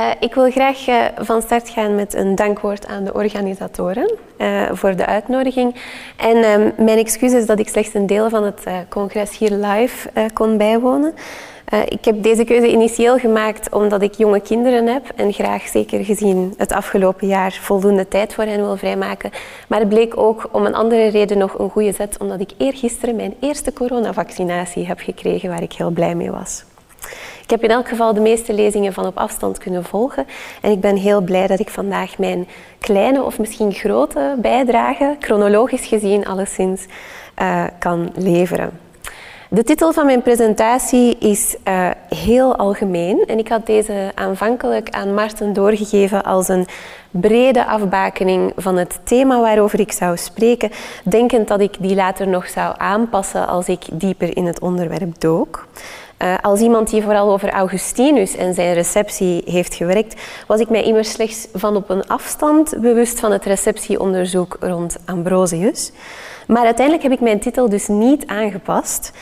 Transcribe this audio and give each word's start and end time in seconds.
Uh, 0.00 0.10
ik 0.20 0.34
wil 0.34 0.50
graag 0.50 0.88
uh, 0.88 1.04
van 1.16 1.42
start 1.42 1.68
gaan 1.68 1.94
met 1.94 2.14
een 2.14 2.34
dankwoord 2.34 2.86
aan 2.86 3.04
de 3.04 3.14
organisatoren 3.14 4.14
uh, 4.38 4.62
voor 4.72 4.96
de 4.96 5.06
uitnodiging. 5.06 5.74
En 6.16 6.36
um, 6.36 6.72
mijn 6.76 6.98
excuus 6.98 7.32
is 7.32 7.46
dat 7.46 7.58
ik 7.58 7.68
slechts 7.68 7.94
een 7.94 8.06
deel 8.06 8.30
van 8.30 8.44
het 8.44 8.64
congres 8.88 9.38
hier 9.38 9.50
live 9.50 10.10
kon 10.32 10.56
bijwonen. 10.56 11.14
ik 11.88 12.04
heb 12.04 12.22
deze 12.22 12.44
keuze 12.44 12.70
initieel 12.70 13.18
gemaakt 13.18 13.72
omdat 13.72 14.02
ik 14.02 14.14
jonge 14.14 14.40
kinderen 14.40 14.86
heb 14.86 15.12
en 15.16 15.32
graag, 15.32 15.62
zeker 15.62 16.04
gezien 16.04 16.54
het 16.56 16.72
afgelopen 16.72 17.26
jaar, 17.26 17.52
voldoende 17.52 18.08
tijd 18.08 18.34
voor 18.34 18.44
hen 18.44 18.60
wil 18.60 18.76
vrijmaken. 18.76 19.30
Maar 19.68 19.78
het 19.78 19.88
bleek 19.88 20.16
ook 20.16 20.48
om 20.52 20.66
een 20.66 20.74
andere 20.74 21.08
reden 21.08 21.38
nog 21.38 21.58
een 21.58 21.70
goede 21.70 21.92
zet, 21.92 22.18
omdat 22.18 22.40
ik 22.40 22.50
eergisteren 22.58 23.16
mijn 23.16 23.34
eerste 23.40 23.72
coronavaccinatie 23.72 24.86
heb 24.86 24.98
gekregen, 25.00 25.48
waar 25.48 25.62
ik 25.62 25.72
heel 25.72 25.90
blij 25.90 26.14
mee 26.14 26.30
was. 26.30 26.64
Ik 27.50 27.60
heb 27.60 27.70
in 27.70 27.76
elk 27.76 27.88
geval 27.88 28.14
de 28.14 28.20
meeste 28.20 28.52
lezingen 28.54 28.92
van 28.92 29.06
op 29.06 29.18
afstand 29.18 29.58
kunnen 29.58 29.84
volgen. 29.84 30.26
En 30.62 30.70
ik 30.70 30.80
ben 30.80 30.96
heel 30.96 31.20
blij 31.20 31.46
dat 31.46 31.60
ik 31.60 31.70
vandaag 31.70 32.18
mijn 32.18 32.48
kleine 32.78 33.22
of 33.22 33.38
misschien 33.38 33.72
grote 33.72 34.34
bijdrage, 34.38 35.16
chronologisch 35.20 35.86
gezien 35.86 36.26
alleszins, 36.26 36.86
uh, 37.42 37.64
kan 37.78 38.12
leveren. 38.14 38.70
De 39.48 39.64
titel 39.64 39.92
van 39.92 40.06
mijn 40.06 40.22
presentatie 40.22 41.18
is 41.18 41.56
uh, 41.68 41.90
heel 42.08 42.56
algemeen 42.56 43.24
en 43.26 43.38
ik 43.38 43.48
had 43.48 43.66
deze 43.66 44.12
aanvankelijk 44.14 44.90
aan 44.90 45.14
Marten 45.14 45.52
doorgegeven 45.52 46.24
als 46.24 46.48
een 46.48 46.66
brede 47.10 47.66
afbakening 47.66 48.52
van 48.56 48.76
het 48.76 49.00
thema 49.04 49.40
waarover 49.40 49.80
ik 49.80 49.92
zou 49.92 50.16
spreken, 50.16 50.70
denkend 51.04 51.48
dat 51.48 51.60
ik 51.60 51.74
die 51.78 51.94
later 51.94 52.28
nog 52.28 52.48
zou 52.48 52.74
aanpassen 52.78 53.46
als 53.46 53.66
ik 53.68 53.82
dieper 53.92 54.36
in 54.36 54.46
het 54.46 54.60
onderwerp 54.60 55.20
dook. 55.20 55.66
Uh, 56.22 56.34
als 56.42 56.60
iemand 56.60 56.90
die 56.90 57.02
vooral 57.02 57.32
over 57.32 57.50
Augustinus 57.50 58.36
en 58.36 58.54
zijn 58.54 58.74
receptie 58.74 59.42
heeft 59.44 59.74
gewerkt, 59.74 60.20
was 60.46 60.60
ik 60.60 60.68
mij 60.68 60.82
immers 60.82 61.10
slechts 61.10 61.48
van 61.52 61.76
op 61.76 61.90
een 61.90 62.06
afstand 62.06 62.74
bewust 62.80 63.20
van 63.20 63.32
het 63.32 63.44
receptieonderzoek 63.44 64.56
rond 64.60 64.96
Ambrosius. 65.04 65.92
Maar 66.46 66.64
uiteindelijk 66.64 67.02
heb 67.02 67.12
ik 67.12 67.20
mijn 67.20 67.40
titel 67.40 67.68
dus 67.68 67.88
niet 67.88 68.26
aangepast. 68.26 69.12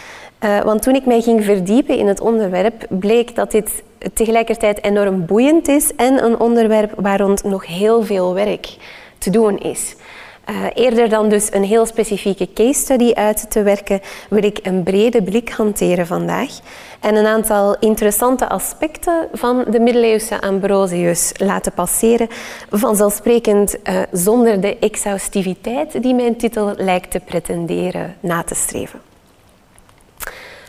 Uh, 0.45 0.61
want 0.61 0.83
toen 0.83 0.95
ik 0.95 1.07
mij 1.07 1.21
ging 1.21 1.45
verdiepen 1.45 1.99
in 1.99 2.07
het 2.07 2.21
onderwerp, 2.21 2.87
bleek 2.89 3.35
dat 3.35 3.51
dit 3.51 3.83
tegelijkertijd 4.15 4.85
enorm 4.85 5.27
boeiend 5.27 5.69
is 5.69 5.95
en 5.95 6.25
een 6.25 6.41
onderwerp 6.41 6.93
waar 6.97 7.21
rond 7.21 7.45
nog 7.45 7.67
heel 7.67 8.03
veel 8.03 8.35
werk 8.35 8.77
te 9.19 9.31
doen 9.31 9.59
is. 9.59 9.97
Uh, 10.51 10.65
eerder 10.75 11.09
dan 11.09 11.29
dus 11.29 11.53
een 11.53 11.65
heel 11.65 11.87
specifieke 11.87 12.53
case 12.53 12.81
study 12.81 13.13
uit 13.15 13.51
te 13.51 13.63
werken, 13.63 14.01
wil 14.31 14.45
ik 14.45 14.59
een 14.63 14.83
brede 14.83 15.23
blik 15.23 15.51
hanteren 15.51 16.07
vandaag 16.07 16.51
en 17.01 17.15
een 17.17 17.27
aantal 17.27 17.77
interessante 17.79 18.49
aspecten 18.49 19.29
van 19.33 19.65
de 19.71 19.81
middeleeuwse 19.81 20.41
Ambrosius 20.41 21.33
laten 21.37 21.73
passeren, 21.73 22.29
vanzelfsprekend 22.71 23.77
uh, 23.77 24.01
zonder 24.13 24.61
de 24.61 24.79
exhaustiviteit 24.79 26.03
die 26.03 26.15
mijn 26.15 26.37
titel 26.37 26.73
lijkt 26.77 27.11
te 27.11 27.21
pretenderen 27.21 28.17
na 28.21 28.43
te 28.43 28.55
streven. 28.55 29.01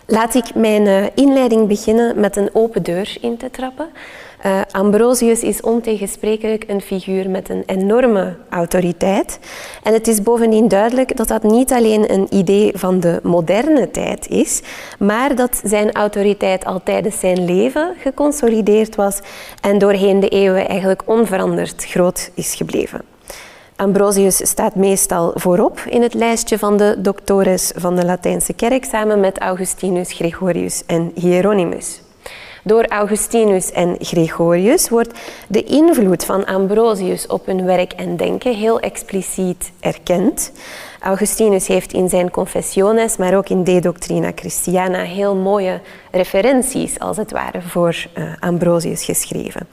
Laat 0.05 0.35
ik 0.35 0.55
mijn 0.55 0.85
uh, 0.85 1.05
inleiding 1.15 1.67
beginnen 1.67 2.19
met 2.19 2.35
een 2.35 2.49
open 2.53 2.83
deur 2.83 3.17
in 3.21 3.37
te 3.37 3.51
trappen. 3.51 3.89
Uh, 4.45 4.61
Ambrosius 4.71 5.41
is 5.41 5.61
ontegensprekelijk 5.61 6.63
een 6.67 6.81
figuur 6.81 7.29
met 7.29 7.49
een 7.49 7.63
enorme 7.65 8.35
autoriteit. 8.49 9.39
En 9.83 9.93
het 9.93 10.07
is 10.07 10.21
bovendien 10.21 10.67
duidelijk 10.67 11.17
dat 11.17 11.27
dat 11.27 11.43
niet 11.43 11.71
alleen 11.71 12.13
een 12.13 12.27
idee 12.29 12.71
van 12.75 12.99
de 12.99 13.19
moderne 13.23 13.91
tijd 13.91 14.27
is, 14.27 14.61
maar 14.99 15.35
dat 15.35 15.61
zijn 15.63 15.91
autoriteit 15.91 16.65
al 16.65 16.81
tijdens 16.83 17.19
zijn 17.19 17.45
leven 17.45 17.93
geconsolideerd 17.97 18.95
was 18.95 19.19
en 19.61 19.77
doorheen 19.77 20.19
de 20.19 20.29
eeuwen 20.29 20.67
eigenlijk 20.67 21.01
onveranderd 21.05 21.85
groot 21.85 22.31
is 22.33 22.55
gebleven. 22.55 23.01
Ambrosius 23.75 24.47
staat 24.49 24.75
meestal 24.75 25.31
voorop 25.35 25.79
in 25.79 26.01
het 26.01 26.13
lijstje 26.13 26.57
van 26.57 26.77
de 26.77 26.95
doctores 26.97 27.71
van 27.75 27.95
de 27.95 28.05
Latijnse 28.05 28.53
kerk 28.53 28.85
samen 28.85 29.19
met 29.19 29.39
Augustinus, 29.39 30.13
Gregorius 30.13 30.83
en 30.85 31.11
Hieronymus. 31.15 32.01
Door 32.63 32.85
Augustinus 32.87 33.71
en 33.71 33.95
Gregorius 33.99 34.89
wordt 34.89 35.19
de 35.47 35.63
invloed 35.63 36.25
van 36.25 36.45
Ambrosius 36.45 37.27
op 37.27 37.45
hun 37.45 37.65
werk 37.65 37.93
en 37.93 38.17
denken 38.17 38.55
heel 38.55 38.79
expliciet 38.79 39.71
erkend. 39.79 40.51
Augustinus 40.99 41.67
heeft 41.67 41.93
in 41.93 42.09
zijn 42.09 42.31
Confessiones, 42.31 43.17
maar 43.17 43.37
ook 43.37 43.49
in 43.49 43.63
De 43.63 43.79
Doctrina 43.79 44.31
Christiana, 44.35 45.01
heel 45.01 45.35
mooie 45.35 45.79
referenties, 46.11 46.99
als 46.99 47.17
het 47.17 47.31
ware, 47.31 47.61
voor 47.61 47.95
uh, 48.17 48.33
Ambrosius 48.39 49.03
geschreven. 49.03 49.67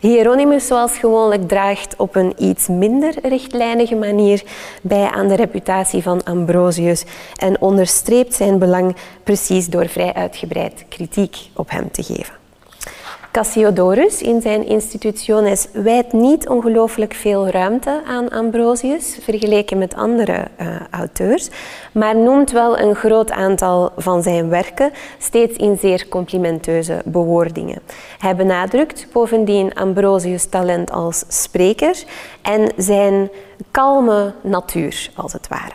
Hieronymus, 0.00 0.66
zoals 0.66 0.98
gewoonlijk, 0.98 1.48
draagt 1.48 1.96
op 1.96 2.16
een 2.16 2.32
iets 2.38 2.68
minder 2.68 3.14
rechtlijnige 3.22 3.94
manier 3.94 4.42
bij 4.82 5.10
aan 5.10 5.28
de 5.28 5.34
reputatie 5.34 6.02
van 6.02 6.24
Ambrosius 6.24 7.04
en 7.36 7.60
onderstreept 7.60 8.34
zijn 8.34 8.58
belang 8.58 8.96
precies 9.24 9.66
door 9.66 9.88
vrij 9.88 10.14
uitgebreid 10.14 10.84
kritiek 10.88 11.36
op 11.54 11.70
hem 11.70 11.90
te 11.90 12.02
geven. 12.02 12.37
Cassiodorus 13.32 14.22
in 14.22 14.40
zijn 14.40 14.66
Institutiones 14.66 15.66
wijdt 15.72 16.12
niet 16.12 16.48
ongelooflijk 16.48 17.14
veel 17.14 17.48
ruimte 17.48 18.02
aan 18.06 18.30
Ambrosius 18.30 19.18
vergeleken 19.20 19.78
met 19.78 19.94
andere 19.94 20.48
uh, 20.60 20.66
auteurs, 20.90 21.48
maar 21.92 22.16
noemt 22.16 22.50
wel 22.50 22.78
een 22.78 22.94
groot 22.94 23.30
aantal 23.30 23.92
van 23.96 24.22
zijn 24.22 24.48
werken, 24.48 24.92
steeds 25.18 25.56
in 25.56 25.78
zeer 25.78 26.08
complimenteuze 26.08 27.02
bewoordingen. 27.04 27.80
Hij 28.18 28.36
benadrukt 28.36 29.06
bovendien 29.12 29.74
Ambrosius' 29.74 30.48
talent 30.48 30.90
als 30.90 31.24
spreker 31.28 32.04
en 32.42 32.72
zijn 32.76 33.30
kalme 33.70 34.34
natuur, 34.42 35.10
als 35.14 35.32
het 35.32 35.48
ware. 35.48 35.72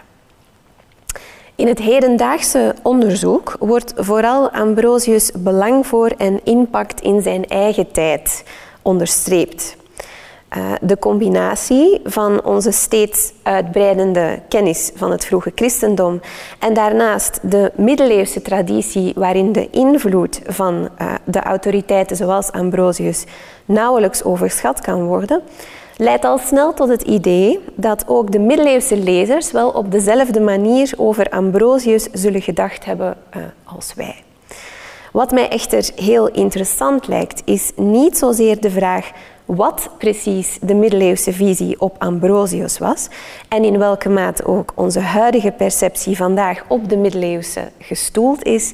In 1.55 1.67
het 1.67 1.79
hedendaagse 1.79 2.75
onderzoek 2.81 3.55
wordt 3.59 3.93
vooral 3.95 4.51
Ambrosius' 4.51 5.31
belang 5.37 5.87
voor 5.87 6.07
en 6.17 6.39
impact 6.43 7.01
in 7.01 7.21
zijn 7.21 7.47
eigen 7.47 7.91
tijd 7.91 8.43
onderstreept. 8.81 9.75
Uh, 10.57 10.71
de 10.81 10.99
combinatie 10.99 12.01
van 12.03 12.43
onze 12.43 12.71
steeds 12.71 13.33
uitbreidende 13.43 14.41
kennis 14.49 14.91
van 14.95 15.11
het 15.11 15.25
vroege 15.25 15.51
christendom 15.55 16.21
en 16.59 16.73
daarnaast 16.73 17.39
de 17.41 17.71
middeleeuwse 17.75 18.41
traditie 18.41 19.13
waarin 19.15 19.51
de 19.51 19.69
invloed 19.69 20.41
van 20.45 20.89
uh, 21.01 21.13
de 21.23 21.39
autoriteiten 21.39 22.15
zoals 22.15 22.51
Ambrosius 22.51 23.23
nauwelijks 23.65 24.23
overschat 24.23 24.81
kan 24.81 25.03
worden, 25.05 25.41
leidt 25.97 26.25
al 26.25 26.37
snel 26.37 26.73
tot 26.73 26.89
het 26.89 27.01
idee 27.01 27.59
dat 27.75 28.03
ook 28.07 28.31
de 28.31 28.39
middeleeuwse 28.39 28.97
lezers 28.97 29.51
wel 29.51 29.69
op 29.69 29.91
dezelfde 29.91 30.39
manier 30.39 30.93
over 30.97 31.29
Ambrosius 31.29 32.03
zullen 32.11 32.41
gedacht 32.41 32.85
hebben 32.85 33.17
uh, 33.37 33.43
als 33.63 33.93
wij. 33.93 34.15
Wat 35.11 35.31
mij 35.31 35.49
echter 35.49 35.89
heel 35.95 36.29
interessant 36.29 37.07
lijkt, 37.07 37.41
is 37.45 37.71
niet 37.75 38.17
zozeer 38.17 38.61
de 38.61 38.69
vraag 38.69 39.11
wat 39.45 39.89
precies 39.97 40.57
de 40.61 40.73
middeleeuwse 40.73 41.33
visie 41.33 41.81
op 41.81 41.95
Ambrosius 41.99 42.77
was 42.77 43.07
en 43.49 43.63
in 43.63 43.77
welke 43.77 44.09
mate 44.09 44.45
ook 44.45 44.71
onze 44.75 44.99
huidige 44.99 45.51
perceptie 45.51 46.17
vandaag 46.17 46.63
op 46.67 46.89
de 46.89 46.97
middeleeuwse 46.97 47.71
gestoeld 47.79 48.43
is, 48.43 48.73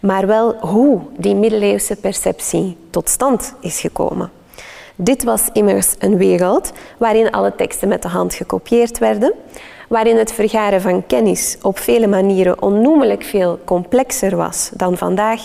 maar 0.00 0.26
wel 0.26 0.54
hoe 0.54 1.00
die 1.16 1.34
middeleeuwse 1.34 1.96
perceptie 1.96 2.76
tot 2.90 3.08
stand 3.08 3.54
is 3.60 3.80
gekomen. 3.80 4.39
Dit 5.02 5.24
was 5.24 5.48
immers 5.52 5.94
een 5.98 6.16
wereld 6.16 6.72
waarin 6.98 7.30
alle 7.30 7.54
teksten 7.56 7.88
met 7.88 8.02
de 8.02 8.08
hand 8.08 8.34
gekopieerd 8.34 8.98
werden, 8.98 9.34
waarin 9.88 10.16
het 10.16 10.32
vergaren 10.32 10.80
van 10.80 11.06
kennis 11.06 11.58
op 11.62 11.78
vele 11.78 12.06
manieren 12.06 12.62
onnoemelijk 12.62 13.22
veel 13.22 13.58
complexer 13.64 14.36
was 14.36 14.70
dan 14.74 14.96
vandaag 14.96 15.40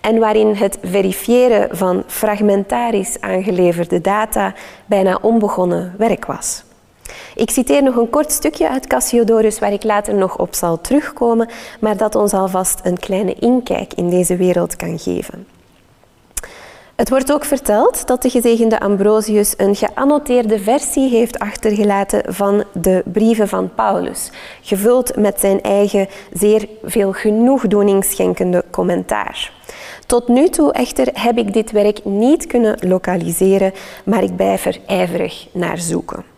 en 0.00 0.18
waarin 0.18 0.54
het 0.54 0.78
verifiëren 0.82 1.76
van 1.76 2.02
fragmentarisch 2.06 3.20
aangeleverde 3.20 4.00
data 4.00 4.54
bijna 4.86 5.18
onbegonnen 5.22 5.94
werk 5.98 6.26
was. 6.26 6.62
Ik 7.34 7.50
citeer 7.50 7.82
nog 7.82 7.96
een 7.96 8.10
kort 8.10 8.32
stukje 8.32 8.68
uit 8.68 8.86
Cassiodorus 8.86 9.58
waar 9.58 9.72
ik 9.72 9.84
later 9.84 10.14
nog 10.14 10.38
op 10.38 10.54
zal 10.54 10.80
terugkomen, 10.80 11.48
maar 11.80 11.96
dat 11.96 12.14
ons 12.14 12.32
alvast 12.32 12.80
een 12.82 12.98
kleine 12.98 13.34
inkijk 13.34 13.92
in 13.94 14.10
deze 14.10 14.36
wereld 14.36 14.76
kan 14.76 14.98
geven. 14.98 15.57
Het 16.98 17.08
wordt 17.08 17.32
ook 17.32 17.44
verteld 17.44 18.06
dat 18.06 18.22
de 18.22 18.30
gezegende 18.30 18.80
Ambrosius 18.80 19.54
een 19.56 19.76
geannoteerde 19.76 20.58
versie 20.58 21.08
heeft 21.08 21.38
achtergelaten 21.38 22.34
van 22.34 22.64
de 22.72 23.02
brieven 23.12 23.48
van 23.48 23.74
Paulus, 23.74 24.30
gevuld 24.62 25.16
met 25.16 25.40
zijn 25.40 25.62
eigen 25.62 26.08
zeer 26.32 26.68
veel 26.82 27.12
genoegdoening 27.12 28.04
schenkende 28.04 28.64
commentaar. 28.70 29.52
Tot 30.06 30.28
nu 30.28 30.48
toe 30.48 30.72
echter 30.72 31.08
heb 31.12 31.38
ik 31.38 31.52
dit 31.52 31.70
werk 31.70 32.04
niet 32.04 32.46
kunnen 32.46 32.78
lokaliseren, 32.88 33.72
maar 34.04 34.22
ik 34.22 34.36
blijf 34.36 34.64
er 34.64 34.78
ijverig 34.86 35.48
naar 35.52 35.78
zoeken. 35.78 36.37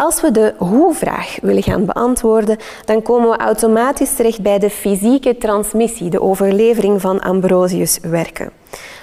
Als 0.00 0.20
we 0.20 0.30
de 0.30 0.54
hoe-vraag 0.58 1.38
willen 1.42 1.62
gaan 1.62 1.84
beantwoorden, 1.84 2.58
dan 2.84 3.02
komen 3.02 3.30
we 3.30 3.36
automatisch 3.36 4.14
terecht 4.14 4.42
bij 4.42 4.58
de 4.58 4.70
fysieke 4.70 5.38
transmissie, 5.38 6.10
de 6.10 6.20
overlevering 6.20 7.00
van 7.00 7.20
Ambrosius' 7.20 7.98
werken. 8.02 8.50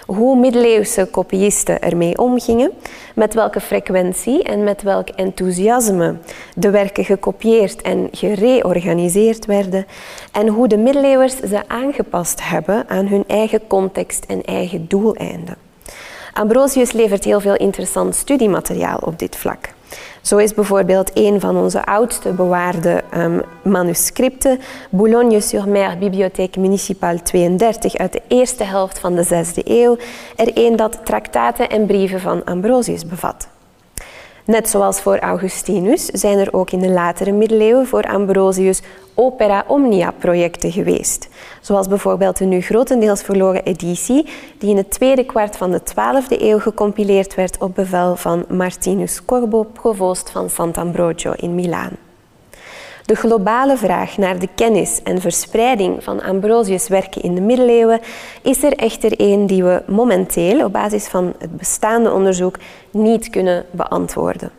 Hoe 0.06 0.40
middeleeuwse 0.40 1.06
kopiisten 1.12 1.82
ermee 1.82 2.18
omgingen, 2.18 2.72
met 3.16 3.34
welke 3.34 3.60
frequentie 3.60 4.44
en 4.44 4.64
met 4.64 4.82
welk 4.82 5.10
enthousiasme 5.10 6.16
de 6.56 6.70
werken 6.70 7.06
gekopieerd 7.06 7.82
en 7.82 8.08
gereorganiseerd 8.12 9.46
werden 9.46 9.86
en 10.32 10.48
hoe 10.48 10.68
de 10.68 10.78
middeleeuwers 10.78 11.36
ze 11.36 11.62
aangepast 11.68 12.50
hebben 12.50 12.90
aan 12.90 13.08
hun 13.08 13.24
eigen 13.28 13.68
context 13.68 14.26
en 14.26 14.44
eigen 14.44 14.88
doeleinden. 14.88 15.67
Ambrosius 16.38 16.92
levert 16.92 17.24
heel 17.24 17.40
veel 17.40 17.56
interessant 17.56 18.16
studiemateriaal 18.16 18.98
op 18.98 19.20
dit 19.20 19.36
vlak. 19.36 19.70
Zo 20.22 20.38
is 20.38 20.54
bijvoorbeeld 20.54 21.12
een 21.14 21.40
van 21.40 21.58
onze 21.58 21.86
oudste 21.86 22.32
bewaarde 22.32 23.04
um, 23.16 23.42
manuscripten, 23.64 24.60
Boulogne-sur-Mer, 24.90 25.98
Bibliothèque 25.98 26.60
Municipale 26.60 27.22
32 27.22 27.96
uit 27.96 28.14
de 28.14 28.22
eerste 28.28 28.64
helft 28.64 29.00
van 29.00 29.16
de 29.16 29.26
6e 29.26 29.64
eeuw, 29.64 29.98
er 30.36 30.52
een 30.54 30.76
dat 30.76 31.00
traktaten 31.04 31.70
en 31.70 31.86
brieven 31.86 32.20
van 32.20 32.44
Ambrosius 32.44 33.06
bevat. 33.06 33.48
Net 34.48 34.70
zoals 34.70 35.02
voor 35.02 35.20
Augustinus 35.20 36.06
zijn 36.06 36.38
er 36.38 36.54
ook 36.54 36.72
in 36.72 36.80
de 36.80 36.90
latere 36.90 37.32
middeleeuwen 37.32 37.88
voor 37.88 38.04
Ambrosius 38.04 38.82
opera 39.14 39.64
omnia 39.68 40.12
projecten 40.12 40.72
geweest. 40.72 41.28
Zoals 41.62 41.88
bijvoorbeeld 41.88 42.38
de 42.38 42.46
nu 42.46 42.62
grotendeels 42.62 43.22
verloren 43.22 43.66
editie, 43.66 44.28
die 44.58 44.70
in 44.70 44.78
het 44.78 44.92
tweede 44.92 45.24
kwart 45.26 45.58
van 45.58 45.72
de 45.72 45.82
12e 45.82 46.42
eeuw 46.42 46.60
gecompileerd 46.60 47.36
werd 47.36 47.62
op 47.62 47.76
bevel 47.76 48.16
van 48.16 48.46
Martinus 48.50 49.26
Corbo, 49.26 49.64
provoost 49.64 50.30
van 50.30 50.50
Sant'Ambrogio 50.50 51.34
in 51.36 51.56
Milaan. 51.56 52.07
De 53.08 53.16
globale 53.16 53.78
vraag 53.78 54.18
naar 54.18 54.40
de 54.40 54.48
kennis 54.56 55.04
en 55.04 55.22
verspreiding 55.22 56.04
van 56.04 56.22
Ambrosius' 56.22 56.88
werken 56.88 57.22
in 57.22 57.36
de 57.36 57.42
middeleeuwen 57.42 58.00
is 58.42 58.64
er 58.64 58.74
echter 58.74 59.12
een 59.18 59.48
die 59.48 59.64
we 59.64 59.84
momenteel 59.86 60.66
op 60.66 60.72
basis 60.72 61.08
van 61.08 61.34
het 61.38 61.58
bestaande 61.58 62.12
onderzoek 62.12 62.56
niet 62.92 63.30
kunnen 63.30 63.66
beantwoorden. 63.72 64.52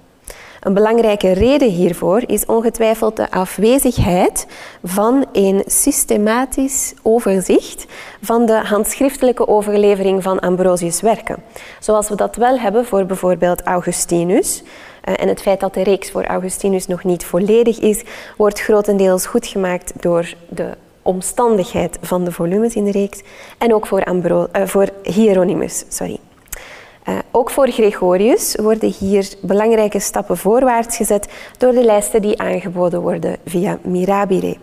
Een 0.61 0.75
belangrijke 0.75 1.33
reden 1.33 1.69
hiervoor 1.69 2.23
is 2.27 2.47
ongetwijfeld 2.47 3.17
de 3.17 3.31
afwezigheid 3.31 4.47
van 4.85 5.27
een 5.33 5.63
systematisch 5.67 6.95
overzicht 7.03 7.87
van 8.23 8.47
de 8.47 8.61
handschriftelijke 8.65 9.49
overlevering 9.49 10.23
van 10.23 10.41
Ambrosius' 10.41 11.01
werken. 11.01 11.43
Zoals 11.79 12.09
we 12.09 12.15
dat 12.15 12.37
wel 12.37 12.59
hebben 12.59 12.87
voor 12.87 13.07
bijvoorbeeld 13.07 13.63
Augustinus. 13.63 14.63
Eh, 15.09 15.15
en 15.17 15.29
het 15.29 15.43
feit 15.43 15.61
dat 15.61 15.75
de 15.75 15.83
reeks 15.83 16.11
voor 16.11 16.25
Augustinus 16.25 16.87
nog 16.87 17.05
niet 17.05 17.25
volledig 17.25 17.79
is, 17.79 18.03
wordt 18.37 18.61
grotendeels 18.61 19.27
goed 19.27 19.47
gemaakt 19.47 19.93
door 20.01 20.35
de 20.49 20.71
omstandigheid 21.03 21.99
van 22.01 22.25
de 22.25 22.33
volumes 22.33 22.75
in 22.75 22.85
de 22.85 22.91
reeks 22.91 23.23
en 23.59 23.75
ook 23.75 23.87
voor, 23.87 24.05
Ambro 24.05 24.47
uh, 24.53 24.67
voor 24.67 24.89
Hieronymus. 25.03 25.85
Sorry. 25.89 26.19
Uh, 27.09 27.19
ook 27.31 27.51
voor 27.51 27.69
Gregorius 27.69 28.55
worden 28.55 28.93
hier 28.99 29.29
belangrijke 29.43 30.01
stappen 30.01 30.37
voorwaarts 30.37 30.97
gezet 30.97 31.29
door 31.59 31.73
de 31.73 31.85
lijsten 31.85 32.23
die 32.23 32.39
aangeboden 32.39 33.01
worden 33.01 33.37
via 33.45 33.79
Mirabile. 33.83 34.57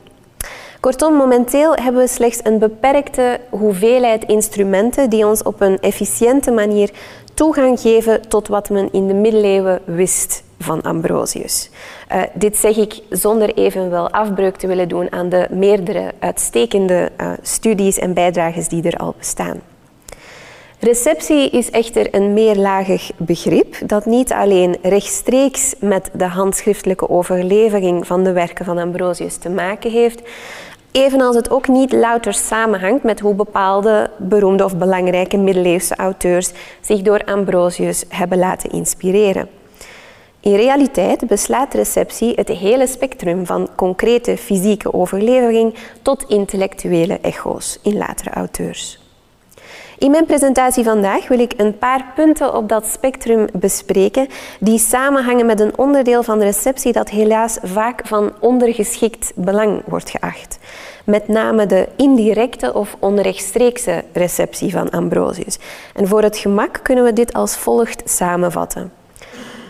Kortom, 0.80 1.14
momenteel 1.14 1.76
hebben 1.76 2.02
we 2.02 2.08
slechts 2.08 2.40
een 2.44 2.60
beperkte 2.60 3.40
hoeveelheid 3.50 4.24
instrumenten 4.24 5.10
die 5.10 5.28
ons 5.28 5.44
op 5.44 5.62
een 5.62 5.80
efficiënte 5.80 6.52
manier 6.52 6.90
toegang 7.36 7.80
geven 7.80 8.28
tot 8.28 8.48
wat 8.48 8.70
men 8.70 8.90
in 8.92 9.08
de 9.08 9.14
middeleeuwen 9.14 9.82
wist 9.86 10.44
van 10.60 10.82
Ambrosius. 10.82 11.70
Uh, 12.12 12.22
dit 12.34 12.58
zeg 12.58 12.78
ik 12.78 13.00
zonder 13.10 13.54
evenwel 13.54 14.10
afbreuk 14.10 14.56
te 14.56 14.68
willen 14.68 14.88
doen 14.88 15.12
aan 15.12 15.30
de 15.30 15.48
meerdere 15.50 16.12
uitstekende 16.20 17.12
uh, 17.22 17.32
studies 17.42 18.00
en 18.00 18.14
bijdrages 18.14 18.68
die 18.68 18.84
er 18.84 18.98
al 18.98 19.16
bestaan. 19.18 19.62
Receptie 20.80 21.50
is 21.50 21.70
echter 21.70 22.16
een 22.16 22.34
meerlagig 22.34 23.12
begrip 23.18 23.76
dat 23.86 24.06
niet 24.06 24.32
alleen 24.32 24.78
rechtstreeks 24.82 25.76
met 25.80 26.10
de 26.14 26.26
handschriftelijke 26.26 27.10
overlevering 27.10 28.08
van 28.08 28.24
de 28.24 28.32
werken 28.32 28.66
van 28.66 28.78
Ambrosius 28.78 29.38
te 29.38 29.50
maken 29.50 29.92
heeft, 29.92 30.22
evenals 30.96 31.36
het 31.36 31.50
ook 31.50 31.68
niet 31.68 31.92
louter 31.92 32.34
samenhangt 32.34 33.04
met 33.04 33.20
hoe 33.20 33.36
bepaalde 33.36 34.10
beroemde 34.18 34.64
of 34.64 34.78
belangrijke 34.78 35.38
middeleeuwse 35.38 35.96
auteurs 35.96 36.52
zich 36.82 37.02
door 37.02 37.24
Ambrosius 37.26 38.04
hebben 38.10 38.38
laten 38.38 38.72
inspireren. 38.72 39.50
In 40.40 40.56
realiteit 40.56 41.28
beslaat 41.28 41.74
receptie 41.74 42.34
het 42.36 42.48
hele 42.48 42.88
spectrum 42.88 43.46
van 43.46 43.70
concrete 43.76 44.38
fysieke 44.38 44.94
overlevering 44.94 45.76
tot 46.02 46.26
intellectuele 46.28 47.20
echo's 47.22 47.80
in 47.84 47.98
latere 47.98 48.30
auteurs. 48.30 49.05
In 49.98 50.12
mijn 50.12 50.26
presentatie 50.26 50.84
vandaag 50.84 51.28
wil 51.28 51.40
ik 51.40 51.54
een 51.58 51.78
paar 51.78 52.06
punten 52.16 52.56
op 52.56 52.70
dat 52.70 52.88
spectrum 52.88 53.48
bespreken 53.54 54.28
die 54.60 54.80
samenhangen 54.80 55.46
met 55.46 55.60
een 55.60 55.78
onderdeel 55.78 56.24
van 56.24 56.40
de 56.40 56.46
receptie 56.46 56.92
dat 56.92 57.10
helaas 57.10 57.58
vaak 57.64 58.02
van 58.08 58.34
ondergeschikt 58.40 59.32
belang 59.36 59.82
wordt 59.86 60.10
geacht. 60.10 60.60
Met 61.06 61.28
name 61.28 61.66
de 61.66 61.88
indirecte 61.96 62.74
of 62.74 62.96
onrechtstreekse 63.00 64.04
receptie 64.14 64.72
van 64.72 64.90
Ambrosius. 64.90 65.58
En 65.94 66.08
voor 66.08 66.22
het 66.22 66.38
gemak 66.38 66.80
kunnen 66.84 67.04
we 67.04 67.14
dit 67.14 67.34
als 67.34 67.58
volgt 67.58 68.02
samenvatten. 68.06 68.92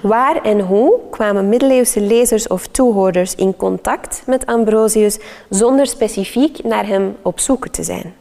Waar 0.02 0.42
en 0.42 0.60
hoe 0.60 1.00
kwamen 1.10 1.50
middeleeuwse 1.50 2.02
lezers 2.02 2.48
of 2.48 2.68
toehoorders 2.68 3.36
in 3.36 3.56
contact 3.56 4.24
met 4.26 4.46
Ambrosius 4.46 5.20
zonder 5.50 5.88
specifiek 5.88 6.64
naar 6.64 6.86
hem 6.86 7.16
op 7.22 7.40
zoek 7.40 7.68
te 7.68 7.84
zijn? 7.84 8.14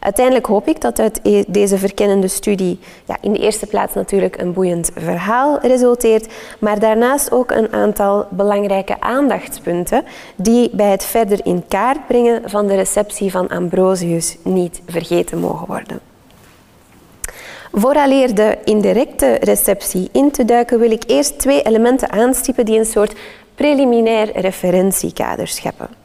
Uiteindelijk 0.00 0.46
hoop 0.46 0.68
ik 0.68 0.80
dat 0.80 0.98
uit 0.98 1.20
e- 1.22 1.44
deze 1.48 1.78
verkennende 1.78 2.28
studie 2.28 2.78
ja, 3.04 3.16
in 3.20 3.32
de 3.32 3.38
eerste 3.38 3.66
plaats 3.66 3.94
natuurlijk 3.94 4.40
een 4.40 4.52
boeiend 4.52 4.90
verhaal 4.94 5.58
resulteert, 5.60 6.32
maar 6.58 6.78
daarnaast 6.78 7.32
ook 7.32 7.50
een 7.50 7.72
aantal 7.72 8.26
belangrijke 8.30 9.00
aandachtspunten 9.00 10.04
die 10.36 10.70
bij 10.72 10.90
het 10.90 11.04
verder 11.04 11.46
in 11.46 11.64
kaart 11.68 12.06
brengen 12.06 12.50
van 12.50 12.66
de 12.66 12.74
receptie 12.74 13.30
van 13.30 13.48
Ambrosius 13.48 14.36
niet 14.42 14.80
vergeten 14.86 15.38
mogen 15.38 15.66
worden. 15.66 16.00
Vooraleer 17.72 18.34
de 18.34 18.58
indirecte 18.64 19.36
receptie 19.40 20.08
in 20.12 20.30
te 20.30 20.44
duiken, 20.44 20.78
wil 20.78 20.90
ik 20.90 21.02
eerst 21.06 21.38
twee 21.38 21.62
elementen 21.62 22.10
aanstippen 22.10 22.64
die 22.64 22.78
een 22.78 22.86
soort 22.86 23.14
preliminair 23.54 24.40
referentiekader 24.40 25.48
scheppen. 25.48 25.97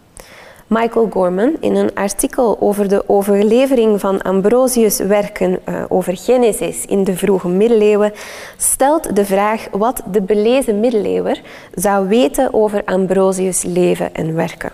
Michael 0.73 1.07
Gorman 1.09 1.55
in 1.59 1.75
een 1.75 1.93
artikel 1.93 2.57
over 2.59 2.87
de 2.89 3.09
overlevering 3.09 3.99
van 3.99 4.21
Ambrosius' 4.21 4.99
werken 4.99 5.59
uh, 5.69 5.83
over 5.87 6.17
Genesis 6.17 6.85
in 6.85 7.03
de 7.03 7.17
vroege 7.17 7.47
middeleeuwen 7.47 8.13
stelt 8.57 9.15
de 9.15 9.25
vraag 9.25 9.67
wat 9.71 10.03
de 10.11 10.21
belezen 10.21 10.79
middeleeuwer 10.79 11.41
zou 11.73 12.07
weten 12.07 12.53
over 12.53 12.81
Ambrosius' 12.85 13.63
leven 13.63 14.13
en 14.13 14.35
werken. 14.35 14.71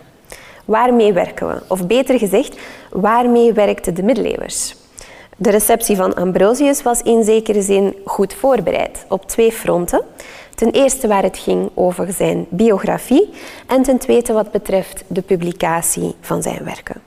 Waarmee 0.66 1.14
werken 1.14 1.48
we? 1.48 1.62
Of 1.68 1.88
beter 1.88 2.20
gezegd, 2.20 2.60
waarmee 2.92 3.54
werkten 3.54 3.94
de 3.94 4.04
middeleeuwers? 4.04 4.76
De 5.38 5.50
receptie 5.50 5.96
van 5.96 6.14
Ambrosius 6.14 6.84
was 6.84 7.02
in 7.02 7.24
zekere 7.24 7.62
zin 7.62 7.96
goed 8.06 8.34
voorbereid 8.34 9.06
op 9.10 9.26
twee 9.26 9.52
fronten. 9.52 10.02
Ten 10.60 10.72
eerste 10.72 11.08
waar 11.08 11.24
het 11.24 11.38
ging 11.38 11.70
over 11.74 12.14
zijn 12.14 12.46
biografie 12.50 13.30
en 13.68 13.82
ten 13.82 13.98
tweede 13.98 14.34
wat 14.34 14.52
betreft 14.52 15.04
de 15.08 15.22
publicatie 15.22 16.16
van 16.22 16.42
zijn 16.42 16.64
werken. 16.64 17.02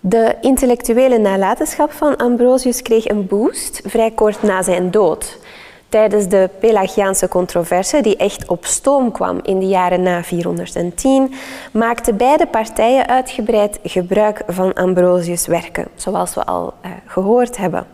De 0.00 0.36
intellectuele 0.40 1.18
nalatenschap 1.18 1.92
van 1.92 2.16
Ambrosius 2.16 2.82
kreeg 2.82 3.08
een 3.08 3.26
boost 3.26 3.80
vrij 3.84 4.10
kort 4.10 4.42
na 4.42 4.62
zijn 4.62 4.90
dood. 4.90 5.38
Tijdens 5.88 6.28
de 6.28 6.50
Pelagiaanse 6.60 7.28
controverse, 7.28 8.00
die 8.00 8.16
echt 8.16 8.48
op 8.48 8.64
stoom 8.64 9.12
kwam 9.12 9.40
in 9.42 9.58
de 9.58 9.66
jaren 9.66 10.02
na 10.02 10.22
410, 10.22 11.32
maakten 11.72 12.16
beide 12.16 12.46
partijen 12.46 13.06
uitgebreid 13.06 13.78
gebruik 13.82 14.42
van 14.46 14.74
Ambrosius' 14.74 15.46
werken, 15.46 15.88
zoals 15.94 16.34
we 16.34 16.44
al 16.44 16.74
uh, 16.84 16.90
gehoord 17.06 17.56
hebben. 17.56 17.86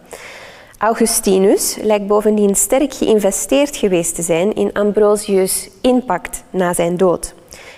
Augustinus 0.85 1.77
lijkt 1.83 2.07
bovendien 2.07 2.55
sterk 2.55 2.95
geïnvesteerd 2.95 3.77
geweest 3.77 4.15
te 4.15 4.23
zijn 4.23 4.55
in 4.55 4.73
Ambrosius' 4.73 5.71
impact 5.81 6.45
na 6.51 6.75
zijn 6.75 6.97
dood. 6.97 7.35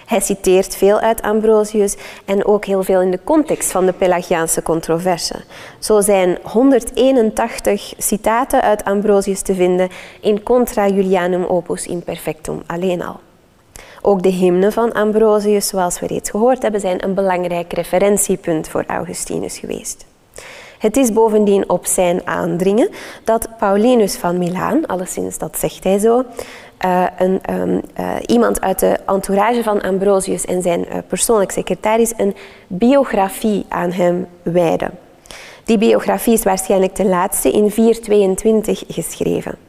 Hij 0.06 0.20
citeert 0.20 0.76
veel 0.76 0.98
uit 0.98 1.22
Ambrosius 1.22 1.96
en 2.24 2.46
ook 2.46 2.64
heel 2.64 2.82
veel 2.82 3.00
in 3.00 3.10
de 3.10 3.20
context 3.24 3.70
van 3.70 3.86
de 3.86 3.92
Pelagiaanse 3.92 4.62
controverse. 4.62 5.44
Zo 5.78 6.00
zijn 6.00 6.38
181 6.42 7.94
citaten 7.98 8.62
uit 8.62 8.84
Ambrosius 8.84 9.42
te 9.42 9.54
vinden 9.54 9.88
in 10.20 10.42
Contra 10.42 10.88
Julianum 10.88 11.44
Opus 11.44 11.86
Imperfectum 11.86 12.62
alleen 12.66 13.02
al. 13.02 13.20
Ook 14.02 14.22
de 14.22 14.28
hymnen 14.28 14.72
van 14.72 14.92
Ambrosius, 14.92 15.68
zoals 15.68 16.00
we 16.00 16.06
reeds 16.06 16.30
gehoord 16.30 16.62
hebben, 16.62 16.80
zijn 16.80 17.04
een 17.04 17.14
belangrijk 17.14 17.72
referentiepunt 17.72 18.68
voor 18.68 18.84
Augustinus 18.86 19.58
geweest. 19.58 20.06
Het 20.78 20.96
is 20.96 21.12
bovendien 21.12 21.68
op 21.68 21.86
zijn 21.86 22.26
aandringen 22.26 22.88
dat 23.24 23.48
Paulinus 23.58 24.16
van 24.16 24.38
Milaan, 24.38 24.86
alleszins 24.86 25.38
dat 25.38 25.58
zegt 25.58 25.84
hij 25.84 25.98
zo, 25.98 26.24
uh, 26.84 27.06
een, 27.18 27.40
um, 27.50 27.80
uh, 28.00 28.14
iemand 28.26 28.60
uit 28.60 28.78
de 28.78 28.98
entourage 29.06 29.62
van 29.62 29.80
Ambrosius 29.80 30.44
en 30.44 30.62
zijn 30.62 30.80
uh, 30.88 30.96
persoonlijk 31.08 31.50
secretaris 31.50 32.12
een 32.16 32.34
biografie 32.66 33.64
aan 33.68 33.92
hem 33.92 34.26
wijden. 34.42 34.90
Die 35.64 35.78
biografie 35.78 36.32
is 36.32 36.42
waarschijnlijk 36.42 36.96
de 36.96 37.04
laatste 37.04 37.50
in 37.50 37.70
422 37.70 38.82
geschreven. 38.88 39.65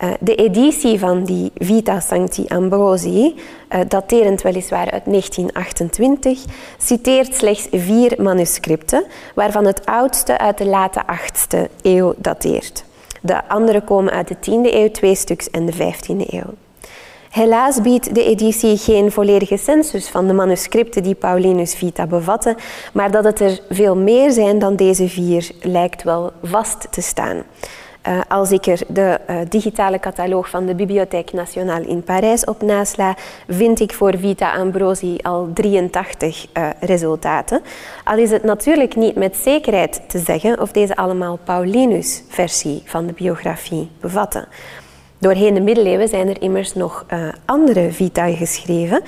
Uh, 0.00 0.10
de 0.20 0.34
editie 0.34 0.98
van 0.98 1.24
die 1.24 1.50
Vita 1.54 2.00
Sancti 2.00 2.44
Ambrosii, 2.48 3.34
uh, 3.34 3.80
daterend 3.88 4.42
weliswaar 4.42 4.90
uit 4.90 5.04
1928, 5.04 6.44
citeert 6.78 7.34
slechts 7.34 7.66
vier 7.70 8.14
manuscripten, 8.22 9.04
waarvan 9.34 9.64
het 9.64 9.86
oudste 9.86 10.38
uit 10.38 10.58
de 10.58 10.66
late 10.66 11.02
8e 11.02 11.70
eeuw 11.82 12.14
dateert. 12.16 12.84
De 13.20 13.48
andere 13.48 13.80
komen 13.80 14.12
uit 14.12 14.28
de 14.28 14.36
10e 14.36 14.74
eeuw, 14.74 14.90
twee 14.90 15.14
stuks, 15.14 15.50
en 15.50 15.66
de 15.66 15.72
15e 15.72 16.32
eeuw. 16.32 16.54
Helaas 17.30 17.80
biedt 17.80 18.14
de 18.14 18.24
editie 18.24 18.76
geen 18.76 19.12
volledige 19.12 19.56
census 19.56 20.08
van 20.08 20.26
de 20.26 20.32
manuscripten 20.32 21.02
die 21.02 21.14
Paulinus 21.14 21.74
Vita 21.74 22.06
bevatten, 22.06 22.56
maar 22.92 23.10
dat 23.10 23.24
het 23.24 23.40
er 23.40 23.60
veel 23.70 23.96
meer 23.96 24.30
zijn 24.30 24.58
dan 24.58 24.76
deze 24.76 25.08
vier 25.08 25.50
lijkt 25.60 26.02
wel 26.02 26.32
vast 26.42 26.86
te 26.90 27.00
staan. 27.00 27.42
Uh, 28.08 28.20
als 28.28 28.50
ik 28.50 28.66
er 28.66 28.80
de 28.88 29.20
uh, 29.30 29.36
digitale 29.48 29.98
catalogus 29.98 30.50
van 30.50 30.66
de 30.66 30.74
Bibliothèque 30.74 31.36
Nationale 31.36 31.86
in 31.86 32.02
Parijs 32.02 32.44
op 32.44 32.62
nasla, 32.62 33.16
vind 33.48 33.80
ik 33.80 33.92
voor 33.92 34.18
Vita 34.18 34.52
Ambrosi 34.52 35.18
al 35.22 35.50
83 35.54 36.46
uh, 36.52 36.68
resultaten. 36.80 37.60
Al 38.04 38.18
is 38.18 38.30
het 38.30 38.42
natuurlijk 38.42 38.96
niet 38.96 39.16
met 39.16 39.36
zekerheid 39.36 40.00
te 40.08 40.18
zeggen 40.18 40.60
of 40.60 40.72
deze 40.72 40.96
allemaal 40.96 41.38
Paulinus-versie 41.44 42.82
van 42.84 43.06
de 43.06 43.12
biografie 43.12 43.90
bevatten. 44.00 44.48
Doorheen 45.18 45.54
de 45.54 45.60
middeleeuwen 45.60 46.08
zijn 46.08 46.28
er 46.28 46.42
immers 46.42 46.74
nog 46.74 47.04
uh, 47.12 47.28
andere 47.44 47.92
vitae 47.92 48.36
geschreven. 48.36 49.02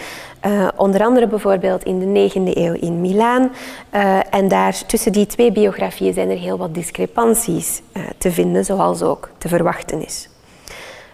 Uh, 0.46 0.68
onder 0.76 1.04
andere 1.04 1.26
bijvoorbeeld 1.26 1.84
in 1.84 1.98
de 1.98 2.30
9e 2.30 2.56
eeuw 2.56 2.74
in 2.74 3.00
Milaan. 3.00 3.52
Uh, 3.94 4.18
en 4.30 4.48
daar 4.48 4.86
tussen 4.86 5.12
die 5.12 5.26
twee 5.26 5.52
biografieën 5.52 6.14
zijn 6.14 6.30
er 6.30 6.38
heel 6.38 6.58
wat 6.58 6.74
discrepanties 6.74 7.82
te 8.18 8.32
vinden, 8.32 8.64
zoals 8.64 9.02
ook 9.02 9.30
te 9.38 9.48
verwachten 9.48 10.04
is. 10.04 10.28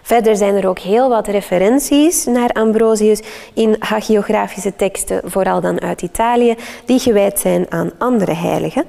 Verder 0.01 0.35
zijn 0.35 0.55
er 0.55 0.67
ook 0.67 0.79
heel 0.79 1.09
wat 1.09 1.27
referenties 1.27 2.25
naar 2.25 2.49
Ambrosius 2.49 3.21
in 3.53 3.75
hagiografische 3.79 4.75
teksten, 4.75 5.21
vooral 5.25 5.61
dan 5.61 5.81
uit 5.81 6.01
Italië, 6.01 6.55
die 6.85 6.99
gewijd 6.99 7.39
zijn 7.39 7.65
aan 7.69 7.91
andere 7.97 8.33
heiligen. 8.33 8.85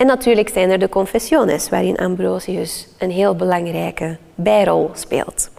En 0.00 0.06
natuurlijk 0.06 0.48
zijn 0.48 0.70
er 0.70 0.78
de 0.78 0.88
confessiones, 0.88 1.68
waarin 1.68 1.96
Ambrosius 1.96 2.88
een 2.98 3.10
heel 3.10 3.34
belangrijke 3.34 4.16
bijrol 4.34 4.90
speelt. 4.94 5.50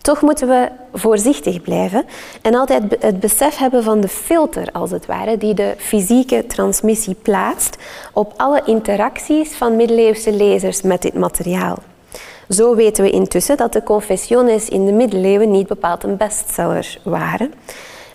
Toch 0.00 0.22
moeten 0.22 0.48
we 0.48 0.68
voorzichtig 0.92 1.62
blijven 1.62 2.04
en 2.42 2.54
altijd 2.54 2.96
het 3.00 3.20
besef 3.20 3.56
hebben 3.56 3.82
van 3.82 4.00
de 4.00 4.08
filter, 4.08 4.68
als 4.72 4.90
het 4.90 5.06
ware, 5.06 5.38
die 5.38 5.54
de 5.54 5.74
fysieke 5.76 6.46
transmissie 6.46 7.16
plaatst 7.22 7.76
op 8.12 8.32
alle 8.36 8.62
interacties 8.64 9.52
van 9.52 9.76
middeleeuwse 9.76 10.32
lezers 10.32 10.82
met 10.82 11.02
dit 11.02 11.14
materiaal. 11.14 11.78
Zo 12.48 12.74
weten 12.74 13.04
we 13.04 13.10
intussen 13.10 13.56
dat 13.56 13.72
de 13.72 13.82
confessiones 13.82 14.68
in 14.68 14.86
de 14.86 14.92
middeleeuwen 14.92 15.50
niet 15.50 15.66
bepaald 15.66 16.02
een 16.02 16.16
bestseller 16.16 16.98
waren 17.02 17.52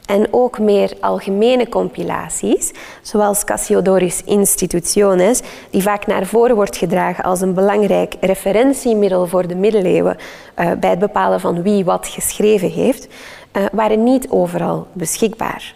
en 0.10 0.28
ook 0.32 0.60
meer 0.60 0.94
algemene 1.00 1.70
compilaties, 1.70 2.72
zoals 3.02 3.44
Cassiodorus 3.44 4.24
Institutiones, 4.24 5.42
die 5.70 5.82
vaak 5.82 6.08
naar 6.08 6.26
voren 6.26 6.56
wordt 6.56 6.78
gedragen 6.78 7.24
als 7.24 7.42
een 7.42 7.54
belangrijk 7.54 8.16
referentiemiddel 8.20 9.28
voor 9.28 9.48
de 9.48 9.56
middeleeuwen 9.56 10.18
uh, 10.18 10.72
bij 10.80 10.90
het 10.90 11.00
bepalen 11.00 11.40
van 11.40 11.62
wie 11.62 11.86
wat 11.86 12.08
geschreven 12.08 12.70
heeft, 12.70 13.08
uh, 13.54 13.64
waren 13.72 14.04
niet 14.04 14.30
overal 14.30 14.88
beschikbaar. 14.94 15.74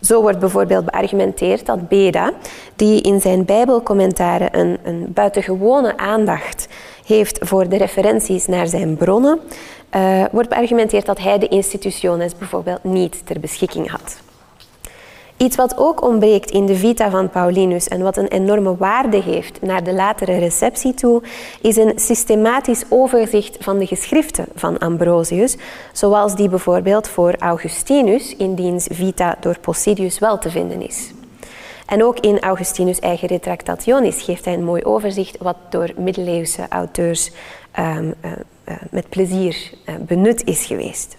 Zo 0.00 0.20
wordt 0.20 0.38
bijvoorbeeld 0.38 0.84
beargumenteerd 0.84 1.66
dat 1.66 1.88
Beda, 1.88 2.32
die 2.76 3.00
in 3.00 3.20
zijn 3.20 3.44
Bijbelcommentaren 3.44 4.58
een, 4.58 4.78
een 4.82 5.06
buitengewone 5.08 5.96
aandacht 5.96 6.68
heeft 7.06 7.38
voor 7.40 7.68
de 7.68 7.76
referenties 7.76 8.46
naar 8.46 8.66
zijn 8.66 8.96
bronnen, 8.96 9.40
uh, 9.96 10.24
wordt 10.32 10.48
beargumenteerd 10.48 11.06
dat 11.06 11.18
hij 11.18 11.38
de 11.38 11.48
institutiones 11.48 12.38
bijvoorbeeld 12.38 12.84
niet 12.84 13.26
ter 13.26 13.40
beschikking 13.40 13.90
had. 13.90 14.22
Iets 15.36 15.56
wat 15.56 15.76
ook 15.76 16.02
ontbreekt 16.02 16.50
in 16.50 16.66
de 16.66 16.74
vita 16.74 17.10
van 17.10 17.30
Paulinus 17.30 17.88
en 17.88 18.02
wat 18.02 18.16
een 18.16 18.28
enorme 18.28 18.76
waarde 18.76 19.22
heeft 19.22 19.62
naar 19.62 19.84
de 19.84 19.92
latere 19.92 20.38
receptie 20.38 20.94
toe, 20.94 21.22
is 21.60 21.76
een 21.76 21.92
systematisch 21.96 22.84
overzicht 22.88 23.56
van 23.60 23.78
de 23.78 23.86
geschriften 23.86 24.46
van 24.54 24.78
Ambrosius, 24.78 25.56
zoals 25.92 26.36
die 26.36 26.48
bijvoorbeeld 26.48 27.08
voor 27.08 27.34
Augustinus 27.38 28.36
in 28.36 28.54
diens 28.54 28.86
vita 28.90 29.36
door 29.40 29.58
Posidius 29.58 30.18
wel 30.18 30.38
te 30.38 30.50
vinden 30.50 30.82
is. 30.82 31.12
En 31.86 32.04
ook 32.04 32.20
in 32.20 32.40
Augustinus' 32.40 32.98
eigen 32.98 33.28
Retractationis 33.28 34.22
geeft 34.22 34.44
hij 34.44 34.54
een 34.54 34.64
mooi 34.64 34.82
overzicht 34.84 35.38
wat 35.38 35.56
door 35.68 35.90
middeleeuwse 35.96 36.66
auteurs 36.68 37.30
um, 37.78 38.14
met 38.90 39.08
plezier 39.08 39.70
uh, 39.86 39.94
benut 40.06 40.44
is 40.44 40.64
geweest. 40.64 41.16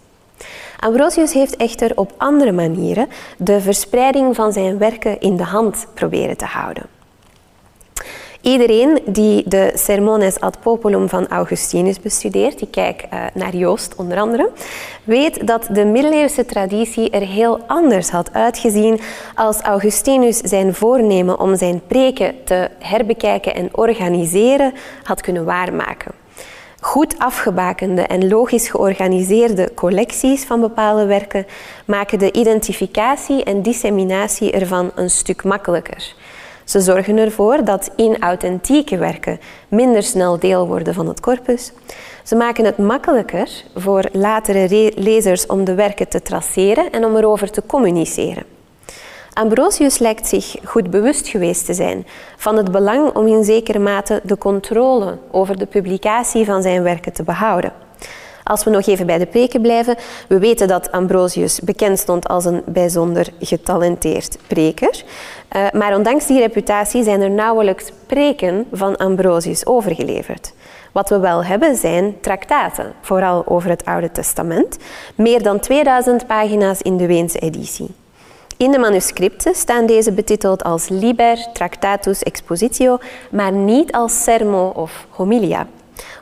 Ambrosius 0.80 1.34
heeft 1.34 1.56
echter 1.56 1.92
op 1.96 2.14
andere 2.18 2.52
manieren 2.52 3.08
de 3.38 3.62
verspreiding 3.62 4.36
van 4.36 4.54
zijn 4.54 4.78
werken 4.78 5.20
in 5.20 5.38
de 5.38 5.44
hand 5.44 5.88
proberen 5.94 6.38
te 6.38 6.46
houden. 6.46 6.84
Iedereen 8.42 9.00
die 9.06 9.44
de 9.48 9.72
Sermones 9.75 10.40
ad 10.40 10.60
Populum 10.60 11.10
van 11.10 11.28
Augustinus 11.28 12.00
bestudeert, 12.00 12.62
ik 12.62 12.72
kijk 12.72 13.06
uh, 13.14 13.24
naar 13.34 13.56
Joost 13.56 13.96
onder 13.96 14.20
andere, 14.20 14.50
weet 15.04 15.48
dat 15.48 15.68
de 15.72 15.86
middeleeuwse 15.86 16.46
traditie 16.46 17.10
er 17.10 17.28
heel 17.28 17.60
anders 17.68 18.10
had 18.10 18.34
uitgezien 18.34 19.00
als 19.36 19.62
Augustinus 19.62 20.38
zijn 20.38 20.74
voornemen 20.74 21.40
om 21.40 21.56
zijn 21.56 21.82
preken 21.88 22.44
te 22.44 22.70
herbekijken 22.80 23.56
en 23.56 23.70
organiseren 23.72 24.74
had 25.04 25.22
kunnen 25.22 25.46
waarmaken. 25.46 26.12
Goed 26.86 27.20
afgebakende 27.20 28.01
en 28.01 28.27
logisch 28.27 28.70
georganiseerde 28.70 29.74
collecties 29.74 30.44
van 30.44 30.62
bepaalde 30.62 31.06
werken 31.06 31.46
maken 31.86 32.20
de 32.20 32.32
identificatie 32.32 33.44
en 33.44 33.62
disseminatie 33.62 34.51
ervan 34.51 34.92
een 34.96 35.10
stuk 35.10 35.44
makkelijker. 35.44 36.15
Ze 36.63 36.82
zorgen 36.82 37.18
ervoor 37.18 37.63
dat 37.63 37.92
inauthentieke 37.96 38.98
werken 38.98 39.39
minder 39.68 40.04
snel 40.04 40.39
deel 40.39 40.68
worden 40.68 40.94
van 40.94 41.08
het 41.08 41.20
corpus. 41.20 41.72
Ze 42.24 42.36
maken 42.36 42.65
het 42.65 42.77
makkelijker 42.77 43.63
voor 43.75 44.10
latere 44.12 44.92
lezers 44.96 45.46
om 45.46 45.63
de 45.63 45.74
werken 45.74 46.08
te 46.08 46.22
traceren 46.22 46.92
en 46.92 47.06
om 47.06 47.15
erover 47.15 47.51
te 47.51 47.63
communiceren. 47.65 48.55
Ambrosius 49.36 49.98
lijkt 49.98 50.27
zich 50.27 50.56
goed 50.63 50.89
bewust 50.89 51.27
geweest 51.27 51.65
te 51.65 51.74
zijn 51.74 52.08
van 52.38 52.58
het 52.58 52.72
belang 52.72 53.15
om 53.15 53.27
in 53.27 53.44
zekere 53.44 53.80
mate 53.80 54.22
de 54.24 54.38
controle 54.38 55.18
over 55.32 55.58
de 55.58 55.65
publicatie 55.65 56.46
van 56.46 56.62
zijn 56.62 56.84
werken 56.84 57.13
te 57.13 57.24
behouden. 57.24 57.74
Als 58.44 58.63
we 58.63 58.70
nog 58.70 58.88
even 58.88 59.06
bij 59.06 59.18
de 59.18 59.25
preken 59.25 59.62
blijven, 59.62 59.96
we 60.27 60.39
weten 60.39 60.68
dat 60.68 60.92
Ambrosius 60.92 61.60
bekend 61.60 62.00
stond 62.00 62.27
als 62.27 62.46
een 62.46 62.62
bijzonder 62.65 63.27
getalenteerd 63.39 64.38
preker. 64.48 65.04
Uh, 65.56 65.68
maar 65.72 65.96
ondanks 65.96 66.27
die 66.27 66.39
reputatie 66.39 67.04
zijn 67.04 67.22
er 67.22 67.32
nauwelijks 67.32 67.92
preken 68.06 68.68
van 68.72 68.98
Ambrosius 68.98 69.65
overgeleverd. 69.65 70.54
Wat 70.92 71.10
we 71.10 71.20
wel 71.20 71.44
hebben 71.44 71.75
zijn 71.75 72.20
traktaten, 72.22 72.94
vooral 73.01 73.48
over 73.48 73.70
het 73.70 73.86
Oude 73.86 74.12
Testament, 74.12 74.77
meer 75.15 75.44
dan 75.44 75.60
2000 75.60 76.27
pagina's 76.27 76.82
in 76.82 76.98
de 76.98 77.08
Weense 77.08 77.39
editie. 77.39 77.96
In 78.58 78.72
de 78.72 78.78
manuscripten 78.80 79.56
staan 79.56 79.86
deze 79.86 80.12
betiteld 80.12 80.64
als 80.64 80.90
Liber 80.90 81.48
Tractatus 81.54 82.24
Expositio, 82.24 82.98
maar 83.32 83.52
niet 83.52 83.92
als 83.92 84.24
Sermo 84.24 84.72
of 84.76 85.06
Homilia. 85.10 85.68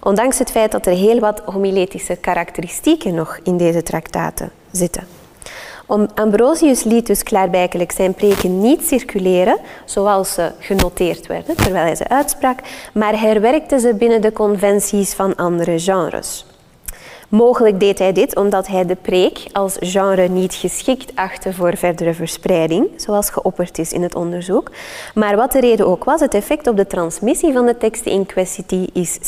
Ondanks 0.01 0.39
het 0.39 0.51
feit 0.51 0.71
dat 0.71 0.85
er 0.85 0.93
heel 0.93 1.19
wat 1.19 1.41
homiletische 1.45 2.15
karakteristieken 2.15 3.13
nog 3.13 3.39
in 3.43 3.57
deze 3.57 3.83
traktaten 3.83 4.51
zitten. 4.71 5.07
Ambrosius 6.15 6.83
liet 6.83 7.07
dus 7.07 7.23
klaarblijkelijk 7.23 7.91
zijn 7.91 8.13
preken 8.13 8.59
niet 8.59 8.87
circuleren 8.87 9.57
zoals 9.85 10.33
ze 10.33 10.51
genoteerd 10.59 11.27
werden 11.27 11.55
terwijl 11.55 11.85
hij 11.85 11.95
ze 11.95 12.07
uitsprak, 12.07 12.59
maar 12.93 13.19
herwerkte 13.19 13.79
ze 13.79 13.93
binnen 13.93 14.21
de 14.21 14.33
conventies 14.33 15.13
van 15.13 15.35
andere 15.35 15.79
genres. 15.79 16.45
Mogelijk 17.35 17.79
deed 17.79 17.99
hij 17.99 18.11
dit 18.11 18.35
omdat 18.35 18.67
hij 18.67 18.85
de 18.85 18.95
preek 18.95 19.45
als 19.51 19.77
genre 19.79 20.27
niet 20.27 20.53
geschikt 20.53 21.11
achtte 21.15 21.53
voor 21.53 21.77
verdere 21.77 22.13
verspreiding, 22.13 22.87
zoals 22.95 23.29
geopperd 23.29 23.77
is 23.77 23.91
in 23.91 24.01
het 24.03 24.15
onderzoek. 24.15 24.71
Maar 25.13 25.35
wat 25.35 25.51
de 25.51 25.59
reden 25.59 25.87
ook 25.87 26.03
was, 26.03 26.19
het 26.19 26.33
effect 26.33 26.67
op 26.67 26.77
de 26.77 26.87
transmissie 26.87 27.53
van 27.53 27.65
de 27.65 27.77
teksten 27.77 28.11
in 28.11 28.25
kwestie 28.25 28.89
is 28.93 29.19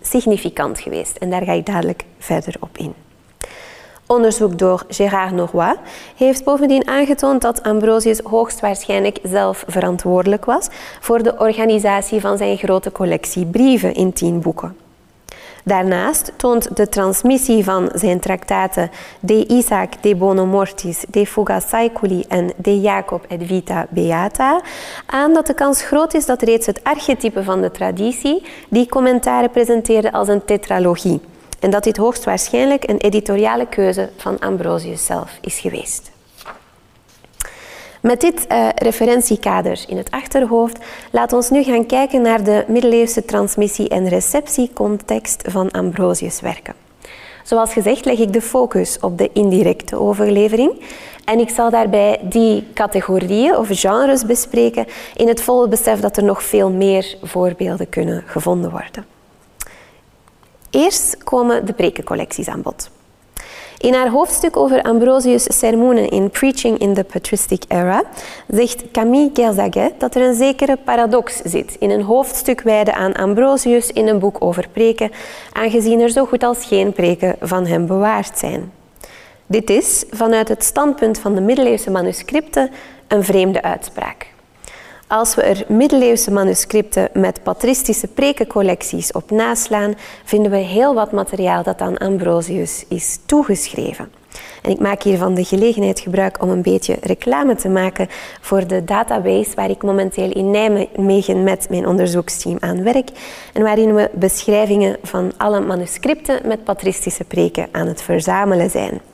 significant 0.00 0.80
geweest. 0.80 1.16
En 1.16 1.30
daar 1.30 1.42
ga 1.42 1.52
ik 1.52 1.66
dadelijk 1.66 2.04
verder 2.18 2.54
op 2.60 2.78
in. 2.78 2.94
Onderzoek 4.06 4.58
door 4.58 4.84
Gérard 4.88 5.32
Norroy 5.32 5.74
heeft 6.16 6.44
bovendien 6.44 6.88
aangetoond 6.88 7.42
dat 7.42 7.62
Ambrosius 7.62 8.20
hoogstwaarschijnlijk 8.20 9.18
zelf 9.22 9.64
verantwoordelijk 9.66 10.44
was 10.44 10.68
voor 11.00 11.22
de 11.22 11.38
organisatie 11.38 12.20
van 12.20 12.36
zijn 12.36 12.56
grote 12.56 12.92
collectie 12.92 13.46
brieven 13.46 13.94
in 13.94 14.12
tien 14.12 14.40
boeken. 14.40 14.81
Daarnaast 15.62 16.32
toont 16.36 16.76
de 16.76 16.88
transmissie 16.88 17.64
van 17.64 17.90
zijn 17.94 18.20
traktaten 18.20 18.90
De 19.20 19.46
Isaac 19.46 19.92
de 20.00 20.16
Bono 20.16 20.46
Mortis, 20.46 21.04
De 21.08 21.26
Fuga 21.26 21.60
Saeculi 21.60 22.24
en 22.28 22.52
De 22.56 22.80
Jacob 22.80 23.24
et 23.28 23.40
Vita 23.44 23.86
Beata 23.90 24.60
aan 25.06 25.34
dat 25.34 25.46
de 25.46 25.54
kans 25.54 25.82
groot 25.82 26.14
is 26.14 26.26
dat 26.26 26.42
reeds 26.42 26.66
het 26.66 26.84
archetype 26.84 27.44
van 27.44 27.60
de 27.60 27.70
traditie 27.70 28.42
die 28.68 28.88
commentaren 28.88 29.50
presenteerde 29.50 30.12
als 30.12 30.28
een 30.28 30.44
tetralogie 30.44 31.20
en 31.60 31.70
dat 31.70 31.84
dit 31.84 31.96
hoogstwaarschijnlijk 31.96 32.88
een 32.88 32.98
editoriale 32.98 33.66
keuze 33.68 34.10
van 34.16 34.38
Ambrosius 34.38 35.06
zelf 35.06 35.38
is 35.40 35.60
geweest. 35.60 36.11
Met 38.02 38.20
dit 38.20 38.46
uh, 38.48 38.68
referentiekader 38.74 39.84
in 39.86 39.96
het 39.96 40.10
achterhoofd, 40.10 40.78
laat 41.10 41.32
ons 41.32 41.50
nu 41.50 41.62
gaan 41.62 41.86
kijken 41.86 42.22
naar 42.22 42.44
de 42.44 42.64
middeleeuwse 42.68 43.24
transmissie- 43.24 43.88
en 43.88 44.08
receptiecontext 44.08 45.42
van 45.46 45.70
Ambrosius' 45.70 46.40
werken. 46.40 46.74
Zoals 47.44 47.72
gezegd 47.72 48.04
leg 48.04 48.18
ik 48.18 48.32
de 48.32 48.40
focus 48.40 48.98
op 49.00 49.18
de 49.18 49.30
indirecte 49.32 49.98
overlevering 49.98 50.84
en 51.24 51.38
ik 51.38 51.48
zal 51.48 51.70
daarbij 51.70 52.20
die 52.22 52.66
categorieën 52.74 53.56
of 53.56 53.68
genres 53.70 54.26
bespreken 54.26 54.86
in 55.16 55.28
het 55.28 55.42
volle 55.42 55.68
besef 55.68 56.00
dat 56.00 56.16
er 56.16 56.24
nog 56.24 56.42
veel 56.42 56.70
meer 56.70 57.16
voorbeelden 57.22 57.88
kunnen 57.88 58.22
gevonden 58.26 58.70
worden. 58.70 59.06
Eerst 60.70 61.24
komen 61.24 61.66
de 61.66 61.72
prekencollecties 61.72 62.48
aan 62.48 62.62
bod. 62.62 62.90
In 63.82 63.94
haar 63.94 64.08
hoofdstuk 64.08 64.56
over 64.56 64.82
Ambrosius' 64.82 65.58
sermoenen 65.58 66.08
in 66.08 66.30
Preaching 66.30 66.78
in 66.78 66.94
the 66.94 67.04
Patristic 67.04 67.62
Era 67.68 68.02
zegt 68.48 68.90
Camille 68.92 69.30
Gerzaguet 69.32 70.00
dat 70.00 70.14
er 70.14 70.22
een 70.22 70.34
zekere 70.34 70.76
paradox 70.84 71.40
zit 71.44 71.76
in 71.78 71.90
een 71.90 72.02
hoofdstuk 72.02 72.60
wijden 72.60 72.94
aan 72.94 73.12
Ambrosius 73.12 73.90
in 73.90 74.08
een 74.08 74.18
boek 74.18 74.36
over 74.38 74.68
preken, 74.72 75.10
aangezien 75.52 76.00
er 76.00 76.10
zo 76.10 76.24
goed 76.24 76.42
als 76.42 76.64
geen 76.64 76.92
preken 76.92 77.36
van 77.40 77.66
hem 77.66 77.86
bewaard 77.86 78.38
zijn. 78.38 78.72
Dit 79.46 79.70
is, 79.70 80.04
vanuit 80.10 80.48
het 80.48 80.64
standpunt 80.64 81.18
van 81.18 81.34
de 81.34 81.40
middeleeuwse 81.40 81.90
manuscripten, 81.90 82.70
een 83.08 83.24
vreemde 83.24 83.62
uitspraak. 83.62 84.31
Als 85.12 85.34
we 85.34 85.42
er 85.42 85.64
middeleeuwse 85.68 86.30
manuscripten 86.30 87.08
met 87.12 87.42
patristische 87.42 88.06
prekencollecties 88.08 89.12
op 89.12 89.30
naslaan, 89.30 89.94
vinden 90.24 90.50
we 90.50 90.56
heel 90.56 90.94
wat 90.94 91.12
materiaal 91.12 91.62
dat 91.62 91.80
aan 91.80 91.98
Ambrosius 91.98 92.84
is 92.88 93.18
toegeschreven. 93.26 94.12
En 94.62 94.70
ik 94.70 94.80
maak 94.80 95.02
hiervan 95.02 95.34
de 95.34 95.44
gelegenheid 95.44 96.00
gebruik 96.00 96.42
om 96.42 96.50
een 96.50 96.62
beetje 96.62 96.96
reclame 97.00 97.54
te 97.54 97.68
maken 97.68 98.08
voor 98.40 98.66
de 98.66 98.84
database 98.84 99.54
waar 99.54 99.70
ik 99.70 99.82
momenteel 99.82 100.30
in 100.30 100.50
Nijmegen 100.50 101.42
met 101.42 101.66
mijn 101.68 101.86
onderzoeksteam 101.86 102.56
aan 102.60 102.82
werk 102.82 103.08
en 103.52 103.62
waarin 103.62 103.94
we 103.94 104.10
beschrijvingen 104.12 104.96
van 105.02 105.32
alle 105.36 105.60
manuscripten 105.60 106.40
met 106.46 106.64
patristische 106.64 107.24
preken 107.24 107.68
aan 107.72 107.86
het 107.86 108.02
verzamelen 108.02 108.70
zijn. 108.70 109.11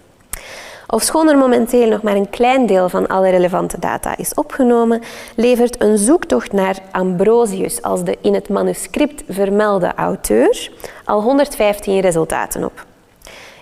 Ofschoon 0.90 1.28
er 1.28 1.36
momenteel 1.36 1.88
nog 1.88 2.02
maar 2.02 2.16
een 2.16 2.30
klein 2.30 2.66
deel 2.66 2.88
van 2.88 3.06
alle 3.06 3.30
relevante 3.30 3.78
data 3.78 4.16
is 4.16 4.34
opgenomen, 4.34 5.02
levert 5.36 5.82
een 5.82 5.98
zoektocht 5.98 6.52
naar 6.52 6.78
Ambrosius 6.92 7.82
als 7.82 8.04
de 8.04 8.18
in 8.20 8.34
het 8.34 8.48
manuscript 8.48 9.22
vermelde 9.28 9.94
auteur 9.94 10.70
al 11.04 11.22
115 11.22 12.00
resultaten 12.00 12.64
op. 12.64 12.86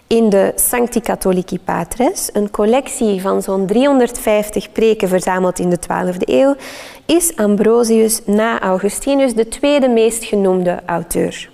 In 0.07 0.29
de 0.29 0.53
Sancti 0.55 1.01
Catholici 1.01 1.59
Patres, 1.61 2.31
een 2.33 2.51
collectie 2.51 3.21
van 3.21 3.43
zo'n 3.43 3.67
350 3.67 4.73
preken 4.73 5.09
verzameld 5.09 5.59
in 5.59 5.71
de 5.71 5.79
12e 5.79 6.19
eeuw, 6.19 6.55
is 7.07 7.37
Ambrosius 7.37 8.21
na 8.25 8.61
Augustinus 8.61 9.35
de 9.35 9.49
tweede 9.49 9.89
meest 9.89 10.25
genoemde 10.25 10.83
auteur. 10.87 11.49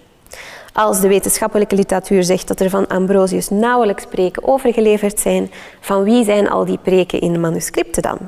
Als 0.72 1.00
de 1.00 1.08
wetenschappelijke 1.08 1.76
literatuur 1.76 2.24
zegt 2.24 2.48
dat 2.48 2.60
er 2.60 2.70
van 2.70 2.86
Ambrosius 2.86 3.48
nauwelijks 3.48 4.06
preken 4.06 4.48
overgeleverd 4.48 5.20
zijn, 5.20 5.50
van 5.80 6.02
wie 6.02 6.24
zijn 6.24 6.50
al 6.50 6.64
die 6.64 6.78
preken 6.78 7.20
in 7.20 7.32
de 7.32 7.38
manuscripten 7.38 8.02
dan? 8.02 8.18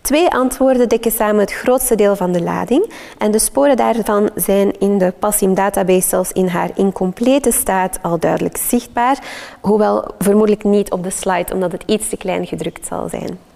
Twee 0.00 0.30
antwoorden 0.30 0.88
dekken 0.88 1.10
samen 1.10 1.40
het 1.40 1.52
grootste 1.52 1.94
deel 1.94 2.16
van 2.16 2.32
de 2.32 2.42
lading 2.42 2.92
en 3.18 3.30
de 3.30 3.38
sporen 3.38 3.76
daarvan 3.76 4.30
zijn 4.34 4.78
in 4.78 4.98
de 4.98 5.12
Passim 5.18 5.54
database 5.54 6.08
zelfs 6.08 6.32
in 6.32 6.46
haar 6.46 6.70
incomplete 6.74 7.52
staat 7.52 7.98
al 8.02 8.18
duidelijk 8.18 8.56
zichtbaar, 8.56 9.18
hoewel 9.60 10.04
vermoedelijk 10.18 10.64
niet 10.64 10.90
op 10.90 11.02
de 11.02 11.10
slide 11.10 11.52
omdat 11.52 11.72
het 11.72 11.82
iets 11.86 12.08
te 12.08 12.16
klein 12.16 12.46
gedrukt 12.46 12.86
zal 12.86 13.08
zijn. 13.08 13.51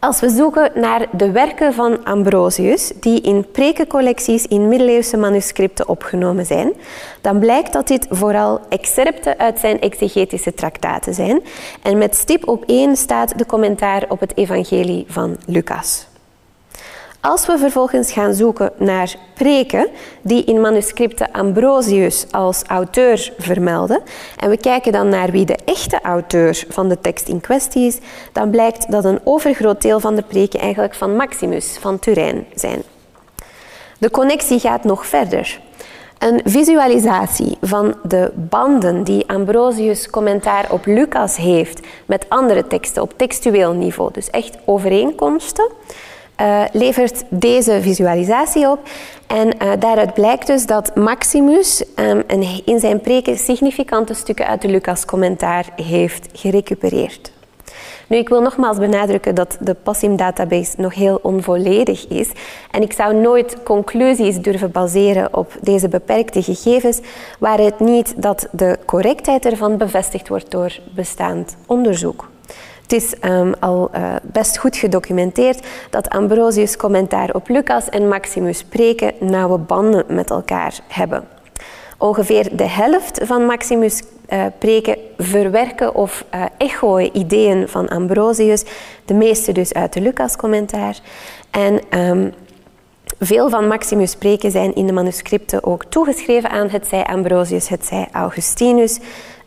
Als 0.00 0.20
we 0.20 0.28
zoeken 0.28 0.70
naar 0.74 1.06
de 1.12 1.30
werken 1.30 1.74
van 1.74 2.04
Ambrosius, 2.04 2.92
die 3.00 3.20
in 3.20 3.50
prekencollecties 3.50 4.46
in 4.46 4.68
middeleeuwse 4.68 5.16
manuscripten 5.16 5.88
opgenomen 5.88 6.46
zijn, 6.46 6.72
dan 7.20 7.38
blijkt 7.38 7.72
dat 7.72 7.88
dit 7.88 8.06
vooral 8.10 8.60
excerpten 8.68 9.38
uit 9.38 9.58
zijn 9.58 9.80
exegetische 9.80 10.54
traktaten 10.54 11.14
zijn. 11.14 11.42
En 11.82 11.98
met 11.98 12.16
stip 12.16 12.48
op 12.48 12.64
één 12.66 12.96
staat 12.96 13.38
de 13.38 13.46
commentaar 13.46 14.04
op 14.08 14.20
het 14.20 14.36
evangelie 14.36 15.04
van 15.08 15.36
Lucas. 15.46 16.09
Als 17.22 17.46
we 17.46 17.58
vervolgens 17.58 18.12
gaan 18.12 18.34
zoeken 18.34 18.72
naar 18.76 19.14
preken 19.34 19.88
die 20.22 20.44
in 20.44 20.60
manuscripten 20.60 21.32
Ambrosius 21.32 22.26
als 22.30 22.62
auteur 22.62 23.32
vermelden 23.38 24.02
en 24.36 24.50
we 24.50 24.56
kijken 24.56 24.92
dan 24.92 25.08
naar 25.08 25.30
wie 25.30 25.44
de 25.44 25.58
echte 25.64 26.00
auteur 26.02 26.64
van 26.68 26.88
de 26.88 27.00
tekst 27.00 27.28
in 27.28 27.40
kwestie 27.40 27.86
is, 27.86 27.98
dan 28.32 28.50
blijkt 28.50 28.90
dat 28.90 29.04
een 29.04 29.20
overgroot 29.24 29.82
deel 29.82 30.00
van 30.00 30.14
de 30.14 30.22
preken 30.22 30.60
eigenlijk 30.60 30.94
van 30.94 31.16
Maximus 31.16 31.76
van 31.80 31.98
Turijn 31.98 32.46
zijn. 32.54 32.82
De 33.98 34.10
connectie 34.10 34.58
gaat 34.58 34.84
nog 34.84 35.06
verder. 35.06 35.60
Een 36.18 36.40
visualisatie 36.44 37.56
van 37.60 37.94
de 38.02 38.32
banden 38.34 39.04
die 39.04 39.28
Ambrosius 39.28 40.10
commentaar 40.10 40.72
op 40.72 40.86
Lucas 40.86 41.36
heeft 41.36 41.80
met 42.06 42.26
andere 42.28 42.66
teksten 42.66 43.02
op 43.02 43.12
textueel 43.16 43.72
niveau, 43.72 44.12
dus 44.12 44.30
echt 44.30 44.56
overeenkomsten, 44.64 45.68
uh, 46.40 46.64
levert 46.72 47.24
deze 47.28 47.78
visualisatie 47.82 48.68
op. 48.68 48.78
En 49.26 49.46
uh, 49.46 49.72
daaruit 49.78 50.14
blijkt 50.14 50.46
dus 50.46 50.66
dat 50.66 50.96
Maximus 50.96 51.84
um, 51.96 52.22
in 52.64 52.80
zijn 52.80 53.00
preken 53.00 53.38
significante 53.38 54.14
stukken 54.14 54.46
uit 54.46 54.62
de 54.62 54.68
Lucas-commentaar 54.68 55.64
heeft 55.76 56.28
gerecupereerd. 56.32 57.32
Nu, 58.06 58.16
ik 58.16 58.28
wil 58.28 58.40
nogmaals 58.40 58.78
benadrukken 58.78 59.34
dat 59.34 59.56
de 59.60 59.74
PASSIM-database 59.74 60.74
nog 60.76 60.94
heel 60.94 61.18
onvolledig 61.22 62.08
is. 62.08 62.30
En 62.70 62.82
ik 62.82 62.92
zou 62.92 63.14
nooit 63.14 63.62
conclusies 63.62 64.38
durven 64.38 64.70
baseren 64.70 65.36
op 65.36 65.52
deze 65.60 65.88
beperkte 65.88 66.42
gegevens, 66.42 67.00
waar 67.38 67.58
het 67.58 67.80
niet 67.80 68.22
dat 68.22 68.48
de 68.52 68.78
correctheid 68.86 69.46
ervan 69.46 69.76
bevestigd 69.76 70.28
wordt 70.28 70.50
door 70.50 70.78
bestaand 70.94 71.56
onderzoek. 71.66 72.29
Het 72.90 73.02
is 73.02 73.14
um, 73.30 73.54
al 73.60 73.90
uh, 73.94 74.14
best 74.22 74.58
goed 74.58 74.76
gedocumenteerd 74.76 75.66
dat 75.90 76.08
Ambrosius 76.08 76.76
commentaar 76.76 77.34
op 77.34 77.48
Lucas 77.48 77.88
en 77.88 78.08
Maximus 78.08 78.58
spreken 78.58 79.12
nauwe 79.20 79.58
banden 79.58 80.04
met 80.08 80.30
elkaar 80.30 80.80
hebben. 80.88 81.28
Ongeveer 81.98 82.56
de 82.56 82.68
helft 82.68 83.20
van 83.22 83.46
Maximus 83.46 84.02
uh, 84.28 84.44
preken 84.58 84.96
verwerken 85.18 85.94
of 85.94 86.24
uh, 86.34 86.44
echoen 86.58 87.16
ideeën 87.16 87.68
van 87.68 87.88
Ambrosius, 87.88 88.64
de 89.04 89.14
meeste 89.14 89.52
dus 89.52 89.72
uit 89.72 89.92
de 89.92 90.00
Lucas-commentaar. 90.00 91.00
En 91.50 91.80
um, 91.98 92.32
veel 93.18 93.50
van 93.50 93.66
Maximus 93.66 94.10
spreken 94.10 94.50
zijn 94.50 94.74
in 94.74 94.86
de 94.86 94.92
manuscripten 94.92 95.64
ook 95.64 95.84
toegeschreven 95.84 96.50
aan 96.50 96.68
het 96.68 96.86
zij 96.86 97.04
Ambrosius, 97.04 97.68
het 97.68 97.86
zij 97.86 98.08
Augustinus. 98.12 98.98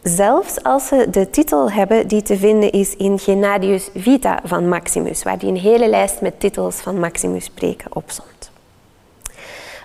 Zelfs 0.04 0.64
als 0.64 0.88
ze 0.88 1.08
de 1.10 1.30
titel 1.30 1.72
hebben 1.72 2.08
die 2.08 2.22
te 2.22 2.38
vinden 2.38 2.72
is 2.72 2.96
in 2.96 3.20
Gennadius 3.20 3.90
Vita 3.96 4.40
van 4.44 4.68
Maximus, 4.68 5.24
waar 5.24 5.38
die 5.38 5.50
een 5.50 5.58
hele 5.58 5.90
lijst 5.90 6.22
met 6.22 6.40
titels 6.40 6.76
van 6.76 7.00
Maximus 7.00 7.46
spreken 7.46 7.96
opzond. 7.96 8.52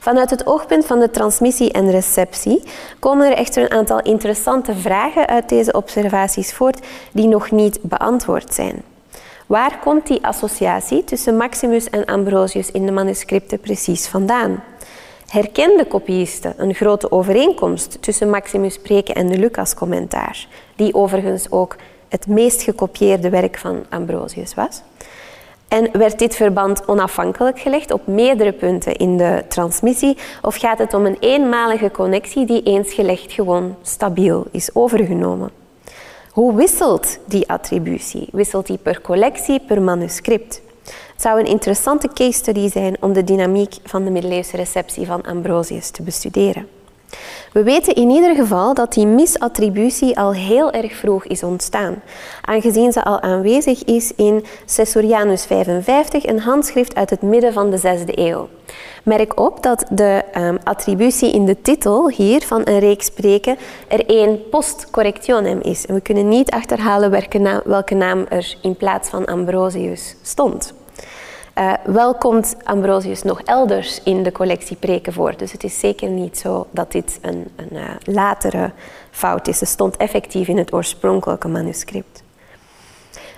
Vanuit 0.00 0.31
het 0.31 0.46
oogpunt 0.46 0.87
van 0.87 0.98
de 0.98 1.11
transmissie 1.11 1.72
en 1.72 1.90
receptie 1.90 2.62
komen 2.98 3.31
er 3.31 3.37
echter 3.37 3.62
een 3.62 3.78
aantal 3.78 4.00
interessante 4.00 4.74
vragen 4.74 5.26
uit 5.26 5.48
deze 5.48 5.72
observaties 5.72 6.52
voort 6.52 6.87
die 7.12 7.26
nog 7.26 7.50
niet 7.50 7.78
beantwoord 7.83 8.54
zijn. 8.54 8.83
Waar 9.46 9.78
komt 9.78 10.07
die 10.07 10.24
associatie 10.26 11.04
tussen 11.04 11.37
Maximus 11.37 11.90
en 11.90 12.04
Ambrosius 12.04 12.70
in 12.70 12.87
de 12.87 12.92
manuscripten 12.92 13.61
precies 13.61 14.07
vandaan? 14.07 14.62
Herkende 15.28 15.84
kopiisten 15.84 16.54
een 16.56 16.74
grote 16.74 17.12
overeenkomst 17.12 18.02
tussen 18.02 18.30
Maximus 18.30 18.74
Spreken 18.74 19.14
en 19.14 19.26
de 19.26 19.38
Lucas-commentaar, 19.38 20.46
die 20.76 20.94
overigens 20.94 21.50
ook 21.50 21.76
het 22.08 22.26
meest 22.26 22.62
gekopieerde 22.62 23.28
werk 23.28 23.58
van 23.58 23.84
Ambrosius 23.88 24.54
was. 24.54 24.82
En 25.68 25.98
werd 25.98 26.18
dit 26.18 26.36
verband 26.36 26.88
onafhankelijk 26.88 27.60
gelegd 27.60 27.92
op 27.92 28.06
meerdere 28.06 28.52
punten 28.52 28.96
in 28.96 29.16
de 29.16 29.44
transmissie, 29.48 30.16
of 30.42 30.56
gaat 30.56 30.78
het 30.78 30.94
om 30.94 31.06
een 31.06 31.16
eenmalige 31.20 31.90
connectie 31.90 32.46
die 32.46 32.62
eens 32.62 32.94
gelegd 32.94 33.32
gewoon 33.32 33.76
stabiel 33.82 34.46
is 34.50 34.74
overgenomen? 34.74 35.50
Hoe 36.30 36.54
wisselt 36.54 37.18
die 37.24 37.48
attributie? 37.48 38.28
Wisselt 38.32 38.66
die 38.66 38.78
per 38.78 39.00
collectie, 39.00 39.60
per 39.60 39.82
manuscript? 39.82 40.60
Zou 41.18 41.38
een 41.38 41.46
interessante 41.46 42.09
case 42.14 42.33
study 42.33 42.68
zijn 42.68 42.96
om 43.00 43.12
de 43.12 43.24
dynamiek 43.24 43.74
van 43.85 44.04
de 44.04 44.11
middeleeuwse 44.11 44.57
receptie 44.57 45.07
van 45.07 45.22
Ambrosius 45.22 45.90
te 45.90 46.02
bestuderen. 46.02 46.68
We 47.52 47.62
weten 47.62 47.94
in 47.94 48.11
ieder 48.11 48.35
geval 48.35 48.74
dat 48.74 48.92
die 48.92 49.07
misattributie 49.07 50.18
al 50.18 50.33
heel 50.33 50.70
erg 50.70 50.94
vroeg 50.94 51.24
is 51.24 51.42
ontstaan, 51.42 52.02
aangezien 52.42 52.92
ze 52.92 53.04
al 53.04 53.20
aanwezig 53.20 53.85
is 53.85 54.14
in 54.14 54.44
Caesorianus 54.74 55.44
55, 55.44 56.26
een 56.26 56.40
handschrift 56.40 56.94
uit 56.94 57.11
het 57.11 57.22
midden 57.22 57.52
van 57.52 57.70
de 57.70 57.78
6e 57.78 58.14
eeuw. 58.14 58.48
Merk 59.02 59.40
op 59.40 59.62
dat 59.62 59.85
de 59.90 60.24
um, 60.37 60.59
attributie 60.64 61.33
in 61.33 61.44
de 61.44 61.61
titel 61.62 62.11
hier 62.11 62.42
van 62.42 62.61
een 62.64 62.78
reeks 62.78 63.07
spreken 63.07 63.57
er 63.88 64.07
één 64.07 64.48
post 64.48 64.90
correctionem 64.90 65.61
is. 65.61 65.87
En 65.87 65.94
we 65.94 66.00
kunnen 66.00 66.28
niet 66.28 66.50
achterhalen 66.50 67.11
welke 67.64 67.94
naam 67.94 68.26
er 68.28 68.57
in 68.62 68.76
plaats 68.76 69.09
van 69.09 69.24
Ambrosius 69.24 70.14
stond. 70.22 70.74
Uh, 71.59 71.73
wel 71.85 72.14
komt 72.14 72.57
Ambrosius 72.64 73.23
nog 73.23 73.42
elders 73.42 74.03
in 74.03 74.23
de 74.23 74.33
collectie 74.33 74.77
preken 74.77 75.12
voor. 75.12 75.37
Dus 75.37 75.53
het 75.53 75.64
is 75.64 75.79
zeker 75.79 76.09
niet 76.09 76.38
zo 76.38 76.66
dat 76.71 76.92
dit 76.92 77.18
een, 77.23 77.47
een 77.57 77.73
uh, 77.73 77.90
latere 78.05 78.73
fout 79.11 79.49
is. 79.49 79.61
Het 79.61 79.68
stond 79.68 79.97
effectief 79.97 80.49
in 80.49 80.57
het 80.57 80.73
oorspronkelijke 80.73 81.49
manuscript. 81.49 82.23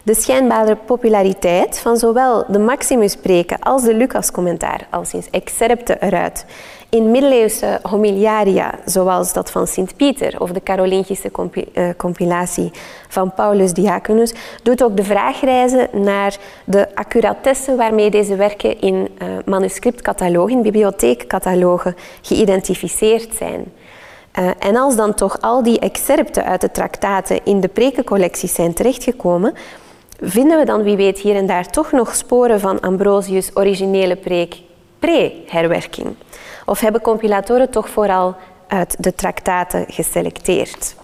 De 0.03 0.15
schijnbare 0.15 0.77
populariteit 0.77 1.79
van 1.79 1.97
zowel 1.97 2.45
de 2.49 2.59
Maximus-preken 2.59 3.59
als 3.59 3.83
de 3.83 3.95
Lucas-commentaar, 3.95 4.87
al 4.91 5.05
sinds 5.05 5.31
excerpte 5.31 5.97
eruit, 6.01 6.45
in 6.89 7.11
middeleeuwse 7.11 7.79
homiliaria, 7.83 8.75
zoals 8.85 9.33
dat 9.33 9.51
van 9.51 9.67
Sint-Pieter 9.67 10.41
of 10.41 10.51
de 10.51 10.63
Carolingische 10.63 11.31
eh, 11.73 11.89
compilatie 11.97 12.71
van 13.09 13.35
Paulus 13.35 13.73
Diaconus, 13.73 14.35
doet 14.63 14.83
ook 14.83 14.97
de 14.97 15.05
vraag 15.05 15.41
reizen 15.41 15.89
naar 15.93 16.37
de 16.65 16.95
accuratesse 16.95 17.77
waarmee 17.77 18.11
deze 18.11 18.37
werken 18.37 18.81
in 18.81 18.95
uh, 18.95 19.29
manuscriptcatalogen, 19.45 20.63
bibliotheekcatalogen, 20.63 21.97
geïdentificeerd 22.23 23.35
zijn. 23.35 23.73
Uh, 24.39 24.51
en 24.59 24.77
als 24.77 24.97
dan 24.97 25.15
toch 25.15 25.41
al 25.41 25.63
die 25.63 25.79
excerpten 25.79 26.45
uit 26.45 26.61
de 26.61 26.71
traktaten 26.71 27.41
in 27.45 27.61
de 27.61 27.69
prekencollecties 27.69 28.55
zijn 28.55 28.75
terechtgekomen, 28.75 29.55
vinden 30.21 30.59
we 30.59 30.65
dan 30.65 30.83
wie 30.83 30.97
weet 30.97 31.19
hier 31.19 31.37
en 31.37 31.47
daar 31.47 31.71
toch 31.71 31.93
nog 31.93 32.15
sporen 32.15 32.61
van 32.61 32.81
Ambrosius' 32.81 33.51
originele 33.55 34.17
preek 34.17 34.55
pre-herwerking. 34.99 36.15
Of 36.67 36.81
hebben 36.81 37.01
compilatoren 37.01 37.71
toch 37.71 37.89
vooral 37.89 38.37
uit 38.67 38.97
de 38.99 39.15
traktaten 39.15 39.85
geselecteerd? 39.89 40.95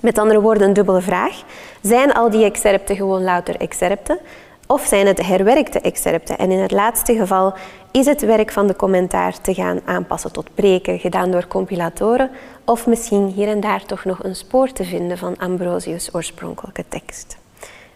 Met 0.00 0.18
andere 0.18 0.40
woorden, 0.40 0.68
een 0.68 0.72
dubbele 0.72 1.00
vraag. 1.00 1.42
Zijn 1.82 2.12
al 2.12 2.30
die 2.30 2.44
excerpten 2.44 2.96
gewoon 2.96 3.22
louter 3.22 3.56
excerpten? 3.56 4.18
Of 4.66 4.86
zijn 4.86 5.06
het 5.06 5.26
herwerkte 5.26 5.80
excerpten? 5.80 6.38
En 6.38 6.50
in 6.50 6.58
het 6.58 6.70
laatste 6.70 7.14
geval 7.14 7.54
is 7.90 8.06
het 8.06 8.20
werk 8.20 8.52
van 8.52 8.66
de 8.66 8.76
commentaar 8.76 9.40
te 9.40 9.54
gaan 9.54 9.80
aanpassen 9.84 10.32
tot 10.32 10.54
preken, 10.54 10.98
gedaan 10.98 11.30
door 11.30 11.46
compilatoren, 11.46 12.30
of 12.64 12.86
misschien 12.86 13.26
hier 13.26 13.48
en 13.48 13.60
daar 13.60 13.84
toch 13.84 14.04
nog 14.04 14.24
een 14.24 14.36
spoor 14.36 14.72
te 14.72 14.84
vinden 14.84 15.18
van 15.18 15.36
Ambrosius' 15.38 16.14
oorspronkelijke 16.14 16.84
tekst. 16.88 17.36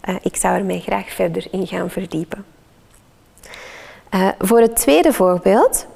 Uh, 0.08 0.14
ik 0.22 0.36
zou 0.36 0.58
er 0.58 0.64
mij 0.64 0.80
graag 0.80 1.10
verder 1.10 1.46
in 1.50 1.66
gaan 1.66 1.90
verdiepen. 1.90 2.44
Uh, 4.14 4.28
voor 4.38 4.60
het 4.60 4.76
tweede 4.76 5.12
voorbeeld 5.12 5.86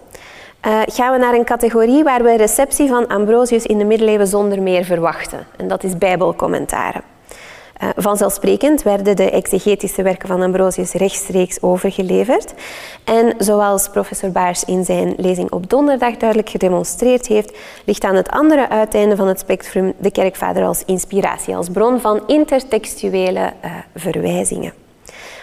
uh, 0.66 0.80
gaan 0.86 1.12
we 1.12 1.18
naar 1.18 1.34
een 1.34 1.44
categorie 1.44 2.04
waar 2.04 2.22
we 2.22 2.36
receptie 2.36 2.88
van 2.88 3.06
Ambrosius 3.06 3.66
in 3.66 3.78
de 3.78 3.84
middeleeuwen 3.84 4.26
zonder 4.26 4.62
meer 4.62 4.84
verwachten. 4.84 5.46
En 5.56 5.68
dat 5.68 5.84
is 5.84 5.98
bijbelcommentaren. 5.98 7.02
Uh, 7.82 7.88
vanzelfsprekend 7.96 8.82
werden 8.82 9.16
de 9.16 9.30
exegetische 9.30 10.02
werken 10.02 10.28
van 10.28 10.42
Ambrosius 10.42 10.92
rechtstreeks 10.92 11.62
overgeleverd. 11.62 12.54
En 13.04 13.34
zoals 13.38 13.88
professor 13.88 14.30
Baars 14.30 14.64
in 14.64 14.84
zijn 14.84 15.14
lezing 15.16 15.50
op 15.52 15.70
donderdag 15.70 16.16
duidelijk 16.16 16.50
gedemonstreerd 16.50 17.26
heeft, 17.26 17.56
ligt 17.84 18.04
aan 18.04 18.14
het 18.14 18.28
andere 18.28 18.68
uiteinde 18.68 19.16
van 19.16 19.28
het 19.28 19.38
spectrum 19.38 19.92
de 19.98 20.10
kerkvader 20.10 20.64
als 20.64 20.82
inspiratie, 20.84 21.56
als 21.56 21.68
bron 21.68 22.00
van 22.00 22.22
intertextuele 22.26 23.52
uh, 23.64 23.70
verwijzingen. 23.94 24.72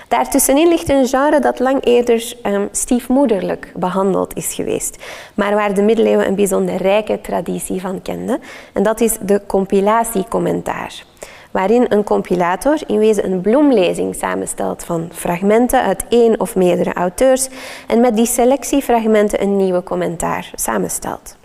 Daartussenin 0.08 0.68
ligt 0.68 0.90
een 0.90 1.08
genre 1.08 1.40
dat 1.40 1.60
lang 1.60 1.86
eerder 1.86 2.34
um, 2.44 2.70
stiefmoederlijk 2.72 3.72
behandeld 3.76 4.36
is 4.36 4.54
geweest, 4.54 5.04
maar 5.34 5.54
waar 5.54 5.74
de 5.74 5.82
middeleeuwen 5.82 6.28
een 6.28 6.36
bijzonder 6.36 6.76
rijke 6.76 7.22
traditie 7.22 7.82
van 7.82 8.02
kenden. 8.02 8.42
En 8.74 8.84
dat 8.84 9.02
is 9.02 9.18
de 9.22 9.42
compilatiecommentaar 9.48 11.04
waarin 11.52 11.86
een 11.90 12.04
compilator 12.04 12.78
in 12.88 13.00
wezen 13.00 13.26
een 13.26 13.42
bloemlezing 13.42 14.16
samenstelt 14.16 14.84
van 14.84 15.10
fragmenten 15.14 15.82
uit 15.82 16.06
één 16.10 16.40
of 16.40 16.56
meerdere 16.56 16.94
auteurs 16.94 17.48
en 17.88 18.00
met 18.00 18.16
die 18.16 18.26
selectiefragmenten 18.26 19.42
een 19.42 19.58
nieuwe 19.58 19.84
commentaar 19.84 20.52
samenstelt. 20.56 21.40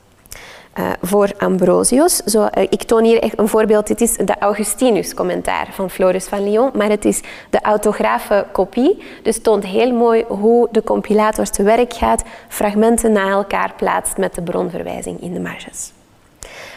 Uh, 0.79 0.91
voor 1.03 1.31
Ambrosius. 1.39 2.17
Zo, 2.17 2.43
uh, 2.43 2.63
ik 2.63 2.83
toon 2.83 3.05
hier 3.05 3.23
echt 3.23 3.39
een 3.39 3.49
voorbeeld. 3.49 3.87
Dit 3.87 4.01
is 4.01 4.17
de 4.17 4.39
Augustinus-commentaar 4.39 5.69
van 5.73 5.91
Floris 5.91 6.25
van 6.25 6.51
Lyon, 6.51 6.71
maar 6.75 6.89
het 6.89 7.05
is 7.05 7.21
de 7.51 7.61
autografe 7.61 8.47
kopie. 8.53 9.03
Dus 9.23 9.43
toont 9.43 9.65
heel 9.65 9.93
mooi 9.93 10.25
hoe 10.29 10.69
de 10.71 10.83
compilator 10.83 11.45
te 11.45 11.63
werk 11.63 11.93
gaat, 11.93 12.23
fragmenten 12.49 13.13
na 13.13 13.29
elkaar 13.29 13.73
plaatst 13.77 14.17
met 14.17 14.35
de 14.35 14.43
bronverwijzing 14.43 15.21
in 15.21 15.33
de 15.33 15.41
marges. 15.41 15.93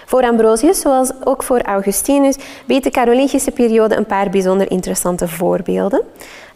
Voor 0.10 0.24
Ambrosius, 0.24 0.80
zoals 0.80 1.12
ook 1.24 1.44
voor 1.44 1.62
Augustinus, 1.62 2.36
biedt 2.66 2.84
de 2.84 2.90
Carolingische 2.90 3.52
periode 3.52 3.96
een 3.96 4.06
paar 4.06 4.30
bijzonder 4.30 4.72
interessante 4.72 5.28
voorbeelden. 5.28 6.02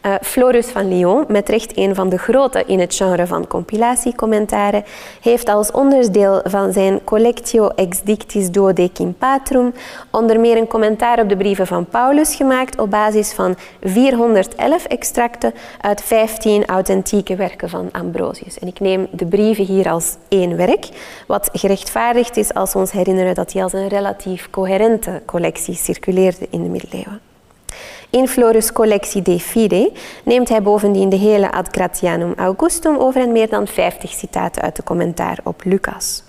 Uh, 0.06 0.14
Florus 0.22 0.68
van 0.68 0.88
Lyon, 0.88 1.26
met 1.28 1.50
recht 1.50 1.78
een 1.78 1.96
van 1.96 2.10
de 2.10 2.18
grote 2.18 2.64
in 2.66 2.80
het 2.80 2.96
genre 2.96 3.28
van 3.28 3.48
compilatiecommentaren, 3.48 4.84
heeft 5.22 5.50
als 5.50 5.72
onderdeel 5.72 6.42
van 6.44 6.74
zijn 6.74 7.04
Collectio 7.04 7.68
ex 7.68 8.02
dictis 8.02 8.52
duodecim 8.52 9.14
patrum 9.18 9.74
onder 10.12 10.40
meer 10.40 10.58
een 10.58 10.68
commentaar 10.68 11.20
op 11.20 11.30
de 11.30 11.38
brieven 11.38 11.68
van 11.68 11.86
Paulus 11.86 12.36
gemaakt 12.36 12.80
op 12.80 12.90
basis 12.90 13.32
van 13.32 13.56
411 13.82 14.86
extracten 14.86 15.54
uit 15.82 16.02
15 16.02 16.66
authentieke 16.66 17.36
werken 17.36 17.70
van 17.70 17.90
Ambrosius. 17.92 18.60
En 18.60 18.68
ik 18.68 18.80
neem 18.80 19.08
de 19.12 19.26
brieven 19.26 19.66
hier 19.66 19.90
als 19.90 20.16
één 20.28 20.58
werk, 20.58 20.90
wat 21.28 21.50
gerechtvaardigd 21.54 22.38
is 22.38 22.54
als 22.54 22.74
we 22.74 22.80
ons 22.80 22.92
herinneren 22.92 23.36
dat 23.36 23.54
hij 23.54 23.64
als 23.64 23.74
een 23.74 23.88
relatief 23.88 24.50
coherente 24.50 25.22
collectie 25.26 25.76
circuleerde 25.76 26.48
in 26.50 26.64
de 26.64 26.70
middeleeuwen. 26.70 27.33
In 28.14 28.28
Florus 28.28 28.72
Collectie 28.72 29.22
de 29.22 29.40
Fide 29.40 29.92
neemt 30.24 30.50
hij 30.50 30.62
bovendien 30.62 31.10
de 31.10 31.16
hele 31.16 31.52
Ad 31.52 31.68
Gratianum 31.72 32.34
Augustum 32.38 32.98
over 32.98 33.22
en 33.22 33.32
meer 33.32 33.50
dan 33.50 33.68
50 33.68 34.12
citaten 34.12 34.62
uit 34.62 34.76
de 34.76 34.84
commentaar 34.84 35.40
op 35.44 35.62
Lucas. 35.64 36.24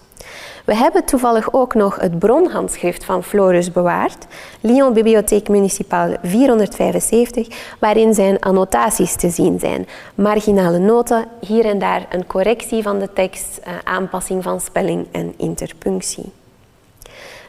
We 0.65 0.75
hebben 0.75 1.05
toevallig 1.05 1.53
ook 1.53 1.75
nog 1.75 1.97
het 1.97 2.19
bronhandschrift 2.19 3.05
van 3.05 3.25
Florus 3.25 3.73
bewaard, 3.73 4.27
Lyon 4.61 4.93
Bibliotheek 4.93 5.49
Municipale 5.49 6.19
475, 6.23 7.77
waarin 7.79 8.15
zijn 8.15 8.41
annotaties 8.41 9.17
te 9.17 9.31
zien 9.31 9.59
zijn. 9.59 9.87
Marginale 10.15 10.79
noten, 10.79 11.25
hier 11.41 11.65
en 11.65 11.79
daar 11.79 12.07
een 12.11 12.27
correctie 12.27 12.83
van 12.83 12.99
de 12.99 13.13
tekst, 13.13 13.61
eh, 13.63 13.73
aanpassing 13.83 14.43
van 14.43 14.61
spelling 14.61 15.07
en 15.13 15.35
interpunctie. 15.37 16.33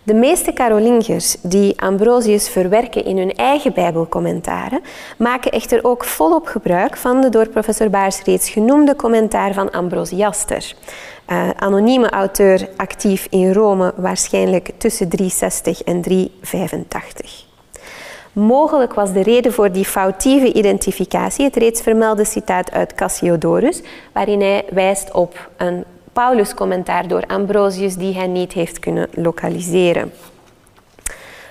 De 0.06 0.14
meeste 0.14 0.54
Carolingers 0.54 1.36
die 1.42 1.82
Ambrosius 1.82 2.50
verwerken 2.50 3.06
in 3.06 3.18
hun 3.18 3.34
eigen 3.34 3.74
Bijbelcommentaren, 3.74 4.82
maken 5.18 5.52
echter 5.52 5.84
ook 5.84 6.04
volop 6.04 6.46
gebruik 6.46 6.98
van 6.98 7.22
de 7.22 7.30
door 7.30 7.48
professor 7.48 7.90
Baars 7.90 8.22
reeds 8.22 8.50
genoemde 8.50 8.96
commentaar 8.96 9.54
van 9.54 9.72
Ambrosiaster. 9.72 10.74
Uh, 11.30 11.50
anonieme 11.56 12.10
auteur 12.10 12.70
actief 12.76 13.28
in 13.30 13.54
Rome, 13.54 13.94
waarschijnlijk 13.96 14.72
tussen 14.78 15.10
360 15.10 15.84
en 15.84 16.02
385. 16.02 17.46
Mogelijk 18.32 18.94
was 18.94 19.14
de 19.14 19.24
reden 19.24 19.54
voor 19.54 19.72
die 19.72 19.86
foutieve 19.86 20.54
identificatie 20.54 21.46
het 21.46 21.56
reeds 21.56 21.82
vermelde 21.82 22.26
citaat 22.26 22.72
uit 22.72 22.96
Cassiodorus, 22.96 23.82
waarin 24.14 24.42
hij 24.42 24.66
wijst 24.70 25.14
op 25.14 25.50
een 25.58 25.86
Paulus-commentaar 26.16 27.08
door 27.08 27.24
Ambrosius 27.28 27.96
die 27.96 28.16
hij 28.16 28.28
niet 28.28 28.54
heeft 28.54 28.80
kunnen 28.80 29.08
lokaliseren. 29.14 30.12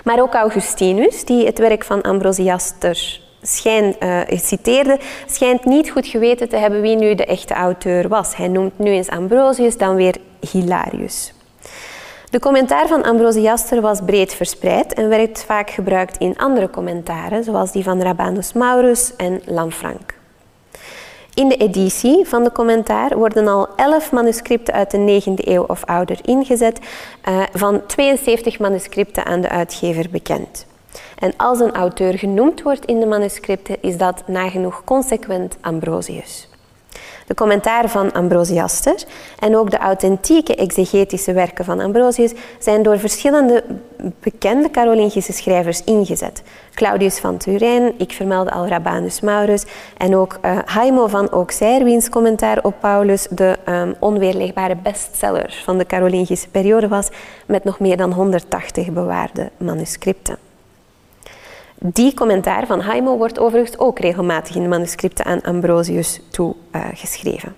Maar 0.05 0.21
ook 0.21 0.35
Augustinus, 0.35 1.25
die 1.25 1.47
het 1.47 1.59
werk 1.59 1.85
van 1.85 2.03
Ambrosiaster 2.03 3.21
schijn, 3.43 3.97
uh, 4.01 4.21
citeerde, 4.29 4.99
schijnt 5.27 5.65
niet 5.65 5.91
goed 5.91 6.07
geweten 6.07 6.49
te 6.49 6.57
hebben 6.57 6.81
wie 6.81 6.97
nu 6.97 7.15
de 7.15 7.25
echte 7.25 7.55
auteur 7.55 8.09
was. 8.09 8.37
Hij 8.37 8.49
noemt 8.49 8.79
nu 8.79 8.91
eens 8.91 9.09
Ambrosius, 9.09 9.77
dan 9.77 9.95
weer 9.95 10.17
Hilarius. 10.51 11.33
De 12.31 12.39
commentaar 12.39 12.89
van 12.89 13.03
Ambrosiaster 13.03 13.81
was 13.81 14.01
breed 14.07 14.35
verspreid 14.35 14.95
en 14.95 15.09
werd 15.09 15.45
vaak 15.45 15.71
gebruikt 15.71 16.19
in 16.19 16.37
andere 16.37 16.71
commentaren, 16.71 17.45
zoals 17.45 17.73
die 17.73 17.83
van 17.83 18.03
Rabanus 18.03 18.53
Maurus 18.53 19.17
en 19.17 19.41
Lanfranc. 19.45 20.24
In 21.35 21.49
de 21.49 21.57
editie 21.57 22.25
van 22.25 22.45
de 22.45 22.53
commentaar 22.53 23.17
worden 23.17 23.49
al 23.49 23.69
11 23.77 24.13
manuscripten 24.13 24.75
uit 24.75 24.91
de 24.91 25.23
9e 25.23 25.49
eeuw 25.49 25.65
of 25.67 25.85
ouder 25.85 26.19
ingezet, 26.23 26.79
uh, 27.29 27.43
van 27.53 27.87
72 27.87 28.59
manuscripten 28.59 29.25
aan 29.25 29.41
de 29.41 29.49
uitgever 29.49 30.11
bekend. 30.11 30.67
En 31.19 31.33
als 31.37 31.61
een 31.61 31.75
auteur 31.75 32.19
genoemd 32.19 32.63
wordt 32.63 32.85
in 32.85 33.01
de 33.01 33.07
manuscripten, 33.07 33.77
is 33.81 33.97
dat 33.97 34.23
nagenoeg 34.27 34.85
consequent 34.85 35.57
Ambrosius. 35.61 36.49
De 37.27 37.35
commentaren 37.35 37.91
van 37.91 38.13
Ambrosiaster 38.13 39.05
en 39.39 39.57
ook 39.57 39.71
de 39.71 39.79
authentieke 39.79 40.55
exegetische 40.55 41.33
werken 41.33 41.65
van 41.65 41.81
Ambrosius 41.81 42.33
zijn 42.59 42.83
door 42.83 42.99
verschillende 42.99 43.65
bekende 44.21 44.71
Carolingische 44.71 45.33
schrijvers 45.33 45.85
ingezet. 45.85 46.43
Claudius 46.75 47.19
van 47.19 47.37
Turijn, 47.37 47.93
ik 47.97 48.13
vermeldde 48.13 48.53
al 48.53 48.67
Rabanus 48.67 49.21
Maurus 49.21 49.65
en 49.97 50.17
ook 50.17 50.39
uh, 50.43 50.59
Haimo 50.65 51.07
van 51.07 51.29
Auxerre, 51.29 51.85
wiens 51.85 52.09
commentaar 52.09 52.59
op 52.63 52.75
Paulus 52.81 53.27
de 53.31 53.57
um, 53.69 53.95
onweerlegbare 53.99 54.77
bestseller 54.77 55.61
van 55.65 55.79
de 55.79 55.87
Carolingische 55.87 56.49
periode 56.49 56.89
was, 56.89 57.09
met 57.47 57.65
nog 57.65 57.81
meer 57.81 57.97
dan 57.97 58.13
180 58.13 58.91
bewaarde 58.91 59.51
manuscripten. 59.57 60.44
Die 61.87 62.15
commentaar 62.15 62.67
van 62.67 62.81
Haimo 62.81 63.17
wordt 63.17 63.39
overigens 63.39 63.79
ook 63.79 63.99
regelmatig 63.99 64.55
in 64.57 64.63
de 64.63 64.69
manuscripten 64.69 65.25
aan 65.25 65.43
Ambrosius 65.43 66.21
toegeschreven. 66.31 67.55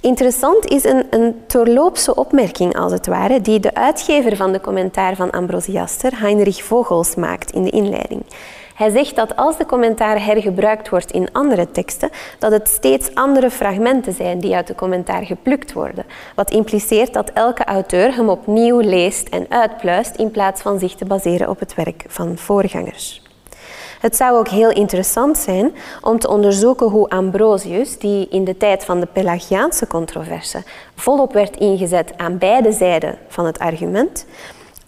Interessant 0.00 0.66
is 0.66 0.84
een, 0.84 1.06
een 1.10 1.34
terloopse 1.46 2.14
opmerking, 2.14 2.76
als 2.76 2.92
het 2.92 3.06
ware, 3.06 3.40
die 3.40 3.60
de 3.60 3.74
uitgever 3.74 4.36
van 4.36 4.52
de 4.52 4.60
commentaar 4.60 5.16
van 5.16 5.30
Ambrosiaster, 5.30 6.20
Heinrich 6.20 6.64
Vogels, 6.64 7.14
maakt 7.14 7.50
in 7.50 7.62
de 7.62 7.70
inleiding. 7.70 8.22
Hij 8.74 8.90
zegt 8.90 9.16
dat 9.16 9.36
als 9.36 9.56
de 9.56 9.66
commentaar 9.66 10.24
hergebruikt 10.24 10.88
wordt 10.88 11.12
in 11.12 11.32
andere 11.32 11.70
teksten, 11.70 12.10
dat 12.38 12.52
het 12.52 12.68
steeds 12.68 13.14
andere 13.14 13.50
fragmenten 13.50 14.12
zijn 14.12 14.38
die 14.38 14.54
uit 14.54 14.66
de 14.66 14.74
commentaar 14.74 15.24
geplukt 15.24 15.72
worden. 15.72 16.04
Wat 16.34 16.50
impliceert 16.50 17.12
dat 17.12 17.30
elke 17.30 17.64
auteur 17.64 18.14
hem 18.14 18.28
opnieuw 18.28 18.78
leest 18.78 19.28
en 19.28 19.46
uitpluist 19.48 20.16
in 20.16 20.30
plaats 20.30 20.62
van 20.62 20.78
zich 20.78 20.94
te 20.94 21.04
baseren 21.04 21.48
op 21.48 21.60
het 21.60 21.74
werk 21.74 22.04
van 22.08 22.38
voorgangers. 22.38 23.26
Het 24.00 24.16
zou 24.16 24.38
ook 24.38 24.48
heel 24.48 24.70
interessant 24.70 25.38
zijn 25.38 25.74
om 26.00 26.18
te 26.18 26.28
onderzoeken 26.28 26.86
hoe 26.88 27.08
Ambrosius, 27.08 27.98
die 27.98 28.28
in 28.28 28.44
de 28.44 28.56
tijd 28.56 28.84
van 28.84 29.00
de 29.00 29.06
Pelagiaanse 29.06 29.86
controverse 29.86 30.62
volop 30.94 31.32
werd 31.32 31.56
ingezet 31.56 32.12
aan 32.16 32.38
beide 32.38 32.72
zijden 32.72 33.18
van 33.28 33.46
het 33.46 33.58
argument, 33.58 34.26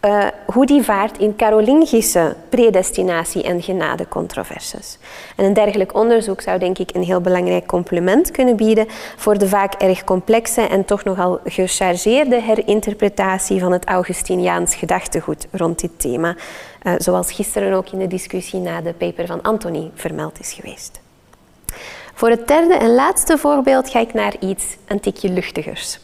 uh, 0.04 0.26
hoe 0.46 0.66
die 0.66 0.82
vaart 0.82 1.18
in 1.18 1.36
Carolingische 1.36 2.36
predestinatie- 2.48 3.42
en 3.42 3.62
genadecontroverses. 3.62 4.98
En 5.36 5.44
een 5.44 5.52
dergelijk 5.52 5.94
onderzoek 5.94 6.40
zou 6.40 6.58
denk 6.58 6.78
ik 6.78 6.94
een 6.94 7.02
heel 7.02 7.20
belangrijk 7.20 7.66
complement 7.66 8.30
kunnen 8.30 8.56
bieden 8.56 8.86
voor 9.16 9.38
de 9.38 9.48
vaak 9.48 9.74
erg 9.74 10.04
complexe 10.04 10.60
en 10.60 10.84
toch 10.84 11.04
nogal 11.04 11.40
gechargeerde 11.44 12.40
herinterpretatie 12.40 13.60
van 13.60 13.72
het 13.72 13.84
Augustiniaans 13.84 14.74
gedachtegoed 14.74 15.46
rond 15.50 15.80
dit 15.80 15.90
thema, 15.96 16.36
uh, 16.82 16.92
zoals 16.98 17.32
gisteren 17.32 17.72
ook 17.72 17.88
in 17.88 17.98
de 17.98 18.06
discussie 18.06 18.60
na 18.60 18.80
de 18.80 18.92
paper 18.92 19.26
van 19.26 19.42
Anthony 19.42 19.90
vermeld 19.94 20.40
is 20.40 20.52
geweest. 20.52 21.00
Voor 22.14 22.30
het 22.30 22.48
derde 22.48 22.74
en 22.74 22.94
laatste 22.94 23.38
voorbeeld 23.38 23.90
ga 23.90 24.00
ik 24.00 24.14
naar 24.14 24.34
iets 24.40 24.64
een 24.86 25.00
tikje 25.00 25.28
luchtigers. 25.28 25.98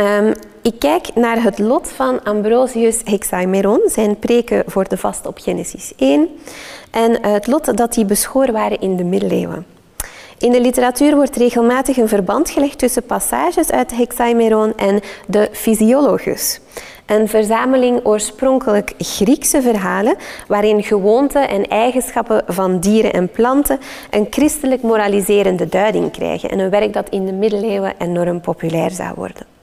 Um, 0.00 0.32
ik 0.62 0.78
kijk 0.78 1.14
naar 1.14 1.42
het 1.42 1.58
lot 1.58 1.88
van 1.88 2.24
Ambrosius 2.24 3.00
Hexaemeron, 3.04 3.80
zijn 3.86 4.18
preken 4.18 4.62
voor 4.66 4.88
de 4.88 4.96
vast 4.96 5.26
op 5.26 5.38
Genesis 5.38 5.92
1, 5.96 6.28
en 6.90 7.30
het 7.30 7.46
lot 7.46 7.76
dat 7.76 7.94
die 7.94 8.04
beschoren 8.04 8.52
waren 8.52 8.80
in 8.80 8.96
de 8.96 9.04
middeleeuwen. 9.04 9.66
In 10.38 10.50
de 10.50 10.60
literatuur 10.60 11.14
wordt 11.14 11.36
regelmatig 11.36 11.96
een 11.96 12.08
verband 12.08 12.50
gelegd 12.50 12.78
tussen 12.78 13.02
passages 13.02 13.70
uit 13.70 13.96
Hexaemeron 13.96 14.76
en 14.76 15.00
de 15.26 15.48
Physiologus. 15.52 16.60
Een 17.06 17.28
verzameling 17.28 18.00
oorspronkelijk 18.06 18.92
Griekse 18.98 19.62
verhalen 19.62 20.16
waarin 20.48 20.82
gewoonten 20.82 21.48
en 21.48 21.68
eigenschappen 21.68 22.42
van 22.46 22.80
dieren 22.80 23.12
en 23.12 23.28
planten 23.28 23.78
een 24.10 24.26
christelijk 24.30 24.82
moraliserende 24.82 25.68
duiding 25.68 26.12
krijgen. 26.12 26.50
En 26.50 26.58
een 26.58 26.70
werk 26.70 26.92
dat 26.92 27.08
in 27.08 27.26
de 27.26 27.32
middeleeuwen 27.32 27.94
enorm 27.98 28.40
populair 28.40 28.90
zou 28.90 29.14
worden. 29.14 29.55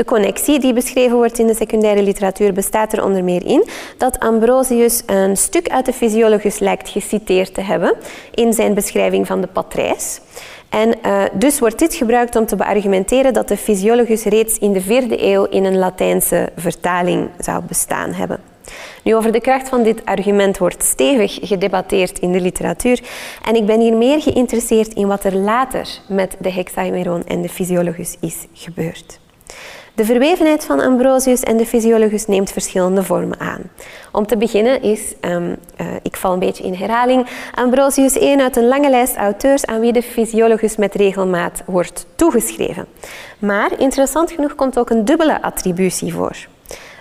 De 0.00 0.06
connectie 0.06 0.60
die 0.60 0.72
beschreven 0.72 1.16
wordt 1.16 1.38
in 1.38 1.46
de 1.46 1.54
secundaire 1.54 2.02
literatuur 2.02 2.52
bestaat 2.52 2.92
er 2.92 3.04
onder 3.04 3.24
meer 3.24 3.46
in 3.46 3.68
dat 3.98 4.18
Ambrosius 4.18 5.02
een 5.06 5.36
stuk 5.36 5.68
uit 5.68 5.86
de 5.86 5.92
Physiologus 5.92 6.58
lijkt 6.58 6.88
geciteerd 6.88 7.54
te 7.54 7.60
hebben 7.60 7.94
in 8.34 8.52
zijn 8.52 8.74
beschrijving 8.74 9.26
van 9.26 9.40
de 9.40 9.46
patrijs. 9.46 10.20
En 10.68 10.94
uh, 11.06 11.22
dus 11.32 11.58
wordt 11.58 11.78
dit 11.78 11.94
gebruikt 11.94 12.36
om 12.36 12.46
te 12.46 12.56
beargumenteren 12.56 13.32
dat 13.32 13.48
de 13.48 13.56
Physiologus 13.56 14.24
reeds 14.24 14.58
in 14.58 14.72
de 14.72 14.80
vierde 14.80 15.24
eeuw 15.24 15.44
in 15.44 15.64
een 15.64 15.78
Latijnse 15.78 16.48
vertaling 16.56 17.30
zou 17.38 17.62
bestaan 17.62 18.12
hebben. 18.12 18.40
Nu, 19.02 19.14
over 19.14 19.32
de 19.32 19.40
kracht 19.40 19.68
van 19.68 19.82
dit 19.82 20.04
argument 20.04 20.58
wordt 20.58 20.84
stevig 20.84 21.38
gedebatteerd 21.42 22.18
in 22.18 22.32
de 22.32 22.40
literatuur 22.40 23.00
en 23.44 23.54
ik 23.54 23.66
ben 23.66 23.80
hier 23.80 23.96
meer 23.96 24.22
geïnteresseerd 24.22 24.94
in 24.94 25.06
wat 25.06 25.24
er 25.24 25.34
later 25.34 25.88
met 26.08 26.36
de 26.38 26.52
Hexaemeron 26.52 27.24
en 27.26 27.42
de 27.42 27.48
Physiologus 27.48 28.16
is 28.20 28.46
gebeurd. 28.52 29.20
De 29.94 30.04
verwevenheid 30.04 30.64
van 30.64 30.80
Ambrosius 30.80 31.42
en 31.42 31.56
de 31.56 31.66
fysiologus 31.66 32.26
neemt 32.26 32.52
verschillende 32.52 33.02
vormen 33.02 33.40
aan. 33.40 33.60
Om 34.12 34.26
te 34.26 34.36
beginnen 34.36 34.82
is, 34.82 35.14
um, 35.20 35.56
uh, 35.80 35.86
ik 36.02 36.16
val 36.16 36.32
een 36.32 36.38
beetje 36.38 36.64
in 36.64 36.74
herhaling, 36.74 37.26
Ambrosius 37.54 38.18
één 38.18 38.40
uit 38.40 38.56
een 38.56 38.68
lange 38.68 38.90
lijst 38.90 39.16
auteurs 39.16 39.66
aan 39.66 39.80
wie 39.80 39.92
de 39.92 40.02
fysiologus 40.02 40.76
met 40.76 40.94
regelmaat 40.94 41.62
wordt 41.66 42.06
toegeschreven. 42.14 42.86
Maar 43.38 43.78
interessant 43.78 44.30
genoeg 44.30 44.54
komt 44.54 44.78
ook 44.78 44.90
een 44.90 45.04
dubbele 45.04 45.42
attributie 45.42 46.14
voor. 46.14 46.36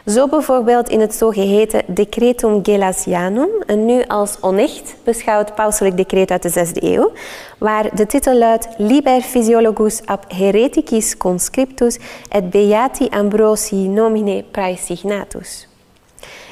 Zo 0.09 0.27
bijvoorbeeld 0.27 0.89
in 0.89 0.99
het 0.99 1.15
zogeheten 1.15 1.81
Decretum 1.87 2.59
Gelasianum, 2.63 3.49
een 3.65 3.85
nu 3.85 4.03
als 4.07 4.37
onecht 4.41 4.95
beschouwd 5.03 5.55
pauselijk 5.55 5.97
decreet 5.97 6.31
uit 6.31 6.43
de 6.43 6.65
6e 6.67 6.83
eeuw, 6.83 7.11
waar 7.57 7.95
de 7.95 8.05
titel 8.05 8.37
luidt 8.37 8.67
Liber 8.77 9.21
Physiologus 9.21 10.01
ab 10.05 10.25
hereticis 10.27 11.17
conscriptus 11.17 11.97
et 12.29 12.49
beati 12.49 13.07
Ambrosii 13.09 13.87
nomine 13.87 14.43
praesignatus. 14.51 15.67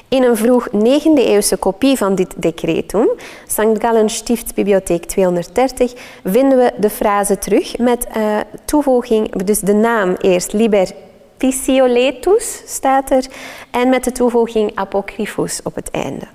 In 0.08 0.24
een 0.24 0.38
vroeg 0.38 0.68
9e 0.70 1.14
eeuwse 1.14 1.58
kopie 1.58 1.98
van 1.98 2.16
dit 2.16 2.34
decretum, 2.38 3.10
St. 3.48 3.80
Gallen 3.80 4.10
Stiftsbibliotheek 4.10 5.06
230, 5.06 5.94
vinden 6.24 6.58
we 6.58 6.72
de 6.78 6.90
frase 6.90 7.38
terug 7.38 7.78
met 7.78 8.08
uh, 8.18 8.38
toevoeging, 8.66 9.44
dus 9.44 9.60
de 9.60 9.74
naam 9.74 10.16
eerst 10.20 10.54
Liber 10.54 10.92
Physioletus 11.38 12.62
staat 12.66 13.12
er 13.12 13.26
en 13.72 13.90
met 13.90 14.04
de 14.04 14.12
toevoeging 14.12 14.72
apocryphus 14.76 15.60
op 15.64 15.76
het 15.76 15.92
einde. 15.92 16.26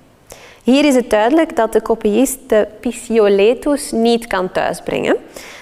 Hier 0.63 0.85
is 0.85 0.95
het 0.95 1.09
duidelijk 1.09 1.55
dat 1.55 1.73
de 1.73 1.81
kopiist 1.81 2.39
de 2.47 2.67
Physioletus 2.81 3.91
niet 3.91 4.27
kan 4.27 4.51
thuisbrengen, 4.51 5.15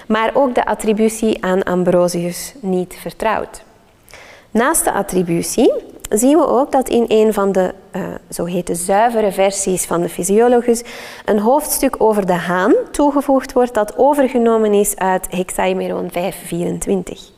maar 0.07 0.31
ook 0.33 0.55
de 0.55 0.65
attributie 0.65 1.43
aan 1.45 1.63
Ambrosius 1.63 2.53
niet 2.59 2.97
vertrouwt. 2.99 3.63
Naast 4.51 4.83
de 4.83 4.91
attributie 4.91 5.73
zien 6.09 6.37
we 6.37 6.47
ook 6.47 6.71
dat 6.71 6.89
in 6.89 7.05
een 7.07 7.33
van 7.33 7.51
de 7.51 7.73
uh, 7.95 8.01
zogeheten 8.29 8.75
zuivere 8.75 9.31
versies 9.31 9.85
van 9.85 10.01
de 10.01 10.09
Physiologus 10.09 10.83
een 11.25 11.39
hoofdstuk 11.39 11.95
over 11.97 12.25
de 12.25 12.33
haan 12.33 12.73
toegevoegd 12.91 13.53
wordt 13.53 13.73
dat 13.73 13.97
overgenomen 13.97 14.73
is 14.73 14.95
uit 14.95 15.27
Hexaemeron 15.29 16.11
524. 16.11 17.30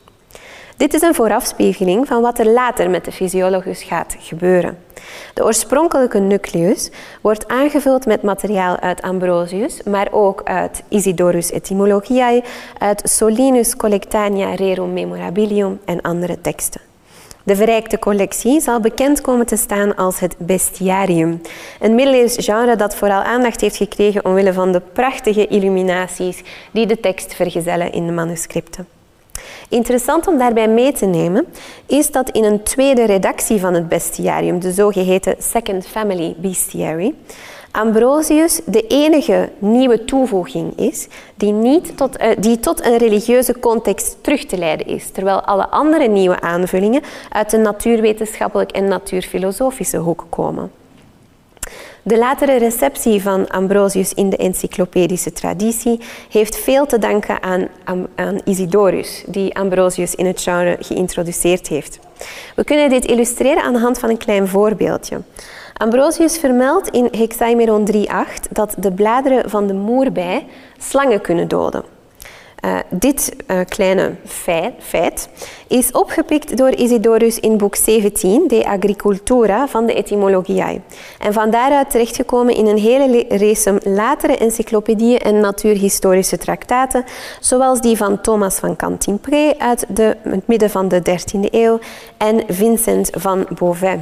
Dit 0.76 0.94
is 0.94 1.02
een 1.02 1.14
voorafspiegeling 1.14 2.06
van 2.06 2.22
wat 2.22 2.38
er 2.38 2.48
later 2.48 2.90
met 2.90 3.04
de 3.04 3.12
fysiologus 3.12 3.82
gaat 3.82 4.16
gebeuren. 4.18 4.78
De 5.34 5.44
oorspronkelijke 5.44 6.18
nucleus 6.18 6.90
wordt 7.20 7.48
aangevuld 7.48 8.06
met 8.06 8.22
materiaal 8.22 8.78
uit 8.78 9.02
Ambrosius, 9.02 9.82
maar 9.82 10.08
ook 10.10 10.42
uit 10.44 10.82
Isidorus 10.88 11.50
Etymologiae, 11.50 12.42
uit 12.78 13.02
Solinus 13.04 13.76
Collectania 13.76 14.54
Rerum 14.54 14.92
Memorabilium 14.92 15.80
en 15.84 16.00
andere 16.00 16.40
teksten. 16.40 16.80
De 17.42 17.56
verrijkte 17.56 17.98
collectie 17.98 18.60
zal 18.60 18.80
bekend 18.80 19.20
komen 19.20 19.46
te 19.46 19.56
staan 19.56 19.96
als 19.96 20.20
het 20.20 20.34
bestiarium, 20.38 21.40
een 21.80 21.94
middeleeuws 21.94 22.36
genre 22.38 22.76
dat 22.76 22.96
vooral 22.96 23.22
aandacht 23.22 23.60
heeft 23.60 23.76
gekregen 23.76 24.24
omwille 24.24 24.52
van 24.52 24.72
de 24.72 24.80
prachtige 24.92 25.46
illuminaties 25.46 26.42
die 26.70 26.86
de 26.86 27.00
tekst 27.00 27.34
vergezellen 27.34 27.92
in 27.92 28.06
de 28.06 28.12
manuscripten. 28.12 28.93
Interessant 29.68 30.26
om 30.26 30.38
daarbij 30.38 30.68
mee 30.68 30.92
te 30.92 31.06
nemen 31.06 31.46
is 31.86 32.10
dat 32.10 32.30
in 32.30 32.44
een 32.44 32.62
tweede 32.62 33.04
redactie 33.04 33.60
van 33.60 33.74
het 33.74 33.88
bestiarium, 33.88 34.60
de 34.60 34.72
zogeheten 34.72 35.34
Second 35.38 35.86
Family 35.86 36.34
Bestiary, 36.38 37.14
Ambrosius 37.70 38.60
de 38.64 38.86
enige 38.86 39.50
nieuwe 39.58 40.04
toevoeging 40.04 40.78
is 40.78 41.08
die, 41.34 41.52
niet 41.52 41.96
tot, 41.96 42.20
uh, 42.20 42.26
die 42.38 42.60
tot 42.60 42.84
een 42.84 42.96
religieuze 42.96 43.58
context 43.58 44.16
terug 44.20 44.44
te 44.44 44.58
leiden 44.58 44.86
is, 44.86 45.10
terwijl 45.10 45.40
alle 45.40 45.68
andere 45.68 46.08
nieuwe 46.08 46.40
aanvullingen 46.40 47.02
uit 47.30 47.50
de 47.50 47.56
natuurwetenschappelijk 47.56 48.70
en 48.70 48.84
natuurfilosofische 48.84 49.96
hoek 49.96 50.26
komen. 50.28 50.70
De 52.06 52.18
latere 52.18 52.56
receptie 52.56 53.22
van 53.22 53.48
Ambrosius 53.48 54.14
in 54.14 54.30
de 54.30 54.36
encyclopedische 54.36 55.32
traditie 55.32 56.00
heeft 56.30 56.56
veel 56.56 56.86
te 56.86 56.98
danken 56.98 57.42
aan, 57.42 57.68
aan, 58.14 58.40
Isidorus, 58.44 59.24
die 59.26 59.56
Ambrosius 59.56 60.14
in 60.14 60.26
het 60.26 60.40
genre 60.40 60.76
geïntroduceerd 60.80 61.68
heeft. 61.68 61.98
We 62.56 62.64
kunnen 62.64 62.88
dit 62.88 63.04
illustreren 63.04 63.62
aan 63.62 63.72
de 63.72 63.78
hand 63.78 63.98
van 63.98 64.10
een 64.10 64.16
klein 64.16 64.48
voorbeeldje. 64.48 65.20
Ambrosius 65.74 66.38
vermeldt 66.38 66.88
in 66.88 67.08
Hexaemeron 67.10 67.88
3.8 67.92 68.02
dat 68.50 68.74
de 68.78 68.92
bladeren 68.92 69.50
van 69.50 69.66
de 69.66 69.74
moerbij 69.74 70.46
slangen 70.78 71.20
kunnen 71.20 71.48
doden. 71.48 71.93
Uh, 72.64 72.78
dit 72.90 73.36
uh, 73.46 73.60
kleine 73.68 74.14
feit, 74.24 74.72
feit, 74.78 75.28
is 75.68 75.90
opgepikt 75.90 76.56
door 76.56 76.70
Isidorus 76.70 77.40
in 77.40 77.56
boek 77.56 77.76
17, 77.76 78.48
De 78.48 78.66
Agricultura 78.66 79.68
van 79.68 79.86
de 79.86 79.94
Etymologiae. 79.94 80.80
En 81.18 81.32
van 81.32 81.50
daaruit 81.50 81.90
terechtgekomen 81.90 82.54
in 82.54 82.66
een 82.66 82.78
hele 82.78 83.24
race 83.28 83.80
latere 83.82 84.36
encyclopedieën 84.36 85.18
en 85.18 85.40
natuurhistorische 85.40 86.38
traktaten, 86.38 87.04
zoals 87.40 87.80
die 87.80 87.96
van 87.96 88.20
Thomas 88.20 88.54
van 88.56 88.76
Cantimpré 88.76 89.54
uit 89.58 89.86
de, 89.88 90.16
het 90.22 90.46
midden 90.46 90.70
van 90.70 90.88
de 90.88 91.00
13e 91.00 91.50
eeuw 91.50 91.78
en 92.16 92.42
Vincent 92.48 93.10
van 93.12 93.46
Beauvais. 93.58 94.00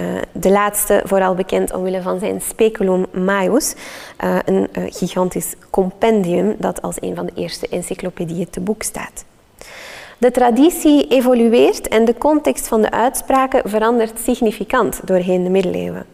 Uh, 0.00 0.06
de 0.32 0.50
laatste 0.50 1.02
vooral 1.04 1.34
bekend 1.34 1.72
omwille 1.72 2.02
van 2.02 2.18
zijn 2.18 2.40
Speculum 2.40 3.06
Maius, 3.12 3.74
uh, 4.24 4.38
een 4.44 4.68
uh, 4.72 4.84
gigantisch 4.88 5.54
compendium 5.70 6.54
dat 6.58 6.82
als 6.82 6.96
een 7.00 7.14
van 7.14 7.26
de 7.26 7.32
eerste 7.34 7.68
encyclopedieën 7.68 8.50
te 8.50 8.60
boek 8.60 8.82
staat. 8.82 9.24
De 10.18 10.30
traditie 10.30 11.06
evolueert 11.08 11.88
en 11.88 12.04
de 12.04 12.18
context 12.18 12.68
van 12.68 12.82
de 12.82 12.90
uitspraken 12.90 13.70
verandert 13.70 14.18
significant 14.18 15.00
doorheen 15.04 15.44
de 15.44 15.50
middeleeuwen. 15.50 16.06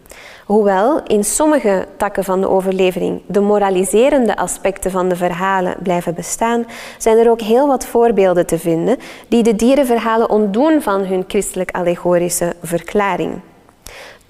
Hoewel 0.46 1.02
in 1.06 1.24
sommige 1.24 1.86
takken 1.96 2.24
van 2.24 2.40
de 2.40 2.48
overlevering 2.48 3.20
de 3.26 3.40
moraliserende 3.40 4.36
aspecten 4.36 4.90
van 4.90 5.08
de 5.08 5.16
verhalen 5.16 5.76
blijven 5.82 6.14
bestaan, 6.14 6.66
zijn 6.98 7.18
er 7.18 7.30
ook 7.30 7.40
heel 7.40 7.66
wat 7.66 7.86
voorbeelden 7.86 8.46
te 8.46 8.58
vinden 8.58 8.96
die 9.28 9.42
de 9.42 9.56
dierenverhalen 9.56 10.30
ontdoen 10.30 10.82
van 10.82 11.04
hun 11.04 11.24
christelijk-allegorische 11.26 12.54
verklaring. 12.62 13.40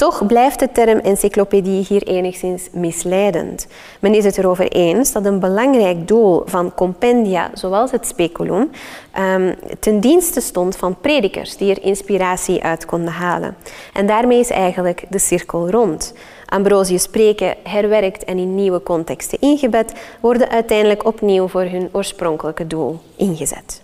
Toch 0.00 0.26
blijft 0.26 0.58
de 0.58 0.72
term 0.72 0.98
encyclopedie 0.98 1.84
hier 1.88 2.02
enigszins 2.02 2.68
misleidend. 2.72 3.66
Men 3.98 4.14
is 4.14 4.24
het 4.24 4.38
erover 4.38 4.68
eens 4.68 5.12
dat 5.12 5.24
een 5.24 5.40
belangrijk 5.40 6.08
doel 6.08 6.42
van 6.46 6.74
compendia, 6.74 7.50
zoals 7.54 7.90
het 7.90 8.06
speculum, 8.06 8.70
um, 9.18 9.54
ten 9.80 10.00
dienste 10.00 10.40
stond 10.40 10.76
van 10.76 10.96
predikers 11.00 11.56
die 11.56 11.70
er 11.70 11.82
inspiratie 11.82 12.62
uit 12.62 12.84
konden 12.84 13.12
halen. 13.12 13.56
En 13.92 14.06
daarmee 14.06 14.38
is 14.38 14.50
eigenlijk 14.50 15.04
de 15.08 15.18
cirkel 15.18 15.70
rond. 15.70 16.14
Ambrosius 16.46 17.02
spreken, 17.02 17.54
herwerkt 17.62 18.24
en 18.24 18.38
in 18.38 18.54
nieuwe 18.54 18.82
contexten 18.82 19.40
ingebed, 19.40 19.92
worden 20.20 20.48
uiteindelijk 20.48 21.04
opnieuw 21.06 21.48
voor 21.48 21.64
hun 21.64 21.88
oorspronkelijke 21.92 22.66
doel 22.66 22.98
ingezet. 23.16 23.82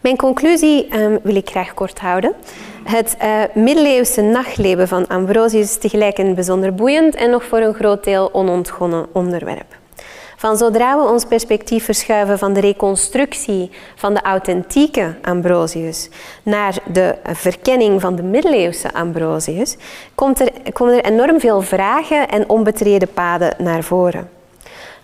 Mijn 0.00 0.16
conclusie 0.16 0.94
um, 0.94 1.18
wil 1.22 1.36
ik 1.36 1.50
graag 1.50 1.74
kort 1.74 1.98
houden. 1.98 2.32
Het 2.84 3.16
uh, 3.22 3.42
middeleeuwse 3.54 4.22
nachtleven 4.22 4.88
van 4.88 5.06
Ambrosius 5.06 5.70
is 5.70 5.78
tegelijk 5.78 6.18
een 6.18 6.34
bijzonder 6.34 6.74
boeiend 6.74 7.14
en 7.14 7.30
nog 7.30 7.44
voor 7.44 7.58
een 7.58 7.74
groot 7.74 8.04
deel 8.04 8.34
onontgonnen 8.34 9.06
onderwerp. 9.12 9.76
Van 10.36 10.56
zodra 10.56 10.96
we 10.96 11.08
ons 11.08 11.24
perspectief 11.24 11.84
verschuiven 11.84 12.38
van 12.38 12.52
de 12.52 12.60
reconstructie 12.60 13.70
van 13.94 14.14
de 14.14 14.20
authentieke 14.20 15.14
Ambrosius 15.22 16.08
naar 16.42 16.78
de 16.92 17.14
verkenning 17.24 18.00
van 18.00 18.16
de 18.16 18.22
middeleeuwse 18.22 18.92
Ambrosius, 18.92 19.76
komt 20.14 20.40
er, 20.40 20.72
komen 20.72 20.94
er 20.94 21.12
enorm 21.12 21.40
veel 21.40 21.60
vragen 21.60 22.28
en 22.28 22.48
onbetreden 22.48 23.12
paden 23.12 23.54
naar 23.58 23.82
voren. 23.82 24.35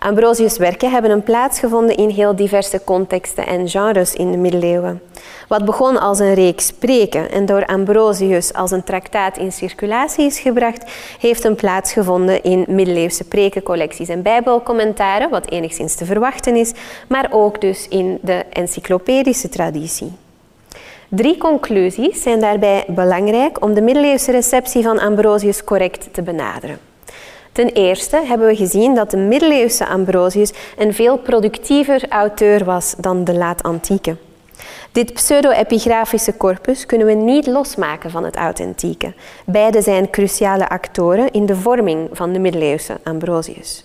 Ambrosius' 0.02 0.58
werken 0.58 0.90
hebben 0.90 1.10
een 1.10 1.22
plaats 1.22 1.58
gevonden 1.58 1.96
in 1.96 2.08
heel 2.08 2.36
diverse 2.36 2.84
contexten 2.84 3.46
en 3.46 3.68
genres 3.68 4.14
in 4.14 4.30
de 4.30 4.36
middeleeuwen. 4.36 5.02
Wat 5.48 5.64
begon 5.64 6.00
als 6.00 6.18
een 6.18 6.34
reeks 6.34 6.66
spreken 6.66 7.30
en 7.30 7.46
door 7.46 7.66
Ambrosius 7.66 8.52
als 8.52 8.70
een 8.70 8.84
traktaat 8.84 9.36
in 9.36 9.52
circulatie 9.52 10.26
is 10.26 10.38
gebracht, 10.38 10.92
heeft 11.20 11.44
een 11.44 11.54
plaats 11.54 11.92
gevonden 11.92 12.42
in 12.42 12.64
middeleeuwse 12.68 13.24
prekencollecties 13.24 14.08
en 14.08 14.22
bijbelcommentaren, 14.22 15.30
wat 15.30 15.50
enigszins 15.50 15.94
te 15.94 16.04
verwachten 16.04 16.56
is, 16.56 16.72
maar 17.08 17.28
ook 17.30 17.60
dus 17.60 17.88
in 17.88 18.18
de 18.22 18.44
encyclopedische 18.52 19.48
traditie. 19.48 20.12
Drie 21.08 21.36
conclusies 21.36 22.22
zijn 22.22 22.40
daarbij 22.40 22.84
belangrijk 22.88 23.64
om 23.64 23.74
de 23.74 23.82
middeleeuwse 23.82 24.30
receptie 24.30 24.82
van 24.82 24.98
Ambrosius 24.98 25.64
correct 25.64 26.08
te 26.12 26.22
benaderen. 26.22 26.91
Ten 27.52 27.68
eerste 27.68 28.22
hebben 28.24 28.46
we 28.46 28.56
gezien 28.56 28.94
dat 28.94 29.10
de 29.10 29.16
middeleeuwse 29.16 29.86
Ambrosius 29.86 30.52
een 30.78 30.94
veel 30.94 31.18
productiever 31.18 32.08
auteur 32.08 32.64
was 32.64 32.94
dan 32.98 33.24
de 33.24 33.34
laat-antieke. 33.34 34.16
Dit 34.92 35.12
pseudo-epigrafische 35.12 36.36
corpus 36.36 36.86
kunnen 36.86 37.06
we 37.06 37.12
niet 37.12 37.46
losmaken 37.46 38.10
van 38.10 38.24
het 38.24 38.36
authentieke. 38.36 39.12
Beide 39.46 39.82
zijn 39.82 40.10
cruciale 40.10 40.68
actoren 40.68 41.30
in 41.30 41.46
de 41.46 41.56
vorming 41.56 42.08
van 42.12 42.32
de 42.32 42.38
middeleeuwse 42.38 42.98
Ambrosius. 43.04 43.84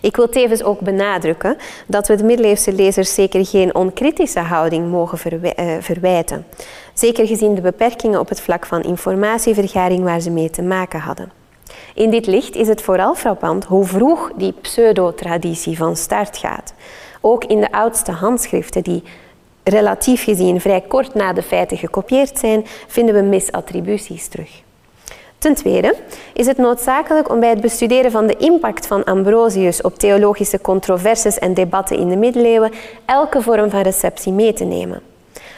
Ik 0.00 0.16
wil 0.16 0.28
tevens 0.28 0.62
ook 0.62 0.80
benadrukken 0.80 1.56
dat 1.86 2.08
we 2.08 2.16
de 2.16 2.24
middeleeuwse 2.24 2.72
lezers 2.72 3.14
zeker 3.14 3.46
geen 3.46 3.74
onkritische 3.74 4.40
houding 4.40 4.90
mogen 4.90 5.42
eh, 5.42 5.66
verwijten. 5.80 6.46
Zeker 6.94 7.26
gezien 7.26 7.54
de 7.54 7.60
beperkingen 7.60 8.20
op 8.20 8.28
het 8.28 8.40
vlak 8.40 8.66
van 8.66 8.82
informatievergaring 8.82 10.02
waar 10.02 10.20
ze 10.20 10.30
mee 10.30 10.50
te 10.50 10.62
maken 10.62 11.00
hadden. 11.00 11.41
In 11.94 12.10
dit 12.10 12.26
licht 12.26 12.56
is 12.56 12.68
het 12.68 12.82
vooral 12.82 13.14
frappant 13.14 13.64
hoe 13.64 13.84
vroeg 13.84 14.30
die 14.36 14.54
pseudo-traditie 14.60 15.76
van 15.76 15.96
start 15.96 16.36
gaat. 16.36 16.74
Ook 17.20 17.44
in 17.44 17.60
de 17.60 17.72
oudste 17.72 18.12
handschriften 18.12 18.82
die 18.82 19.02
relatief 19.62 20.24
gezien 20.24 20.60
vrij 20.60 20.80
kort 20.80 21.14
na 21.14 21.32
de 21.32 21.42
feiten 21.42 21.76
gekopieerd 21.76 22.38
zijn, 22.38 22.66
vinden 22.86 23.14
we 23.14 23.20
misattributies 23.22 24.28
terug. 24.28 24.62
Ten 25.38 25.54
tweede 25.54 25.94
is 26.32 26.46
het 26.46 26.56
noodzakelijk 26.56 27.30
om 27.30 27.40
bij 27.40 27.50
het 27.50 27.60
bestuderen 27.60 28.10
van 28.10 28.26
de 28.26 28.36
impact 28.36 28.86
van 28.86 29.04
Ambrosius 29.04 29.80
op 29.80 29.98
theologische 29.98 30.60
controversies 30.60 31.38
en 31.38 31.54
debatten 31.54 31.96
in 31.96 32.08
de 32.08 32.16
middeleeuwen 32.16 32.72
elke 33.04 33.42
vorm 33.42 33.70
van 33.70 33.80
receptie 33.80 34.32
mee 34.32 34.52
te 34.52 34.64
nemen. 34.64 35.11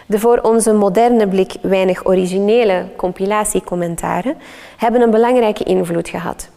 De 0.07 0.19
voor 0.19 0.39
onze 0.39 0.73
moderne 0.73 1.29
blik 1.29 1.55
weinig 1.63 2.07
originele 2.07 2.87
compilatiecommentaren 2.97 4.37
hebben 4.77 5.01
een 5.01 5.11
belangrijke 5.11 5.65
invloed 5.65 6.09
gehad. 6.09 6.49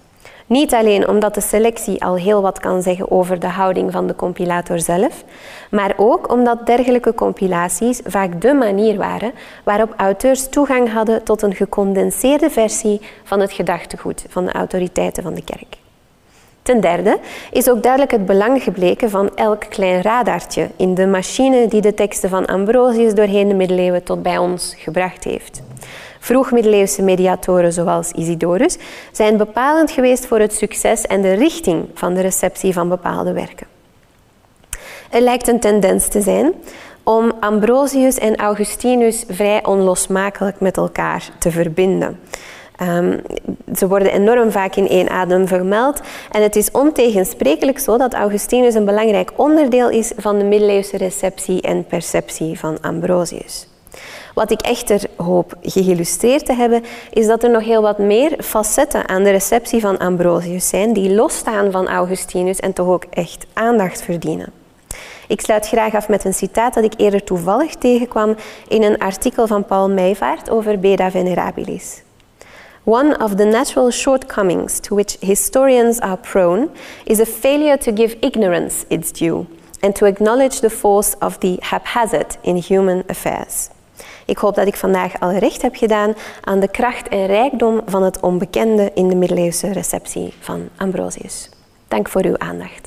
Niet 0.45 0.73
alleen 0.73 1.07
omdat 1.07 1.33
de 1.33 1.41
selectie 1.41 2.03
al 2.03 2.15
heel 2.15 2.41
wat 2.41 2.59
kan 2.59 2.81
zeggen 2.81 3.11
over 3.11 3.39
de 3.39 3.47
houding 3.47 3.91
van 3.91 4.07
de 4.07 4.15
compilator 4.15 4.79
zelf, 4.79 5.23
maar 5.71 5.93
ook 5.97 6.31
omdat 6.31 6.65
dergelijke 6.65 7.13
compilaties 7.13 8.01
vaak 8.05 8.41
de 8.41 8.53
manier 8.53 8.97
waren 8.97 9.31
waarop 9.63 9.93
auteurs 9.97 10.49
toegang 10.49 10.93
hadden 10.93 11.23
tot 11.23 11.41
een 11.41 11.55
gecondenseerde 11.55 12.49
versie 12.49 13.01
van 13.23 13.39
het 13.39 13.51
gedachtegoed 13.51 14.25
van 14.29 14.45
de 14.45 14.51
autoriteiten 14.51 15.23
van 15.23 15.33
de 15.33 15.43
kerk. 15.43 15.86
Ten 16.67 16.81
derde 16.81 17.19
is 17.51 17.69
ook 17.69 17.83
duidelijk 17.83 18.11
het 18.11 18.25
belang 18.25 18.63
gebleken 18.63 19.09
van 19.09 19.35
elk 19.35 19.65
klein 19.69 20.01
radartje 20.01 20.69
in 20.75 20.93
de 20.93 21.07
machine 21.07 21.67
die 21.67 21.81
de 21.81 21.93
teksten 21.93 22.29
van 22.29 22.45
Ambrosius 22.45 23.13
doorheen 23.13 23.47
de 23.47 23.53
middeleeuwen 23.53 24.03
tot 24.03 24.23
bij 24.23 24.37
ons 24.37 24.75
gebracht 24.77 25.23
heeft. 25.23 25.61
Vroegmiddeleeuwse 26.19 27.01
mediatoren 27.01 27.73
zoals 27.73 28.11
Isidorus 28.11 28.77
zijn 29.11 29.37
bepalend 29.37 29.91
geweest 29.91 30.25
voor 30.25 30.39
het 30.39 30.53
succes 30.53 31.01
en 31.01 31.21
de 31.21 31.33
richting 31.33 31.85
van 31.93 32.13
de 32.13 32.21
receptie 32.21 32.73
van 32.73 32.89
bepaalde 32.89 33.33
werken. 33.33 33.67
Er 35.09 35.21
lijkt 35.21 35.47
een 35.47 35.59
tendens 35.59 36.07
te 36.07 36.21
zijn 36.21 36.53
om 37.03 37.31
Ambrosius 37.39 38.17
en 38.17 38.35
Augustinus 38.35 39.23
vrij 39.29 39.65
onlosmakelijk 39.65 40.59
met 40.59 40.77
elkaar 40.77 41.29
te 41.39 41.51
verbinden. 41.51 42.19
Um, 42.81 43.21
ze 43.75 43.87
worden 43.87 44.13
enorm 44.13 44.51
vaak 44.51 44.75
in 44.75 44.87
één 44.87 45.09
adem 45.09 45.47
vermeld. 45.47 46.01
En 46.31 46.41
het 46.41 46.55
is 46.55 46.71
ontegensprekelijk 46.71 47.79
zo 47.79 47.97
dat 47.97 48.13
Augustinus 48.13 48.73
een 48.73 48.85
belangrijk 48.85 49.31
onderdeel 49.35 49.89
is 49.89 50.11
van 50.17 50.37
de 50.37 50.43
middeleeuwse 50.43 50.97
receptie 50.97 51.61
en 51.61 51.85
perceptie 51.85 52.59
van 52.59 52.77
Ambrosius. 52.81 53.67
Wat 54.33 54.51
ik 54.51 54.61
echter 54.61 55.01
hoop 55.15 55.53
geïllustreerd 55.61 56.45
te 56.45 56.53
hebben, 56.53 56.83
is 57.09 57.27
dat 57.27 57.43
er 57.43 57.49
nog 57.49 57.63
heel 57.63 57.81
wat 57.81 57.97
meer 57.97 58.35
facetten 58.39 59.07
aan 59.07 59.23
de 59.23 59.29
receptie 59.29 59.81
van 59.81 59.97
Ambrosius 59.97 60.69
zijn 60.69 60.93
die 60.93 61.13
losstaan 61.13 61.71
van 61.71 61.87
Augustinus 61.87 62.59
en 62.59 62.73
toch 62.73 62.87
ook 62.87 63.05
echt 63.09 63.45
aandacht 63.53 64.01
verdienen. 64.01 64.51
Ik 65.27 65.41
sluit 65.41 65.67
graag 65.67 65.95
af 65.95 66.09
met 66.09 66.25
een 66.25 66.33
citaat 66.33 66.73
dat 66.73 66.83
ik 66.83 66.93
eerder 66.97 67.23
toevallig 67.23 67.75
tegenkwam 67.75 68.35
in 68.67 68.83
een 68.83 68.97
artikel 68.97 69.47
van 69.47 69.65
Paul 69.65 69.89
Meijvaart 69.89 70.49
over 70.49 70.79
Beda 70.79 71.11
Venerabilis. 71.11 72.05
One 72.87 73.15
of 73.15 73.35
the 73.35 73.45
natural 73.45 73.91
shortcomings 73.91 74.79
to 74.79 74.95
which 74.95 75.17
historians 75.19 75.99
are 75.99 76.17
prone 76.17 76.69
is 77.05 77.19
a 77.19 77.25
failure 77.25 77.77
to 77.77 77.91
give 77.91 78.15
ignorance 78.21 78.85
its 78.87 79.11
due 79.11 79.45
and 79.81 79.93
to 79.95 80.05
acknowledge 80.05 80.61
the 80.61 80.69
force 80.69 81.13
of 81.19 81.37
the 81.39 81.59
haphazard 81.61 82.37
in 82.41 82.55
human 82.55 83.03
affairs. 83.09 83.69
Ik 84.25 84.37
hoop 84.37 84.55
dat 84.55 84.67
ik 84.67 84.75
vandaag 84.75 85.19
al 85.19 85.31
recht 85.31 85.61
heb 85.61 85.75
gedaan 85.75 86.15
aan 86.43 86.59
de 86.59 86.71
kracht 86.71 87.07
en 87.07 87.25
rijkdom 87.25 87.81
van 87.85 88.03
het 88.03 88.19
onbekende 88.19 88.91
in 88.93 89.07
de 89.07 89.15
middeleeuwse 89.15 89.71
receptie 89.71 90.33
van 90.39 90.69
Ambrosius. 90.77 91.49
Dank 91.87 92.09
voor 92.09 92.25
uw 92.25 92.37
aandacht. 92.37 92.86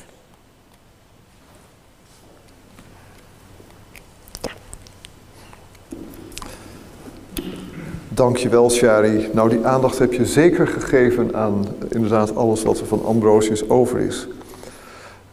Dankjewel, 8.15 8.71
Shari. 8.71 9.29
Nou, 9.33 9.49
die 9.49 9.67
aandacht 9.67 9.99
heb 9.99 10.13
je 10.13 10.27
zeker 10.27 10.67
gegeven 10.67 11.35
aan 11.35 11.67
inderdaad 11.89 12.37
alles 12.37 12.63
wat 12.63 12.81
er 12.81 12.87
van 12.87 13.05
Ambrosius 13.05 13.69
over 13.69 13.99
is. 14.01 14.29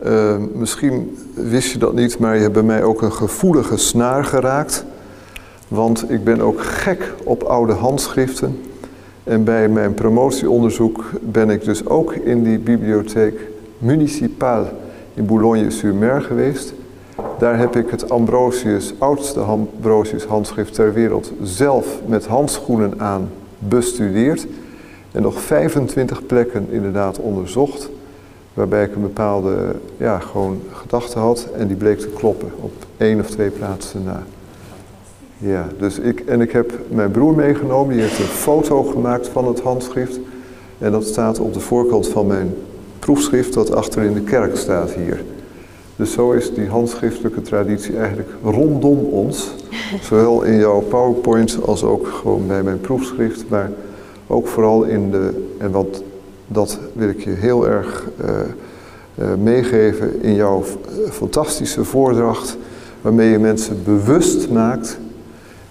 Uh, 0.05 0.36
misschien 0.53 1.17
wist 1.34 1.71
je 1.71 1.78
dat 1.78 1.93
niet, 1.93 2.19
maar 2.19 2.36
je 2.36 2.41
hebt 2.41 2.53
bij 2.53 2.63
mij 2.63 2.84
ook 2.84 3.01
een 3.01 3.11
gevoelige 3.11 3.78
snaar 3.78 4.23
geraakt. 4.23 4.86
Want 5.67 6.11
ik 6.11 6.23
ben 6.23 6.41
ook 6.41 6.61
gek 6.61 7.13
op 7.23 7.43
oude 7.43 7.73
handschriften. 7.73 8.59
En 9.23 9.43
bij 9.43 9.69
mijn 9.69 9.93
promotieonderzoek 9.93 11.03
ben 11.21 11.49
ik 11.49 11.63
dus 11.63 11.86
ook 11.86 12.13
in 12.13 12.43
die 12.43 12.59
bibliotheek 12.59 13.39
municipale 13.78 14.67
in 15.13 15.25
Boulogne-sur-Mer 15.25 16.21
geweest. 16.21 16.73
Daar 17.38 17.59
heb 17.59 17.76
ik 17.76 17.89
het 17.89 18.09
Ambrosius, 18.09 18.93
oudste 18.97 19.39
Ambrosius 19.39 20.24
handschrift 20.24 20.74
ter 20.74 20.93
wereld 20.93 21.32
zelf 21.41 21.99
met 22.05 22.26
handschoenen 22.26 22.93
aan 22.97 23.30
bestudeerd. 23.59 24.47
En 25.11 25.22
nog 25.22 25.41
25 25.41 26.26
plekken 26.26 26.68
inderdaad 26.70 27.20
onderzocht. 27.20 27.89
Waarbij 28.53 28.84
ik 28.84 28.95
een 28.95 29.01
bepaalde 29.01 29.76
ja, 29.97 30.20
gewoon 30.20 30.61
gedachte 30.72 31.20
had 31.20 31.47
en 31.55 31.68
die 31.68 31.78
bleek 31.78 31.99
te 31.99 32.07
kloppen 32.07 32.51
op 32.59 32.72
één 32.97 33.20
of 33.20 33.30
twee 33.30 33.49
plaatsen 33.49 34.03
na. 34.03 34.24
Ja, 35.38 35.68
dus 35.80 35.99
ik, 35.99 36.20
en 36.20 36.41
ik 36.41 36.51
heb 36.51 36.74
mijn 36.88 37.11
broer 37.11 37.36
meegenomen, 37.36 37.93
die 37.93 38.01
heeft 38.01 38.20
een 38.20 38.26
foto 38.26 38.84
gemaakt 38.84 39.28
van 39.28 39.47
het 39.47 39.61
handschrift. 39.61 40.20
En 40.78 40.91
dat 40.91 41.05
staat 41.05 41.39
op 41.39 41.53
de 41.53 41.59
voorkant 41.59 42.07
van 42.07 42.28
mijn 42.28 42.55
proefschrift 42.99 43.53
dat 43.53 43.72
achter 43.72 44.03
in 44.03 44.13
de 44.13 44.22
kerk 44.22 44.55
staat 44.57 44.91
hier. 44.91 45.24
Dus 45.97 46.11
zo 46.11 46.31
is 46.31 46.53
die 46.53 46.67
handschriftelijke 46.67 47.41
traditie 47.41 47.97
eigenlijk 47.97 48.29
rondom 48.43 48.97
ons. 48.97 49.51
Zowel 50.01 50.41
in 50.41 50.57
jouw 50.57 50.79
PowerPoint 50.79 51.57
als 51.65 51.83
ook 51.83 52.07
gewoon 52.07 52.47
bij 52.47 52.63
mijn 52.63 52.81
proefschrift. 52.81 53.49
Maar 53.49 53.71
ook 54.27 54.47
vooral 54.47 54.83
in 54.83 55.11
de, 55.11 55.47
en 55.57 55.71
wat, 55.71 56.03
dat 56.47 56.79
wil 56.93 57.09
ik 57.09 57.23
je 57.23 57.29
heel 57.29 57.67
erg 57.67 58.07
uh, 58.21 58.29
uh, 59.19 59.27
meegeven 59.43 60.21
in 60.21 60.35
jouw 60.35 60.63
fantastische 61.09 61.83
voordracht. 61.83 62.57
Waarmee 63.01 63.29
je 63.29 63.39
mensen 63.39 63.83
bewust 63.83 64.49
maakt. 64.49 64.97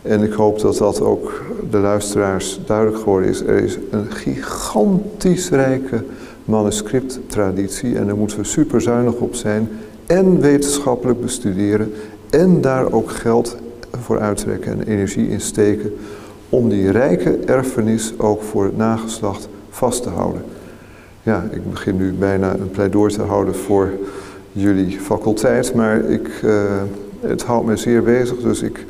En 0.03 0.23
ik 0.23 0.33
hoop 0.33 0.61
dat 0.61 0.77
dat 0.77 1.01
ook 1.01 1.43
de 1.71 1.79
luisteraars 1.79 2.61
duidelijk 2.67 2.99
geworden 2.99 3.31
is. 3.31 3.41
Er 3.41 3.63
is 3.63 3.79
een 3.91 4.11
gigantisch 4.11 5.51
rijke 5.51 6.05
manuscripttraditie 6.45 7.97
en 7.97 8.07
daar 8.07 8.17
moeten 8.17 8.39
we 8.39 8.45
super 8.45 8.81
zuinig 8.81 9.15
op 9.15 9.35
zijn 9.35 9.69
en 10.07 10.41
wetenschappelijk 10.41 11.21
bestuderen 11.21 11.93
en 12.31 12.61
daar 12.61 12.93
ook 12.93 13.11
geld 13.11 13.57
voor 14.01 14.21
uittrekken 14.21 14.73
en 14.73 14.87
energie 14.87 15.29
in 15.29 15.41
steken 15.41 15.93
om 16.49 16.69
die 16.69 16.91
rijke 16.91 17.39
erfenis 17.47 18.13
ook 18.17 18.43
voor 18.43 18.65
het 18.65 18.77
nageslacht 18.77 19.49
vast 19.71 20.03
te 20.03 20.09
houden. 20.09 20.43
Ja, 21.23 21.49
ik 21.51 21.71
begin 21.71 21.97
nu 21.97 22.13
bijna 22.13 22.53
een 22.53 22.71
pleidooi 22.71 23.13
te 23.13 23.23
houden 23.23 23.55
voor 23.55 23.91
jullie 24.53 25.01
faculteit, 25.01 25.75
maar 25.75 26.05
ik, 26.05 26.29
uh, 26.45 26.63
het 27.21 27.43
houdt 27.43 27.67
me 27.67 27.77
zeer 27.77 28.03
bezig, 28.03 28.39
dus 28.39 28.63
ik, 28.63 28.85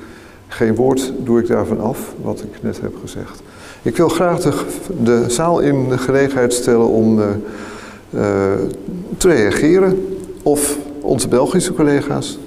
geen 0.48 0.74
woord 0.74 1.12
doe 1.18 1.40
ik 1.40 1.46
daarvan 1.46 1.80
af, 1.80 2.14
wat 2.22 2.40
ik 2.40 2.62
net 2.62 2.80
heb 2.80 2.92
gezegd. 3.00 3.42
Ik 3.82 3.96
wil 3.96 4.08
graag 4.08 4.40
de, 5.02 5.24
zaal 5.28 5.60
in 5.60 5.88
de 5.88 5.98
gelegenheid 5.98 6.52
stellen 6.52 6.88
om 6.88 7.18
uh, 7.18 7.26
uh, 8.14 8.22
te 9.16 9.28
reageren. 9.28 10.18
Of 10.42 10.78
onze 11.06 11.28
Belgische 11.28 11.72
collega's. 11.72 12.38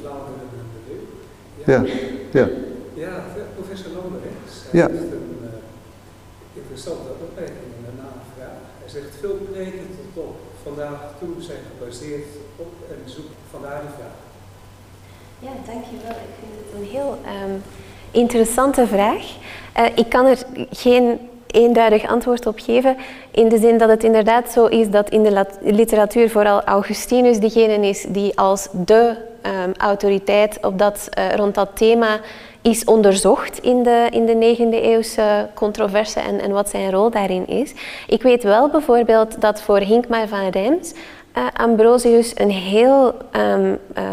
Ja, 1.66 1.84
ja. 2.32 2.48
Ja, 2.94 3.24
professor 3.56 3.92
Lambrechts 3.92 4.54
ja. 4.72 4.88
heeft 4.88 5.12
een 5.12 5.40
uh, 5.42 5.50
interessante 6.62 7.10
opmerking 7.22 7.58
en 7.78 7.84
een 7.90 7.98
navraag. 7.98 8.58
Hij 8.80 8.90
zegt 8.90 9.16
veel 9.20 9.38
preken 9.52 9.88
tot 10.14 10.24
op 10.24 10.36
vandaag 10.64 11.00
toe 11.20 11.30
zijn 11.40 11.58
gebaseerd 11.70 12.28
op 12.56 12.74
en 12.90 13.12
zoek 13.12 13.26
vandaar 13.52 13.82
de 13.82 13.88
vraag. 13.98 14.18
Ja, 15.40 15.52
dankjewel. 15.66 16.18
Ik 16.28 16.36
vind 16.40 16.52
het 16.62 16.82
een 16.82 16.88
heel 16.88 17.20
um, 17.46 17.62
interessante 18.12 18.88
vraag. 18.88 19.24
Uh, 19.80 19.86
ik 19.96 20.10
kan 20.10 20.26
er 20.26 20.38
geen 20.72 21.29
eenduidig 21.52 22.08
antwoord 22.08 22.46
op 22.46 22.60
geven. 22.60 22.98
In 23.32 23.50
de 23.50 23.58
zin 23.58 23.78
dat 23.78 23.90
het 23.90 24.04
inderdaad 24.04 24.52
zo 24.52 24.66
is 24.66 24.90
dat 24.90 25.10
in 25.10 25.24
de 25.24 25.46
literatuur 25.62 26.30
vooral 26.30 26.64
Augustinus 26.64 27.40
degene 27.40 27.88
is 27.88 28.06
die 28.10 28.40
als 28.40 28.68
de 28.72 29.16
um, 29.44 29.74
autoriteit 29.78 30.58
op 30.62 30.80
dat, 30.80 31.10
uh, 31.20 31.36
rond 31.36 31.56
dat 31.56 31.70
thema 31.74 32.20
is 32.62 32.84
onderzocht 32.84 33.58
in 33.58 33.84
de, 33.84 34.08
in 34.10 34.26
de 34.26 34.56
9e 34.58 34.84
eeuwse 34.84 35.50
controverse 35.54 36.20
en, 36.20 36.40
en 36.40 36.52
wat 36.52 36.70
zijn 36.70 36.92
rol 36.92 37.10
daarin 37.10 37.48
is. 37.48 37.74
Ik 38.08 38.22
weet 38.22 38.44
wel 38.44 38.70
bijvoorbeeld 38.70 39.42
dat 39.42 39.62
voor 39.62 39.80
Hinkmar 39.80 40.28
van 40.28 40.50
Reims 40.50 40.94
uh, 41.38 41.44
Ambrosius 41.54 42.32
een 42.36 42.52
heel 42.52 43.14
um, 43.32 43.80
uh, 43.98 44.04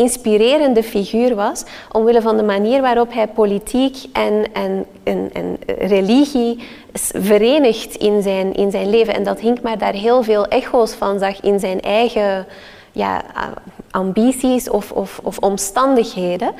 inspirerende 0.00 0.82
figuur 0.82 1.34
was, 1.34 1.64
omwille 1.92 2.22
van 2.22 2.36
de 2.36 2.42
manier 2.42 2.80
waarop 2.80 3.12
hij 3.12 3.26
politiek 3.26 3.96
en, 4.12 4.52
en, 4.52 4.86
en, 5.02 5.30
en 5.32 5.58
religie 5.78 6.58
verenigt 7.12 7.94
in 7.94 8.22
zijn, 8.22 8.52
in 8.54 8.70
zijn 8.70 8.90
leven. 8.90 9.14
En 9.14 9.24
dat 9.24 9.40
Hinkmar 9.40 9.78
daar 9.78 9.92
heel 9.92 10.22
veel 10.22 10.46
echo's 10.46 10.92
van 10.92 11.18
zag 11.18 11.40
in 11.40 11.60
zijn 11.60 11.80
eigen 11.80 12.46
ja, 12.92 13.22
ambities 13.90 14.70
of, 14.70 14.92
of, 14.92 15.20
of 15.22 15.38
omstandigheden. 15.38 16.52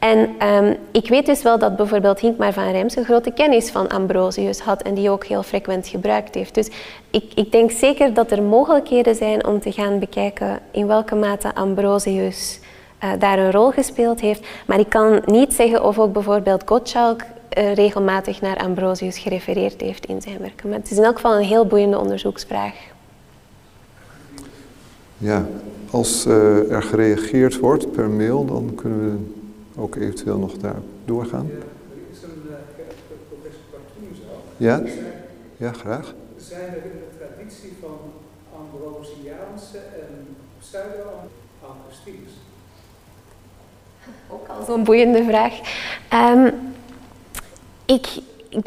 En 0.00 0.46
um, 0.46 0.76
ik 0.92 1.08
weet 1.08 1.26
dus 1.26 1.42
wel 1.42 1.58
dat 1.58 1.76
bijvoorbeeld 1.76 2.20
Hinkmar 2.20 2.52
van 2.52 2.70
Reims 2.70 2.96
een 2.96 3.04
grote 3.04 3.30
kennis 3.30 3.70
van 3.70 3.88
Ambrosius 3.88 4.60
had 4.60 4.82
en 4.82 4.94
die 4.94 5.10
ook 5.10 5.24
heel 5.24 5.42
frequent 5.42 5.88
gebruikt 5.88 6.34
heeft. 6.34 6.54
Dus 6.54 6.68
ik, 7.10 7.32
ik 7.34 7.52
denk 7.52 7.70
zeker 7.70 8.14
dat 8.14 8.30
er 8.30 8.42
mogelijkheden 8.42 9.14
zijn 9.14 9.46
om 9.46 9.60
te 9.60 9.72
gaan 9.72 9.98
bekijken 9.98 10.58
in 10.70 10.86
welke 10.86 11.14
mate 11.14 11.54
Ambrosius 11.54 12.60
uh, 13.04 13.10
daar 13.18 13.38
een 13.38 13.52
rol 13.52 13.70
gespeeld 13.70 14.20
heeft. 14.20 14.46
Maar 14.66 14.78
ik 14.78 14.88
kan 14.88 15.22
niet 15.24 15.52
zeggen 15.52 15.84
of 15.84 15.98
ook 15.98 16.12
bijvoorbeeld 16.12 16.62
Gottschalk 16.66 17.20
uh, 17.58 17.74
regelmatig 17.74 18.40
naar 18.40 18.56
Ambrosius 18.56 19.18
gerefereerd 19.18 19.80
heeft 19.80 20.06
in 20.06 20.22
zijn 20.22 20.38
werken. 20.38 20.68
Maar 20.68 20.78
het 20.78 20.90
is 20.90 20.96
in 20.96 21.04
elk 21.04 21.14
geval 21.14 21.36
een 21.36 21.44
heel 21.44 21.66
boeiende 21.66 21.98
onderzoeksvraag. 21.98 22.74
Ja, 25.18 25.46
als 25.90 26.26
uh, 26.26 26.72
er 26.72 26.82
gereageerd 26.82 27.58
wordt 27.58 27.92
per 27.92 28.10
mail, 28.10 28.44
dan 28.44 28.74
kunnen 28.74 29.00
we 29.00 29.16
ook 29.80 29.96
eventueel 29.96 30.38
nog 30.38 30.56
daar 30.56 30.80
doorgaan. 31.04 31.46
Ja, 31.46 31.52
er 31.54 31.62
is 32.10 32.22
een 32.22 32.42
professor 33.28 33.62
Bartoen 33.70 34.16
zelf. 34.26 34.40
Ja? 34.56 34.82
Ja, 35.56 35.72
graag. 35.72 36.14
Zijn 36.36 36.68
er 36.68 36.84
in 36.84 36.98
de 36.98 37.08
traditie 37.18 37.72
van 37.80 37.98
Ambrosiaanse 38.58 39.78
en 39.78 40.36
pseudo-Augustinus? 40.58 42.32
Ook 44.32 44.46
al 44.48 44.64
zo'n 44.66 44.84
boeiende 44.84 45.24
vraag. 45.24 45.52
Um, 46.34 46.74
ik, 47.86 48.06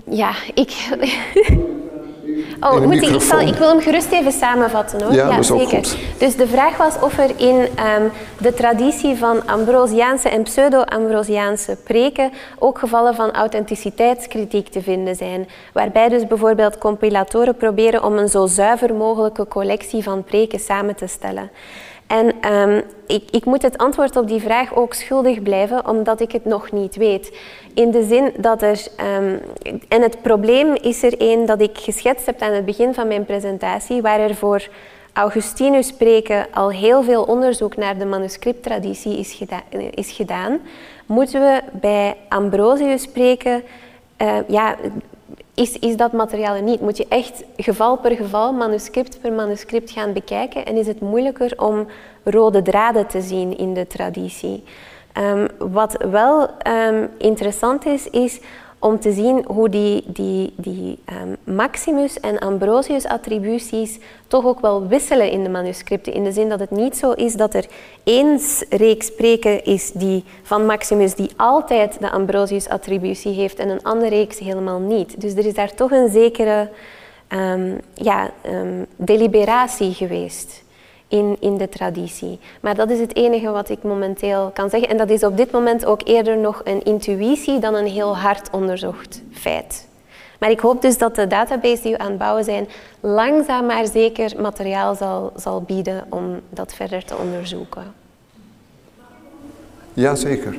ja, 0.05 0.31
ik. 0.53 0.71
Oh, 2.59 2.81
moet 2.81 2.93
ik, 2.93 3.09
ik, 3.09 3.21
zal, 3.21 3.39
ik, 3.39 3.55
wil 3.55 3.69
hem 3.69 3.79
gerust 3.79 4.11
even 4.11 4.31
samenvatten 4.31 5.01
hoor. 5.03 5.13
Ja, 5.13 5.29
ja 5.29 5.41
zeker. 5.41 5.87
Dus 6.17 6.35
de 6.35 6.47
vraag 6.47 6.77
was 6.77 6.99
of 7.01 7.17
er 7.17 7.31
in 7.37 7.55
um, 7.55 8.11
de 8.37 8.53
traditie 8.53 9.15
van 9.15 9.47
Ambrosiaanse 9.47 10.29
en 10.29 10.43
pseudo-Ambrosiaanse 10.43 11.77
preken 11.83 12.31
ook 12.59 12.79
gevallen 12.79 13.15
van 13.15 13.31
authenticiteitskritiek 13.31 14.67
te 14.67 14.81
vinden 14.81 15.15
zijn. 15.15 15.47
Waarbij 15.73 16.09
dus 16.09 16.27
bijvoorbeeld 16.27 16.77
compilatoren 16.77 17.55
proberen 17.55 18.03
om 18.03 18.17
een 18.17 18.29
zo 18.29 18.45
zuiver 18.45 18.93
mogelijke 18.93 19.47
collectie 19.47 20.03
van 20.03 20.23
preken 20.23 20.59
samen 20.59 20.95
te 20.95 21.07
stellen. 21.07 21.51
En 22.13 22.53
um, 22.53 22.83
ik, 23.07 23.23
ik, 23.31 23.45
moet 23.45 23.61
het 23.61 23.77
antwoord 23.77 24.15
op 24.15 24.27
die 24.27 24.41
vraag 24.41 24.75
ook 24.75 24.93
schuldig 24.93 25.41
blijven, 25.41 25.87
omdat 25.87 26.19
ik 26.19 26.31
het 26.31 26.45
nog 26.45 26.71
niet 26.71 26.95
weet. 26.95 27.37
In 27.73 27.91
de 27.91 28.03
zin 28.03 28.31
dat 28.37 28.61
er. 28.61 28.85
Um, 29.17 29.39
en 29.87 30.01
het 30.01 30.21
probleem 30.21 30.75
is 30.81 31.03
er 31.03 31.19
één 31.19 31.45
dat 31.45 31.61
ik 31.61 31.77
geschetst 31.77 32.25
heb 32.25 32.41
aan 32.41 32.51
het 32.51 32.65
begin 32.65 32.93
van 32.93 33.07
mijn 33.07 33.25
presentatie, 33.25 34.01
waar 34.01 34.19
er 34.19 34.35
voor 34.35 34.67
Augustinus 35.13 35.87
spreken 35.87 36.47
al 36.51 36.71
heel 36.71 37.03
veel 37.03 37.23
onderzoek 37.23 37.75
naar 37.75 37.97
de 37.97 38.05
manuscripttraditie 38.05 39.17
is, 39.17 39.43
is 39.91 40.11
gedaan. 40.11 40.59
Moeten 41.05 41.41
we 41.41 41.61
bij 41.71 42.15
Ambrosius 42.29 43.01
spreken. 43.01 43.63
Uh, 44.21 44.35
ja, 44.47 44.75
is, 45.53 45.79
is 45.79 45.97
dat 45.97 46.11
materiaal 46.11 46.55
er 46.55 46.61
niet? 46.61 46.81
Moet 46.81 46.97
je 46.97 47.05
echt 47.09 47.43
geval 47.57 47.97
per 47.97 48.15
geval, 48.15 48.53
manuscript 48.53 49.21
per 49.21 49.33
manuscript 49.33 49.91
gaan 49.91 50.13
bekijken 50.13 50.65
en 50.65 50.75
is 50.75 50.87
het 50.87 50.99
moeilijker 50.99 51.53
om 51.57 51.87
rode 52.23 52.61
draden 52.61 53.07
te 53.07 53.21
zien 53.21 53.57
in 53.57 53.73
de 53.73 53.87
traditie. 53.87 54.63
Um, 55.17 55.47
wat 55.57 56.05
wel 56.09 56.49
um, 56.67 57.09
interessant 57.17 57.85
is, 57.85 58.09
is 58.09 58.39
om 58.83 58.99
te 58.99 59.11
zien 59.11 59.43
hoe 59.47 59.69
die, 59.69 60.03
die, 60.07 60.53
die 60.55 60.99
ehm, 61.05 61.55
Maximus 61.55 62.19
en 62.19 62.39
Ambrosius 62.39 63.05
attributies 63.05 63.99
toch 64.27 64.45
ook 64.45 64.59
wel 64.59 64.87
wisselen 64.87 65.31
in 65.31 65.43
de 65.43 65.49
manuscripten. 65.49 66.13
In 66.13 66.23
de 66.23 66.31
zin 66.31 66.49
dat 66.49 66.59
het 66.59 66.71
niet 66.71 66.97
zo 66.97 67.11
is 67.11 67.33
dat 67.33 67.53
er 67.53 67.65
één 68.03 68.39
reeks 68.69 69.05
spreken 69.05 69.65
is 69.65 69.91
die, 69.91 70.23
van 70.41 70.65
Maximus 70.65 71.15
die 71.15 71.29
altijd 71.35 71.99
de 71.99 72.11
Ambrosius 72.11 72.69
attributie 72.69 73.33
heeft 73.33 73.59
en 73.59 73.69
een 73.69 73.83
andere 73.83 74.09
reeks 74.09 74.39
helemaal 74.39 74.79
niet. 74.79 75.21
Dus 75.21 75.33
er 75.33 75.45
is 75.45 75.53
daar 75.53 75.73
toch 75.73 75.91
een 75.91 76.11
zekere 76.11 76.69
um, 77.29 77.79
ja, 77.93 78.31
deliberatie 78.97 79.93
geweest 79.93 80.62
in, 81.13 81.37
in 81.39 81.57
de 81.57 81.69
traditie. 81.69 82.39
Maar 82.61 82.75
dat 82.75 82.89
is 82.89 82.99
het 82.99 83.15
enige 83.15 83.49
wat 83.49 83.69
ik 83.69 83.83
momenteel 83.83 84.51
kan 84.53 84.69
zeggen. 84.69 84.89
En 84.89 84.97
dat 84.97 85.09
is 85.09 85.23
op 85.23 85.37
dit 85.37 85.51
moment 85.51 85.85
ook 85.85 86.01
eerder 86.03 86.37
nog 86.37 86.61
een 86.63 86.83
intuïtie 86.83 87.59
dan 87.59 87.75
een 87.75 87.87
heel 87.87 88.17
hard 88.17 88.49
onderzocht 88.51 89.21
feit. 89.31 89.87
Maar 90.39 90.49
ik 90.49 90.59
hoop 90.59 90.81
dus 90.81 90.97
dat 90.97 91.15
de 91.15 91.27
database 91.27 91.81
die 91.81 91.91
we 91.91 91.97
aan 91.97 92.09
het 92.09 92.17
bouwen 92.17 92.43
zijn 92.43 92.67
langzaam 92.99 93.65
maar 93.65 93.87
zeker 93.87 94.41
materiaal 94.41 94.95
zal, 94.95 95.31
zal 95.35 95.61
bieden 95.61 96.05
om 96.09 96.39
dat 96.49 96.73
verder 96.73 97.05
te 97.05 97.17
onderzoeken. 97.17 97.93
Jazeker. 99.93 100.55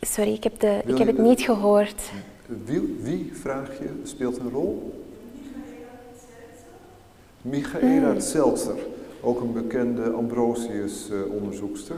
Sorry, 0.00 0.32
ik 0.32 0.44
heb, 0.44 0.60
de, 0.60 0.80
ik 0.86 0.98
heb 0.98 1.06
het 1.06 1.18
niet 1.18 1.40
gehoord. 1.40 2.02
Wie, 2.64 2.96
wie, 3.02 3.30
vraag 3.32 3.78
je, 3.78 3.88
speelt 4.02 4.38
een 4.38 4.50
rol? 4.50 5.04
Michaela 7.42 8.10
hmm. 8.10 8.20
Zeltzer, 8.20 8.76
ook 9.20 9.40
een 9.40 9.52
bekende 9.52 10.10
Ambrosius-onderzoekster. 10.10 11.96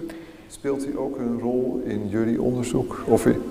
Speelt 0.48 0.84
hij 0.84 0.96
ook 0.96 1.18
een 1.18 1.40
rol 1.40 1.80
in 1.84 2.08
jullie 2.08 2.42
onderzoek? 2.42 3.02
Of 3.06 3.26
in... 3.26 3.42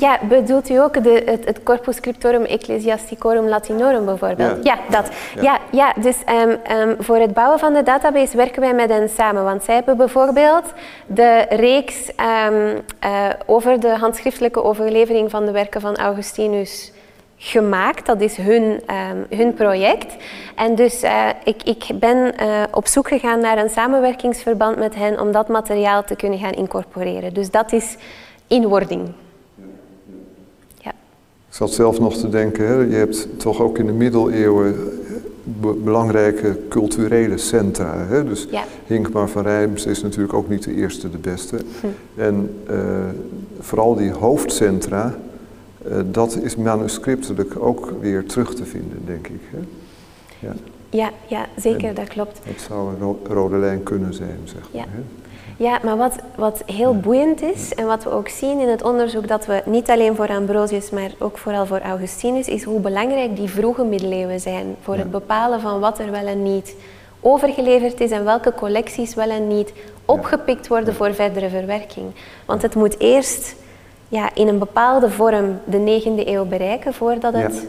Ja, 0.00 0.18
bedoelt 0.28 0.70
u 0.70 0.76
ook 0.76 1.02
de, 1.02 1.22
het, 1.26 1.44
het, 1.44 1.62
Corpus 1.62 1.96
Scriptorum 1.96 2.44
Ecclesiasticorum 2.44 3.48
Latinorum 3.48 4.04
bijvoorbeeld? 4.04 4.64
Ja, 4.64 4.78
dat. 4.90 5.08
Ja, 5.40 5.58
ja, 5.70 5.92
dus 6.00 6.16
um, 6.28 6.76
um, 6.76 6.96
voor 6.98 7.16
het 7.16 7.34
bouwen 7.34 7.58
van 7.58 7.72
de 7.72 7.82
database 7.82 8.36
werken 8.36 8.60
wij 8.60 8.74
met 8.74 8.90
hen 8.90 9.08
samen. 9.08 9.44
Want 9.44 9.62
zij 9.62 9.74
hebben 9.74 9.96
bijvoorbeeld 9.96 10.64
de 11.06 11.46
reeks 11.48 12.10
um, 12.48 12.80
uh, 13.04 13.28
over 13.46 13.80
de 13.80 13.88
handschriftelijke 13.88 14.62
overlevering 14.62 15.30
van 15.30 15.46
de 15.46 15.52
werken 15.52 15.80
van 15.80 15.96
Augustinus 15.96 16.92
gemaakt. 17.36 18.06
Dat 18.06 18.20
is 18.20 18.36
hun, 18.36 18.82
hun 19.30 19.54
project. 19.54 20.16
En 20.54 20.74
dus 20.74 21.04
uh, 21.04 21.26
ik, 21.44 21.62
ik 21.62 21.84
ben 21.94 22.16
uh, 22.16 22.62
op 22.70 22.86
zoek 22.86 23.08
gegaan 23.08 23.40
naar 23.40 23.58
een 23.58 23.70
samenwerkingsverband 23.70 24.76
met 24.76 24.94
hen 24.94 25.20
om 25.20 25.32
dat 25.32 25.48
materiaal 25.48 26.04
te 26.04 26.16
kunnen 26.16 26.38
gaan 26.38 26.52
incorporeren. 26.52 27.34
Dus 27.34 27.50
dat 27.50 27.72
is 27.72 27.96
in 28.46 28.66
wording. 28.66 29.02
Ik 29.08 29.29
zat 31.60 31.72
zelf 31.72 32.00
nog 32.00 32.16
te 32.16 32.28
denken, 32.28 32.66
hè, 32.66 32.74
je 32.74 32.94
hebt 32.94 33.28
toch 33.36 33.60
ook 33.60 33.78
in 33.78 33.86
de 33.86 33.92
middeleeuwen 33.92 34.74
eh, 34.74 35.70
belangrijke 35.84 36.58
culturele 36.68 37.38
centra. 37.38 37.96
Hè? 37.96 38.24
Dus 38.24 38.46
ja. 38.50 38.64
Hinkmar 38.86 39.28
van 39.28 39.42
Rijms 39.42 39.86
is 39.86 40.02
natuurlijk 40.02 40.34
ook 40.34 40.48
niet 40.48 40.62
de 40.62 40.74
eerste, 40.74 41.10
de 41.10 41.18
beste. 41.18 41.56
Hm. 41.80 41.86
En 42.20 42.64
uh, 42.70 42.76
vooral 43.58 43.94
die 43.94 44.10
hoofdcentra, 44.10 45.14
uh, 45.88 45.96
dat 46.04 46.36
is 46.42 46.56
manuscriptelijk 46.56 47.54
ook 47.58 47.92
weer 48.00 48.26
terug 48.26 48.54
te 48.54 48.64
vinden, 48.64 48.98
denk 49.06 49.26
ik. 49.28 49.40
Hè? 49.50 49.58
Ja. 50.46 50.54
Ja, 50.90 51.10
ja, 51.26 51.46
zeker, 51.56 51.94
dat 51.94 52.08
klopt. 52.08 52.40
Dat 52.46 52.64
zou 52.68 52.88
een 53.00 53.16
rode 53.34 53.56
lijn 53.56 53.82
kunnen 53.82 54.14
zijn, 54.14 54.38
zeg 54.44 54.62
maar. 54.72 54.86
Hè? 54.88 55.19
Ja, 55.60 55.78
maar 55.82 55.96
wat, 55.96 56.14
wat 56.34 56.62
heel 56.66 56.96
boeiend 56.96 57.42
is 57.42 57.74
en 57.74 57.86
wat 57.86 58.04
we 58.04 58.10
ook 58.10 58.28
zien 58.28 58.60
in 58.60 58.68
het 58.68 58.82
onderzoek 58.82 59.28
dat 59.28 59.46
we 59.46 59.62
niet 59.64 59.90
alleen 59.90 60.16
voor 60.16 60.28
Ambrosius, 60.28 60.90
maar 60.90 61.10
ook 61.18 61.38
vooral 61.38 61.66
voor 61.66 61.80
Augustinus, 61.80 62.48
is 62.48 62.62
hoe 62.62 62.80
belangrijk 62.80 63.36
die 63.36 63.48
vroege 63.48 63.84
middeleeuwen 63.84 64.40
zijn 64.40 64.76
voor 64.82 64.96
het 64.96 65.10
bepalen 65.10 65.60
van 65.60 65.80
wat 65.80 65.98
er 65.98 66.10
wel 66.10 66.26
en 66.26 66.42
niet 66.42 66.74
overgeleverd 67.20 68.00
is 68.00 68.10
en 68.10 68.24
welke 68.24 68.54
collecties 68.54 69.14
wel 69.14 69.30
en 69.30 69.48
niet 69.48 69.72
opgepikt 70.04 70.68
worden 70.68 70.94
voor 70.94 71.14
verdere 71.14 71.48
verwerking. 71.48 72.06
Want 72.46 72.62
het 72.62 72.74
moet 72.74 72.98
eerst 72.98 73.54
ja, 74.08 74.34
in 74.34 74.48
een 74.48 74.58
bepaalde 74.58 75.10
vorm 75.10 75.60
de 75.64 76.02
9e 76.02 76.28
eeuw 76.28 76.44
bereiken 76.44 76.94
voordat 76.94 77.32
het 77.34 77.66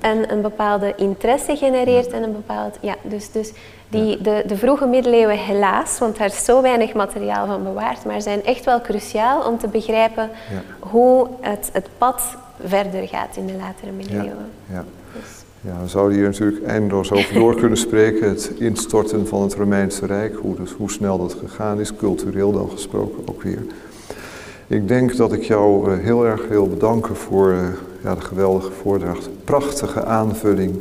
een, 0.00 0.32
een 0.32 0.42
bepaalde 0.42 0.94
interesse 0.96 1.56
genereert 1.56 2.12
en 2.12 2.22
een 2.22 2.32
bepaald... 2.32 2.78
Ja, 2.80 2.94
dus, 3.02 3.30
dus 3.30 3.52
die, 3.92 4.22
de, 4.22 4.44
de 4.46 4.56
vroege 4.56 4.86
middeleeuwen 4.86 5.38
helaas, 5.38 5.98
want 5.98 6.18
daar 6.18 6.26
is 6.26 6.44
zo 6.44 6.62
weinig 6.62 6.92
materiaal 6.92 7.46
van 7.46 7.62
bewaard, 7.62 8.04
maar 8.04 8.22
zijn 8.22 8.44
echt 8.44 8.64
wel 8.64 8.80
cruciaal 8.80 9.42
om 9.42 9.58
te 9.58 9.68
begrijpen 9.68 10.30
hoe 10.78 11.28
het, 11.40 11.70
het 11.72 11.88
pad 11.98 12.22
verder 12.66 13.08
gaat 13.08 13.36
in 13.36 13.46
de 13.46 13.56
latere 13.56 13.92
middeleeuwen. 13.96 14.50
Ja, 14.72 14.84
dus. 15.12 15.30
ja. 15.60 15.82
we 15.82 15.88
zouden 15.88 16.16
hier 16.16 16.26
natuurlijk 16.26 16.66
eindeloos 16.66 17.12
over 17.12 17.34
door 17.40 17.54
kunnen 17.54 17.78
spreken. 17.78 18.28
Het 18.28 18.52
instorten 18.58 19.26
van 19.26 19.42
het 19.42 19.54
Romeinse 19.54 20.06
Rijk, 20.06 20.36
hoe, 20.36 20.56
dus, 20.56 20.72
hoe 20.72 20.90
snel 20.90 21.18
dat 21.18 21.34
gegaan 21.34 21.80
is, 21.80 21.96
cultureel 21.96 22.52
dan 22.52 22.70
gesproken 22.70 23.22
ook 23.28 23.42
weer. 23.42 23.62
Ik 24.66 24.88
denk 24.88 25.16
dat 25.16 25.32
ik 25.32 25.42
jou 25.42 25.90
uh, 25.90 26.04
heel 26.04 26.26
erg 26.26 26.48
wil 26.48 26.68
bedanken 26.68 27.16
voor 27.16 27.54
ja, 28.02 28.14
de 28.14 28.20
geweldige 28.20 28.72
voordracht. 28.72 29.28
Prachtige 29.44 30.04
aanvulling 30.04 30.80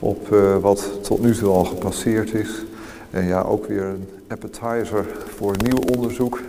op 0.00 0.32
uh, 0.32 0.56
wat 0.56 0.90
tot 1.02 1.20
nu 1.22 1.34
toe 1.34 1.48
al 1.48 1.64
gepasseerd 1.64 2.34
is. 2.34 2.64
En 3.10 3.26
ja, 3.26 3.42
ook 3.42 3.66
weer 3.66 3.82
een 3.82 4.08
appetizer 4.28 5.06
voor 5.36 5.54
nieuw 5.62 5.96
onderzoek. 5.96 6.40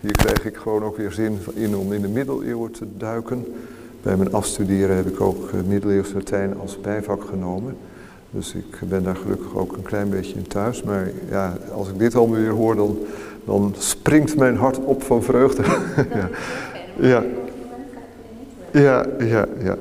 Hier 0.00 0.16
krijg 0.16 0.44
ik 0.44 0.56
gewoon 0.56 0.84
ook 0.84 0.96
weer 0.96 1.12
zin 1.12 1.38
in 1.54 1.76
om 1.76 1.92
in 1.92 2.00
de 2.00 2.08
middeleeuwen 2.08 2.70
te 2.70 2.86
duiken. 2.96 3.54
Bij 4.02 4.16
mijn 4.16 4.32
afstuderen 4.32 4.96
heb 4.96 5.06
ik 5.06 5.20
ook 5.20 5.50
middeleeuws 5.66 6.12
Latijn 6.12 6.58
als 6.60 6.80
bijvak 6.80 7.24
genomen. 7.24 7.76
Dus 8.30 8.54
ik 8.54 8.88
ben 8.88 9.02
daar 9.02 9.16
gelukkig 9.16 9.56
ook 9.56 9.72
een 9.72 9.82
klein 9.82 10.10
beetje 10.10 10.34
in 10.34 10.46
thuis. 10.46 10.82
Maar 10.82 11.10
ja, 11.30 11.56
als 11.74 11.88
ik 11.88 11.98
dit 11.98 12.14
allemaal 12.14 12.38
weer 12.38 12.50
hoor, 12.50 12.76
dan 12.76 12.98
dan 13.44 13.74
springt 13.78 14.36
mijn 14.36 14.56
hart 14.56 14.78
op 14.78 15.02
van 15.02 15.22
vreugde. 15.22 15.62
ja. 17.10 17.22
Ja, 18.72 19.06
ja, 19.18 19.46
ja. 19.58 19.76